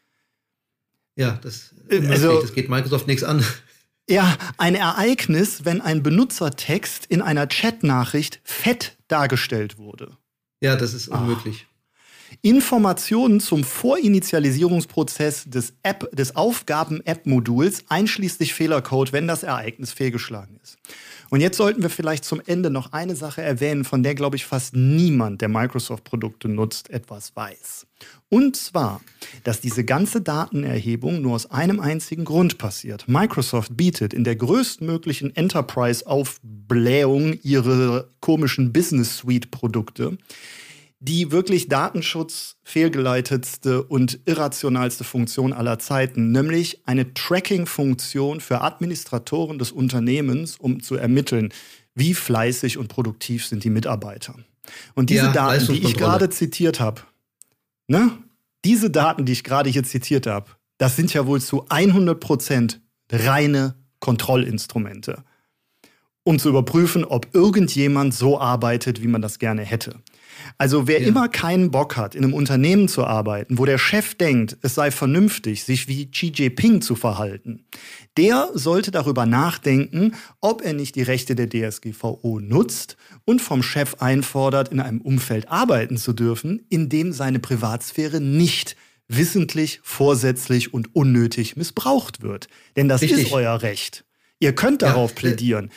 Ja, 1.16 1.40
das, 1.42 1.74
also, 1.90 2.42
das 2.42 2.54
geht 2.54 2.70
Microsoft 2.70 3.08
nichts 3.08 3.24
an. 3.24 3.44
Ja, 4.10 4.38
ein 4.58 4.76
Ereignis, 4.76 5.66
wenn 5.66 5.82
ein 5.82 6.02
Benutzertext 6.02 7.06
in 7.08 7.22
einer 7.22 7.48
Chatnachricht 7.48 8.40
fett 8.44 8.96
dargestellt 9.08 9.78
wurde. 9.78 10.16
Ja, 10.62 10.76
das 10.76 10.94
ist 10.94 11.10
unmöglich. 11.10 11.68
Informationen 12.42 13.40
zum 13.40 13.64
Vorinitialisierungsprozess 13.64 15.46
des, 15.46 15.74
App, 15.84 16.10
des 16.16 16.36
Aufgaben-App-Moduls 16.36 17.86
einschließlich 17.90 18.54
Fehlercode, 18.54 19.14
wenn 19.14 19.28
das 19.28 19.44
Ereignis 19.44 19.92
fehlgeschlagen 19.92 20.60
ist. 20.62 20.78
Und 21.30 21.42
jetzt 21.42 21.58
sollten 21.58 21.82
wir 21.82 21.90
vielleicht 21.90 22.24
zum 22.24 22.42
Ende 22.46 22.70
noch 22.70 22.94
eine 22.94 23.16
Sache 23.16 23.42
erwähnen, 23.42 23.84
von 23.84 24.02
der, 24.02 24.16
glaube 24.16 24.38
ich, 24.38 24.46
fast 24.46 24.76
niemand, 24.76 25.42
der 25.42 25.50
Microsoft-Produkte 25.50 26.48
nutzt, 26.48 26.90
etwas 26.90 27.36
weiß. 27.36 27.86
Und 28.30 28.56
zwar, 28.56 29.02
dass 29.44 29.60
diese 29.60 29.84
ganze 29.84 30.22
Datenerhebung 30.22 31.22
nur 31.22 31.36
aus 31.36 31.52
einem 31.52 31.82
einzigen 31.82 32.24
Grund 32.24 32.58
passiert. 32.58 33.06
Microsoft 33.08 33.76
bietet 33.76 34.14
in 34.14 34.24
der 34.24 34.38
größtmöglichen 34.38 35.36
Enterprise-Aufblähung 35.36 37.38
ihre 37.44 38.08
komischen 38.22 38.72
Business 38.72 39.18
Suite-Produkte 39.18 40.18
die 41.00 41.32
wirklich 41.32 41.68
datenschutzfehlgeleitetste 41.68 43.84
und 43.84 44.20
irrationalste 44.26 45.04
Funktion 45.04 45.54
aller 45.54 45.78
Zeiten, 45.80 46.32
nämlich 46.32 46.88
eine 46.88 47.14
Tracking-Funktion 47.14 48.42
für 48.42 48.62
Administratoren 48.62 49.60
des 49.60 49.72
Unternehmens, 49.72 50.56
um 50.58 50.82
zu 50.82 50.96
ermitteln, 50.96 51.54
wie 51.94 52.16
fleißig 52.16 52.78
und 52.78 52.88
produktiv 52.88 53.46
sind 53.46 53.64
die 53.64 53.70
Mitarbeiter. 53.70 54.36
Und 54.96 55.10
diese 55.10 55.26
ja, 55.26 55.32
Daten, 55.32 55.74
die 55.74 55.84
ich 55.84 55.96
gerade 55.96 56.30
zitiert 56.30 56.80
habe, 56.80 57.02
ne? 57.88 58.12
diese 58.66 58.90
Daten, 58.90 59.26
die 59.26 59.34
ich 59.34 59.44
gerade 59.44 59.70
hier 59.70 59.84
zitiert 59.84 60.26
habe, 60.28 60.48
das 60.78 60.96
sind 60.96 61.14
ja 61.14 61.28
wohl 61.28 61.42
zu 61.42 61.66
100 61.70 62.20
Prozent 62.20 62.82
reine 63.12 63.76
Kontrollinstrumente, 64.00 65.24
um 66.24 66.40
zu 66.40 66.50
überprüfen, 66.50 67.06
ob 67.06 67.34
irgendjemand 67.34 68.14
so 68.14 68.40
arbeitet, 68.40 69.02
wie 69.02 69.08
man 69.08 69.22
das 69.22 69.40
gerne 69.40 69.64
hätte. 69.64 69.96
Also 70.58 70.88
wer 70.88 71.02
ja. 71.02 71.08
immer 71.08 71.28
keinen 71.30 71.72
Bock 71.72 71.98
hat, 71.98 72.16
in 72.16 72.24
einem 72.24 72.34
Unternehmen 72.34 72.88
zu 72.88 73.06
arbeiten, 73.06 73.58
wo 73.58 73.66
der 73.66 73.78
Chef 73.78 74.16
denkt, 74.16 74.58
es 74.62 74.76
sei 74.76 74.92
vernünftig, 74.92 75.64
sich 75.64 75.88
wie 75.88 76.10
Xi 76.10 76.32
Jinping 76.34 76.82
zu 76.82 76.96
verhalten, 76.96 77.66
der 78.18 78.50
sollte 78.54 78.92
darüber 78.92 79.26
nachdenken, 79.26 80.16
ob 80.42 80.64
er 80.64 80.74
nicht 80.74 80.96
die 80.96 81.04
Rechte 81.04 81.36
der 81.36 81.50
DSGVO 81.50 82.40
nutzt 82.40 82.98
und 83.26 83.42
vom 83.42 83.62
Chef 83.64 83.96
einfordert, 84.00 84.70
in 84.70 84.80
einem 84.80 85.02
Umfeld 85.02 85.50
arbeiten 85.50 85.98
zu 85.98 86.14
dürfen, 86.14 86.66
in 86.70 86.90
dem 86.90 87.14
seine 87.14 87.40
Privatsphäre 87.40 88.20
nicht 88.20 88.76
wissentlich, 89.08 89.80
vorsätzlich 89.84 90.74
und 90.74 90.96
unnötig 90.96 91.56
missbraucht 91.56 92.22
wird. 92.22 92.48
Denn 92.76 92.90
das 92.90 93.02
Richtig. 93.02 93.28
ist 93.28 93.32
euer 93.32 93.62
Recht. 93.62 94.04
Ihr 94.40 94.54
könnt 94.54 94.82
darauf 94.82 95.12
ja, 95.12 95.18
äh, 95.18 95.20
plädieren. 95.20 95.72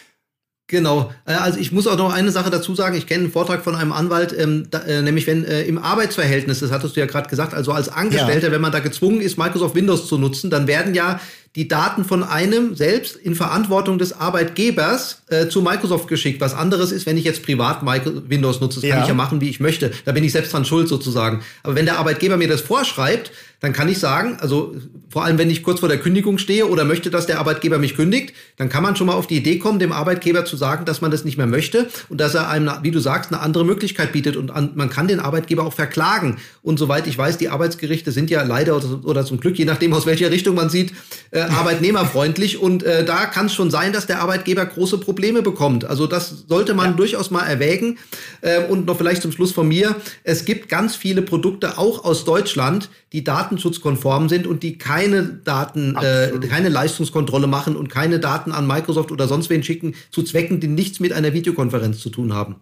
Genau. 0.71 1.13
Äh, 1.27 1.33
also 1.33 1.59
ich 1.59 1.73
muss 1.73 1.89
auch 1.89 1.97
noch 1.97 2.13
eine 2.13 2.31
Sache 2.31 2.49
dazu 2.49 2.77
sagen. 2.77 2.97
Ich 2.97 3.09
kenne 3.09 3.25
einen 3.25 3.33
Vortrag 3.33 3.65
von 3.65 3.75
einem 3.75 3.93
Anwalt, 3.93 4.33
ähm, 4.39 4.69
da, 4.71 4.79
äh, 4.79 5.03
nämlich 5.03 5.27
wenn 5.27 5.45
äh, 5.45 5.63
im 5.63 5.79
Arbeitsverhältnis, 5.79 6.61
das 6.61 6.71
hattest 6.71 6.95
du 6.95 7.01
ja 7.01 7.07
gerade 7.07 7.29
gesagt, 7.29 7.55
also 7.55 7.73
als 7.73 7.89
Angestellter, 7.89 8.47
ja. 8.47 8.53
wenn 8.53 8.61
man 8.61 8.71
da 8.71 8.79
gezwungen 8.79 9.21
ist, 9.21 9.37
Microsoft 9.37 9.75
Windows 9.75 10.07
zu 10.07 10.17
nutzen, 10.17 10.49
dann 10.49 10.69
werden 10.69 10.95
ja 10.95 11.21
die 11.57 11.67
Daten 11.67 12.05
von 12.05 12.23
einem 12.23 12.77
selbst 12.77 13.17
in 13.17 13.35
Verantwortung 13.35 13.99
des 13.99 14.13
Arbeitgebers 14.13 15.23
äh, 15.29 15.49
zu 15.49 15.63
Microsoft 15.63 16.07
geschickt. 16.07 16.41
Was 16.41 16.55
anderes 16.55 16.93
ist, 16.93 17.07
wenn 17.07 17.17
ich 17.17 17.25
jetzt 17.25 17.45
privat 17.45 17.85
Windows 17.85 18.61
nutze, 18.61 18.81
das 18.81 18.89
ja. 18.89 18.95
kann 18.95 19.03
ich 19.03 19.09
ja 19.09 19.15
machen, 19.15 19.41
wie 19.41 19.49
ich 19.49 19.59
möchte. 19.59 19.91
Da 20.05 20.13
bin 20.13 20.23
ich 20.23 20.31
selbst 20.31 20.53
dran 20.53 20.65
schuld 20.65 20.87
sozusagen. 20.87 21.43
Aber 21.65 21.75
wenn 21.75 21.87
der 21.87 21.99
Arbeitgeber 21.99 22.37
mir 22.37 22.47
das 22.47 22.61
vorschreibt, 22.61 23.33
dann 23.61 23.75
kann 23.75 23.89
ich 23.89 23.99
sagen, 23.99 24.39
also 24.41 24.75
vor 25.11 25.25
allem 25.25 25.37
wenn 25.37 25.51
ich 25.51 25.63
kurz 25.63 25.81
vor 25.81 25.89
der 25.89 25.99
Kündigung 25.99 26.39
stehe 26.39 26.67
oder 26.67 26.85
möchte, 26.85 27.11
dass 27.11 27.27
der 27.27 27.39
Arbeitgeber 27.39 27.79
mich 27.79 27.95
kündigt, 27.95 28.35
dann 28.57 28.71
kann 28.71 28.83
man 28.83 28.97
schon 28.97 29.07
mal 29.07 29.13
auf 29.13 29.27
die 29.27 29.37
Idee 29.37 29.59
kommen, 29.59 29.79
dem 29.79 29.93
Arbeitgeber 29.93 30.47
zu 30.47 30.57
sagen, 30.57 30.87
dass 30.87 31.03
man 31.03 31.11
das 31.11 31.25
nicht 31.25 31.37
mehr 31.37 31.47
möchte 31.47 31.89
und 32.09 32.21
dass 32.21 32.35
er 32.35 32.49
einem, 32.49 32.71
wie 32.83 32.91
du 32.91 33.01
sagst, 33.01 33.31
eine 33.33 33.43
andere 33.43 33.67
Möglichkeit 33.67 34.13
bietet 34.13 34.37
und 34.37 34.51
an, 34.51 34.71
man 34.77 34.89
kann 34.89 35.09
den 35.09 35.21
Arbeitgeber 35.21 35.65
auch 35.65 35.75
verklagen. 35.75 36.39
Und 36.63 36.79
soweit 36.79 37.07
ich 37.07 37.19
weiß, 37.19 37.37
die 37.37 37.51
Arbeitsgerichte 37.51 38.13
sind 38.13 38.31
ja 38.31 38.43
leider 38.45 38.77
oder, 38.77 39.05
oder 39.05 39.25
zum 39.27 39.41
Glück, 39.41 39.59
je 39.59 39.67
nachdem 39.67 39.93
aus 39.93 40.07
welcher 40.07 40.31
Richtung 40.31 40.55
man 40.55 40.71
sieht, 40.71 40.95
äh, 41.31 41.40
arbeitnehmerfreundlich 41.49 42.59
und 42.59 42.83
äh, 42.83 43.05
da 43.05 43.27
kann 43.27 43.47
es 43.47 43.55
schon 43.55 43.71
sein, 43.71 43.93
dass 43.93 44.07
der 44.07 44.21
Arbeitgeber 44.21 44.67
große 44.67 44.99
Probleme 44.99 45.43
bekommt. 45.43 45.85
Also 45.85 46.07
das 46.07 46.45
sollte 46.49 46.75
man 46.75 46.91
ja. 46.91 46.97
durchaus 46.97 47.31
mal 47.31 47.47
erwägen. 47.47 47.99
Äh, 48.41 48.65
und 48.65 48.87
noch 48.87 48.97
vielleicht 48.97 49.23
zum 49.23 49.33
Schluss 49.33 49.53
von 49.53 49.69
mir, 49.69 49.97
es 50.25 50.45
gibt 50.45 50.69
ganz 50.69 50.97
viele 50.97 51.23
Produkte 51.23 51.79
auch 51.79 52.05
aus 52.05 52.25
Deutschland, 52.25 52.91
die 53.13 53.25
datenschutzkonform 53.25 54.29
sind 54.29 54.47
und 54.47 54.63
die 54.63 54.79
keine 54.79 55.25
Daten, 55.25 55.97
äh, 55.97 56.31
keine 56.49 56.69
Leistungskontrolle 56.69 57.47
machen 57.47 57.77
und 57.77 57.89
keine 57.89 58.21
Daten 58.21 58.53
an 58.53 58.67
Microsoft 58.67 59.11
oder 59.11 59.29
sonst 59.29 59.51
wen 59.51 59.63
schicken, 59.63 59.95
zu 60.11 60.23
Zwecken, 60.23 60.61
die 60.61 60.69
nichts 60.69 61.01
mit 61.01 61.13
einer 61.13 61.33
Videokonferenz 61.33 62.01
zu 62.01 62.11
tun 62.11 62.35
haben. 62.35 62.57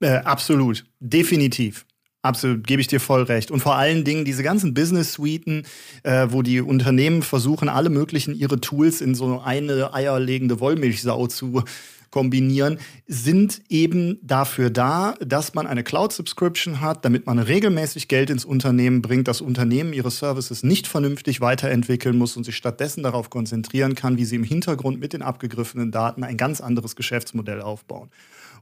Äh, 0.00 0.18
absolut, 0.18 0.84
definitiv. 1.00 1.86
Absolut, 2.24 2.66
gebe 2.66 2.80
ich 2.80 2.86
dir 2.86 3.00
voll 3.00 3.24
recht. 3.24 3.50
Und 3.50 3.60
vor 3.60 3.74
allen 3.74 4.02
Dingen 4.02 4.24
diese 4.24 4.42
ganzen 4.42 4.72
Business-Suiten, 4.72 5.66
äh, 6.04 6.28
wo 6.30 6.40
die 6.40 6.62
Unternehmen 6.62 7.20
versuchen, 7.20 7.68
alle 7.68 7.90
möglichen 7.90 8.34
ihre 8.34 8.58
Tools 8.60 9.02
in 9.02 9.14
so 9.14 9.42
eine 9.42 9.92
eierlegende 9.92 10.58
Wollmilchsau 10.58 11.26
zu 11.26 11.64
kombinieren, 12.08 12.78
sind 13.06 13.60
eben 13.68 14.18
dafür 14.22 14.70
da, 14.70 15.16
dass 15.20 15.52
man 15.52 15.66
eine 15.66 15.84
Cloud-Subscription 15.84 16.80
hat, 16.80 17.04
damit 17.04 17.26
man 17.26 17.38
regelmäßig 17.38 18.08
Geld 18.08 18.30
ins 18.30 18.46
Unternehmen 18.46 19.02
bringt, 19.02 19.28
das 19.28 19.42
Unternehmen 19.42 19.92
ihre 19.92 20.10
Services 20.10 20.62
nicht 20.62 20.86
vernünftig 20.86 21.42
weiterentwickeln 21.42 22.16
muss 22.16 22.38
und 22.38 22.44
sich 22.44 22.56
stattdessen 22.56 23.02
darauf 23.02 23.28
konzentrieren 23.28 23.94
kann, 23.96 24.16
wie 24.16 24.24
sie 24.24 24.36
im 24.36 24.44
Hintergrund 24.44 24.98
mit 24.98 25.12
den 25.12 25.20
abgegriffenen 25.20 25.90
Daten 25.90 26.24
ein 26.24 26.38
ganz 26.38 26.62
anderes 26.62 26.96
Geschäftsmodell 26.96 27.60
aufbauen. 27.60 28.08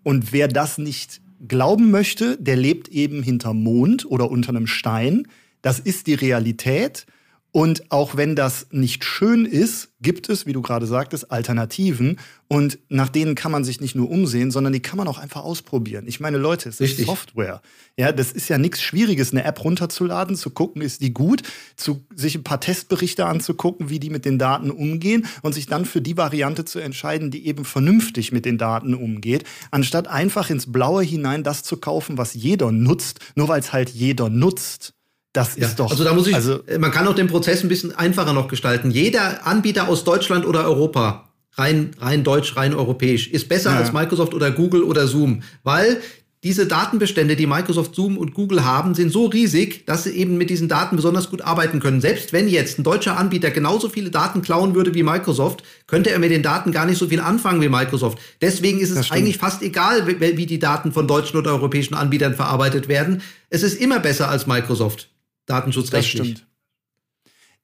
Und 0.02 0.32
wer 0.32 0.48
das 0.48 0.78
nicht 0.78 1.20
glauben 1.46 1.90
möchte, 1.90 2.36
der 2.38 2.56
lebt 2.56 2.88
eben 2.88 3.22
hinterm 3.22 3.62
Mond 3.62 4.04
oder 4.04 4.30
unter 4.30 4.50
einem 4.50 4.66
Stein. 4.66 5.26
Das 5.60 5.78
ist 5.78 6.06
die 6.06 6.14
Realität. 6.14 7.06
Und 7.54 7.92
auch 7.92 8.16
wenn 8.16 8.34
das 8.34 8.68
nicht 8.70 9.04
schön 9.04 9.44
ist, 9.44 9.90
gibt 10.00 10.30
es, 10.30 10.46
wie 10.46 10.54
du 10.54 10.62
gerade 10.62 10.86
sagtest, 10.86 11.30
Alternativen. 11.30 12.18
Und 12.48 12.78
nach 12.88 13.10
denen 13.10 13.34
kann 13.34 13.52
man 13.52 13.62
sich 13.62 13.78
nicht 13.78 13.94
nur 13.94 14.10
umsehen, 14.10 14.50
sondern 14.50 14.72
die 14.72 14.80
kann 14.80 14.96
man 14.96 15.06
auch 15.06 15.18
einfach 15.18 15.44
ausprobieren. 15.44 16.06
Ich 16.06 16.18
meine, 16.18 16.38
Leute, 16.38 16.70
es 16.70 16.80
Richtig. 16.80 17.00
ist 17.00 17.06
Software. 17.06 17.60
Ja, 17.98 18.10
das 18.10 18.32
ist 18.32 18.48
ja 18.48 18.56
nichts 18.56 18.80
Schwieriges, 18.80 19.32
eine 19.32 19.44
App 19.44 19.62
runterzuladen, 19.62 20.34
zu 20.34 20.48
gucken, 20.48 20.80
ist 20.80 21.02
die 21.02 21.12
gut, 21.12 21.42
zu, 21.76 22.06
sich 22.14 22.36
ein 22.36 22.42
paar 22.42 22.60
Testberichte 22.60 23.26
anzugucken, 23.26 23.90
wie 23.90 24.00
die 24.00 24.10
mit 24.10 24.24
den 24.24 24.38
Daten 24.38 24.70
umgehen 24.70 25.26
und 25.42 25.52
sich 25.52 25.66
dann 25.66 25.84
für 25.84 26.00
die 26.00 26.16
Variante 26.16 26.64
zu 26.64 26.78
entscheiden, 26.78 27.30
die 27.30 27.46
eben 27.46 27.66
vernünftig 27.66 28.32
mit 28.32 28.46
den 28.46 28.56
Daten 28.56 28.94
umgeht, 28.94 29.44
anstatt 29.70 30.08
einfach 30.08 30.48
ins 30.48 30.72
Blaue 30.72 31.02
hinein 31.02 31.42
das 31.42 31.62
zu 31.64 31.76
kaufen, 31.76 32.16
was 32.16 32.32
jeder 32.32 32.72
nutzt, 32.72 33.20
nur 33.34 33.48
weil 33.48 33.60
es 33.60 33.74
halt 33.74 33.90
jeder 33.90 34.30
nutzt. 34.30 34.94
Das 35.32 35.56
ja, 35.56 35.66
ist 35.66 35.78
doch. 35.78 35.90
Also 35.90 36.04
da 36.04 36.12
muss 36.12 36.26
ich, 36.26 36.34
also, 36.34 36.60
man 36.78 36.90
kann 36.90 37.06
auch 37.06 37.14
den 37.14 37.26
Prozess 37.26 37.62
ein 37.62 37.68
bisschen 37.68 37.94
einfacher 37.94 38.32
noch 38.32 38.48
gestalten. 38.48 38.90
Jeder 38.90 39.46
Anbieter 39.46 39.88
aus 39.88 40.04
Deutschland 40.04 40.46
oder 40.46 40.64
Europa, 40.64 41.30
rein, 41.54 41.92
rein 41.98 42.22
deutsch, 42.22 42.56
rein 42.56 42.74
europäisch, 42.74 43.28
ist 43.28 43.48
besser 43.48 43.70
ja. 43.70 43.78
als 43.78 43.92
Microsoft 43.92 44.34
oder 44.34 44.50
Google 44.50 44.82
oder 44.82 45.06
Zoom, 45.06 45.42
weil 45.62 46.02
diese 46.44 46.66
Datenbestände, 46.66 47.36
die 47.36 47.46
Microsoft, 47.46 47.94
Zoom 47.94 48.18
und 48.18 48.34
Google 48.34 48.64
haben, 48.64 48.96
sind 48.96 49.12
so 49.12 49.26
riesig, 49.26 49.86
dass 49.86 50.02
sie 50.02 50.10
eben 50.10 50.36
mit 50.36 50.50
diesen 50.50 50.68
Daten 50.68 50.96
besonders 50.96 51.30
gut 51.30 51.40
arbeiten 51.40 51.78
können. 51.78 52.00
Selbst 52.00 52.32
wenn 52.32 52.48
jetzt 52.48 52.80
ein 52.80 52.82
deutscher 52.82 53.16
Anbieter 53.16 53.52
genauso 53.52 53.88
viele 53.88 54.10
Daten 54.10 54.42
klauen 54.42 54.74
würde 54.74 54.92
wie 54.92 55.04
Microsoft, 55.04 55.62
könnte 55.86 56.10
er 56.10 56.18
mit 56.18 56.32
den 56.32 56.42
Daten 56.42 56.72
gar 56.72 56.84
nicht 56.84 56.98
so 56.98 57.06
viel 57.06 57.20
anfangen 57.20 57.62
wie 57.62 57.68
Microsoft. 57.68 58.18
Deswegen 58.40 58.80
ist 58.80 58.90
es 58.90 59.12
eigentlich 59.12 59.38
fast 59.38 59.62
egal, 59.62 60.08
wie 60.08 60.46
die 60.46 60.58
Daten 60.58 60.90
von 60.90 61.06
deutschen 61.06 61.38
oder 61.38 61.52
europäischen 61.52 61.94
Anbietern 61.94 62.34
verarbeitet 62.34 62.88
werden. 62.88 63.22
Es 63.48 63.62
ist 63.62 63.80
immer 63.80 64.00
besser 64.00 64.28
als 64.28 64.48
Microsoft 64.48 65.11
datenschutzrechtlich. 65.46 66.18
Das 66.18 66.26
stimmt. 66.26 66.46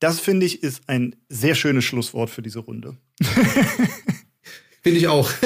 Das 0.01 0.21
finde 0.21 0.47
ich 0.47 0.63
ist 0.63 0.83
ein 0.87 1.17
sehr 1.29 1.55
schönes 1.55 1.85
Schlusswort 1.85 2.31
für 2.31 2.43
diese 2.43 2.61
Runde. 2.61 2.97
finde 4.83 4.99
ich 4.99 5.09
auch. 5.09 5.31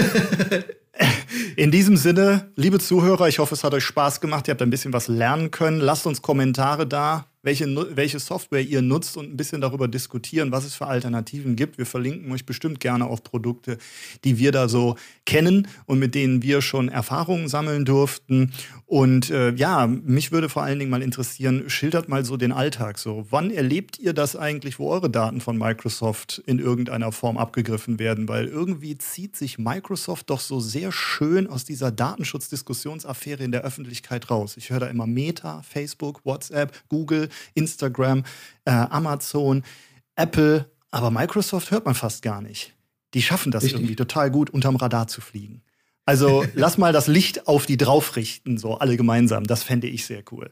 In 1.56 1.70
diesem 1.70 1.96
Sinne, 1.96 2.50
liebe 2.56 2.78
Zuhörer, 2.78 3.28
ich 3.28 3.38
hoffe, 3.38 3.54
es 3.54 3.64
hat 3.64 3.72
euch 3.72 3.84
Spaß 3.84 4.20
gemacht. 4.20 4.48
Ihr 4.48 4.52
habt 4.52 4.62
ein 4.62 4.70
bisschen 4.70 4.92
was 4.92 5.08
lernen 5.08 5.50
können. 5.50 5.80
Lasst 5.80 6.06
uns 6.06 6.20
Kommentare 6.20 6.86
da, 6.86 7.26
welche, 7.42 7.66
welche 7.96 8.20
Software 8.20 8.60
ihr 8.60 8.82
nutzt 8.82 9.16
und 9.16 9.30
ein 9.30 9.36
bisschen 9.36 9.60
darüber 9.60 9.88
diskutieren, 9.88 10.52
was 10.52 10.64
es 10.64 10.74
für 10.74 10.86
Alternativen 10.86 11.56
gibt. 11.56 11.78
Wir 11.78 11.86
verlinken 11.86 12.30
euch 12.32 12.46
bestimmt 12.46 12.80
gerne 12.80 13.06
auf 13.06 13.22
Produkte, 13.22 13.78
die 14.24 14.38
wir 14.38 14.52
da 14.52 14.68
so 14.68 14.96
kennen 15.24 15.68
und 15.86 15.98
mit 15.98 16.14
denen 16.14 16.42
wir 16.42 16.62
schon 16.62 16.88
Erfahrungen 16.88 17.48
sammeln 17.48 17.84
durften. 17.84 18.52
Und 18.92 19.30
äh, 19.30 19.54
ja, 19.54 19.86
mich 19.86 20.32
würde 20.32 20.50
vor 20.50 20.64
allen 20.64 20.78
Dingen 20.78 20.90
mal 20.90 21.00
interessieren, 21.00 21.70
schildert 21.70 22.10
mal 22.10 22.26
so 22.26 22.36
den 22.36 22.52
Alltag 22.52 22.98
so. 22.98 23.26
Wann 23.30 23.50
erlebt 23.50 23.98
ihr 23.98 24.12
das 24.12 24.36
eigentlich, 24.36 24.78
wo 24.78 24.90
eure 24.90 25.08
Daten 25.08 25.40
von 25.40 25.56
Microsoft 25.56 26.42
in 26.44 26.58
irgendeiner 26.58 27.10
Form 27.10 27.38
abgegriffen 27.38 27.98
werden? 27.98 28.28
Weil 28.28 28.48
irgendwie 28.48 28.98
zieht 28.98 29.34
sich 29.34 29.56
Microsoft 29.56 30.28
doch 30.28 30.40
so 30.40 30.60
sehr 30.60 30.92
schön 30.92 31.46
aus 31.46 31.64
dieser 31.64 31.90
Datenschutzdiskussionsaffäre 31.90 33.42
in 33.42 33.50
der 33.50 33.62
Öffentlichkeit 33.62 34.30
raus. 34.30 34.58
Ich 34.58 34.68
höre 34.68 34.80
da 34.80 34.88
immer 34.88 35.06
Meta, 35.06 35.62
Facebook, 35.62 36.20
WhatsApp, 36.26 36.78
Google, 36.90 37.30
Instagram, 37.54 38.24
äh, 38.66 38.72
Amazon, 38.72 39.62
Apple, 40.16 40.70
aber 40.90 41.10
Microsoft 41.10 41.70
hört 41.70 41.86
man 41.86 41.94
fast 41.94 42.20
gar 42.20 42.42
nicht. 42.42 42.74
Die 43.14 43.22
schaffen 43.22 43.52
das 43.52 43.62
Richtig. 43.62 43.80
irgendwie 43.80 43.96
total 43.96 44.30
gut, 44.30 44.50
unterm 44.50 44.76
Radar 44.76 45.08
zu 45.08 45.22
fliegen. 45.22 45.62
Also 46.04 46.44
lass 46.54 46.78
mal 46.78 46.92
das 46.92 47.06
Licht 47.06 47.46
auf 47.46 47.66
die 47.66 47.76
drauf 47.76 48.16
richten, 48.16 48.58
so 48.58 48.74
alle 48.74 48.96
gemeinsam. 48.96 49.44
Das 49.44 49.62
fände 49.62 49.86
ich 49.86 50.04
sehr 50.04 50.22
cool. 50.32 50.50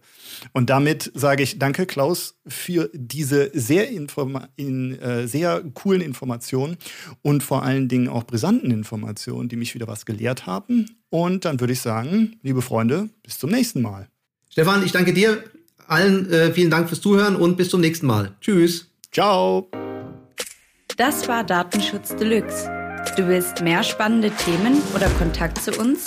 Und 0.52 0.70
damit 0.70 1.10
sage 1.14 1.42
ich 1.42 1.58
danke, 1.58 1.86
Klaus, 1.86 2.38
für 2.46 2.88
diese 2.94 3.50
sehr, 3.52 3.88
informa 3.88 4.48
in, 4.56 4.98
äh, 5.00 5.26
sehr 5.26 5.62
coolen 5.74 6.02
Informationen 6.02 6.76
und 7.22 7.42
vor 7.42 7.64
allen 7.64 7.88
Dingen 7.88 8.08
auch 8.08 8.24
brisanten 8.24 8.70
Informationen, 8.70 9.48
die 9.48 9.56
mich 9.56 9.74
wieder 9.74 9.88
was 9.88 10.06
gelehrt 10.06 10.46
haben. 10.46 10.86
Und 11.08 11.44
dann 11.44 11.58
würde 11.58 11.72
ich 11.72 11.80
sagen, 11.80 12.36
liebe 12.42 12.62
Freunde, 12.62 13.10
bis 13.24 13.38
zum 13.38 13.50
nächsten 13.50 13.82
Mal. 13.82 14.08
Stefan, 14.50 14.84
ich 14.84 14.92
danke 14.92 15.12
dir. 15.12 15.42
Allen 15.88 16.30
äh, 16.30 16.52
vielen 16.52 16.70
Dank 16.70 16.88
fürs 16.88 17.00
Zuhören 17.00 17.34
und 17.34 17.56
bis 17.56 17.70
zum 17.70 17.80
nächsten 17.80 18.06
Mal. 18.06 18.36
Tschüss. 18.40 18.88
Ciao. 19.10 19.68
Das 20.96 21.26
war 21.26 21.42
Datenschutz 21.42 22.14
Deluxe. 22.14 22.79
Du 23.16 23.26
willst 23.26 23.60
mehr 23.60 23.82
spannende 23.82 24.30
Themen 24.30 24.82
oder 24.94 25.08
Kontakt 25.18 25.62
zu 25.62 25.72
uns? 25.72 26.04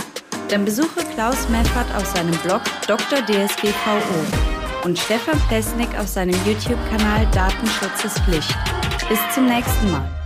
Dann 0.50 0.66
besuche 0.66 1.04
Klaus 1.14 1.50
Meffert 1.50 1.94
auf 1.96 2.06
seinem 2.06 2.36
Blog 2.38 2.62
Dr. 2.88 3.20
DSGVO 3.26 4.86
und 4.86 4.98
Stefan 4.98 5.40
Plesnik 5.48 5.90
auf 6.00 6.08
seinem 6.08 6.36
YouTube-Kanal 6.46 7.28
Datenschutz 7.34 8.06
ist 8.06 8.20
Pflicht. 8.20 8.56
Bis 9.10 9.20
zum 9.34 9.48
nächsten 9.48 9.92
Mal. 9.92 10.23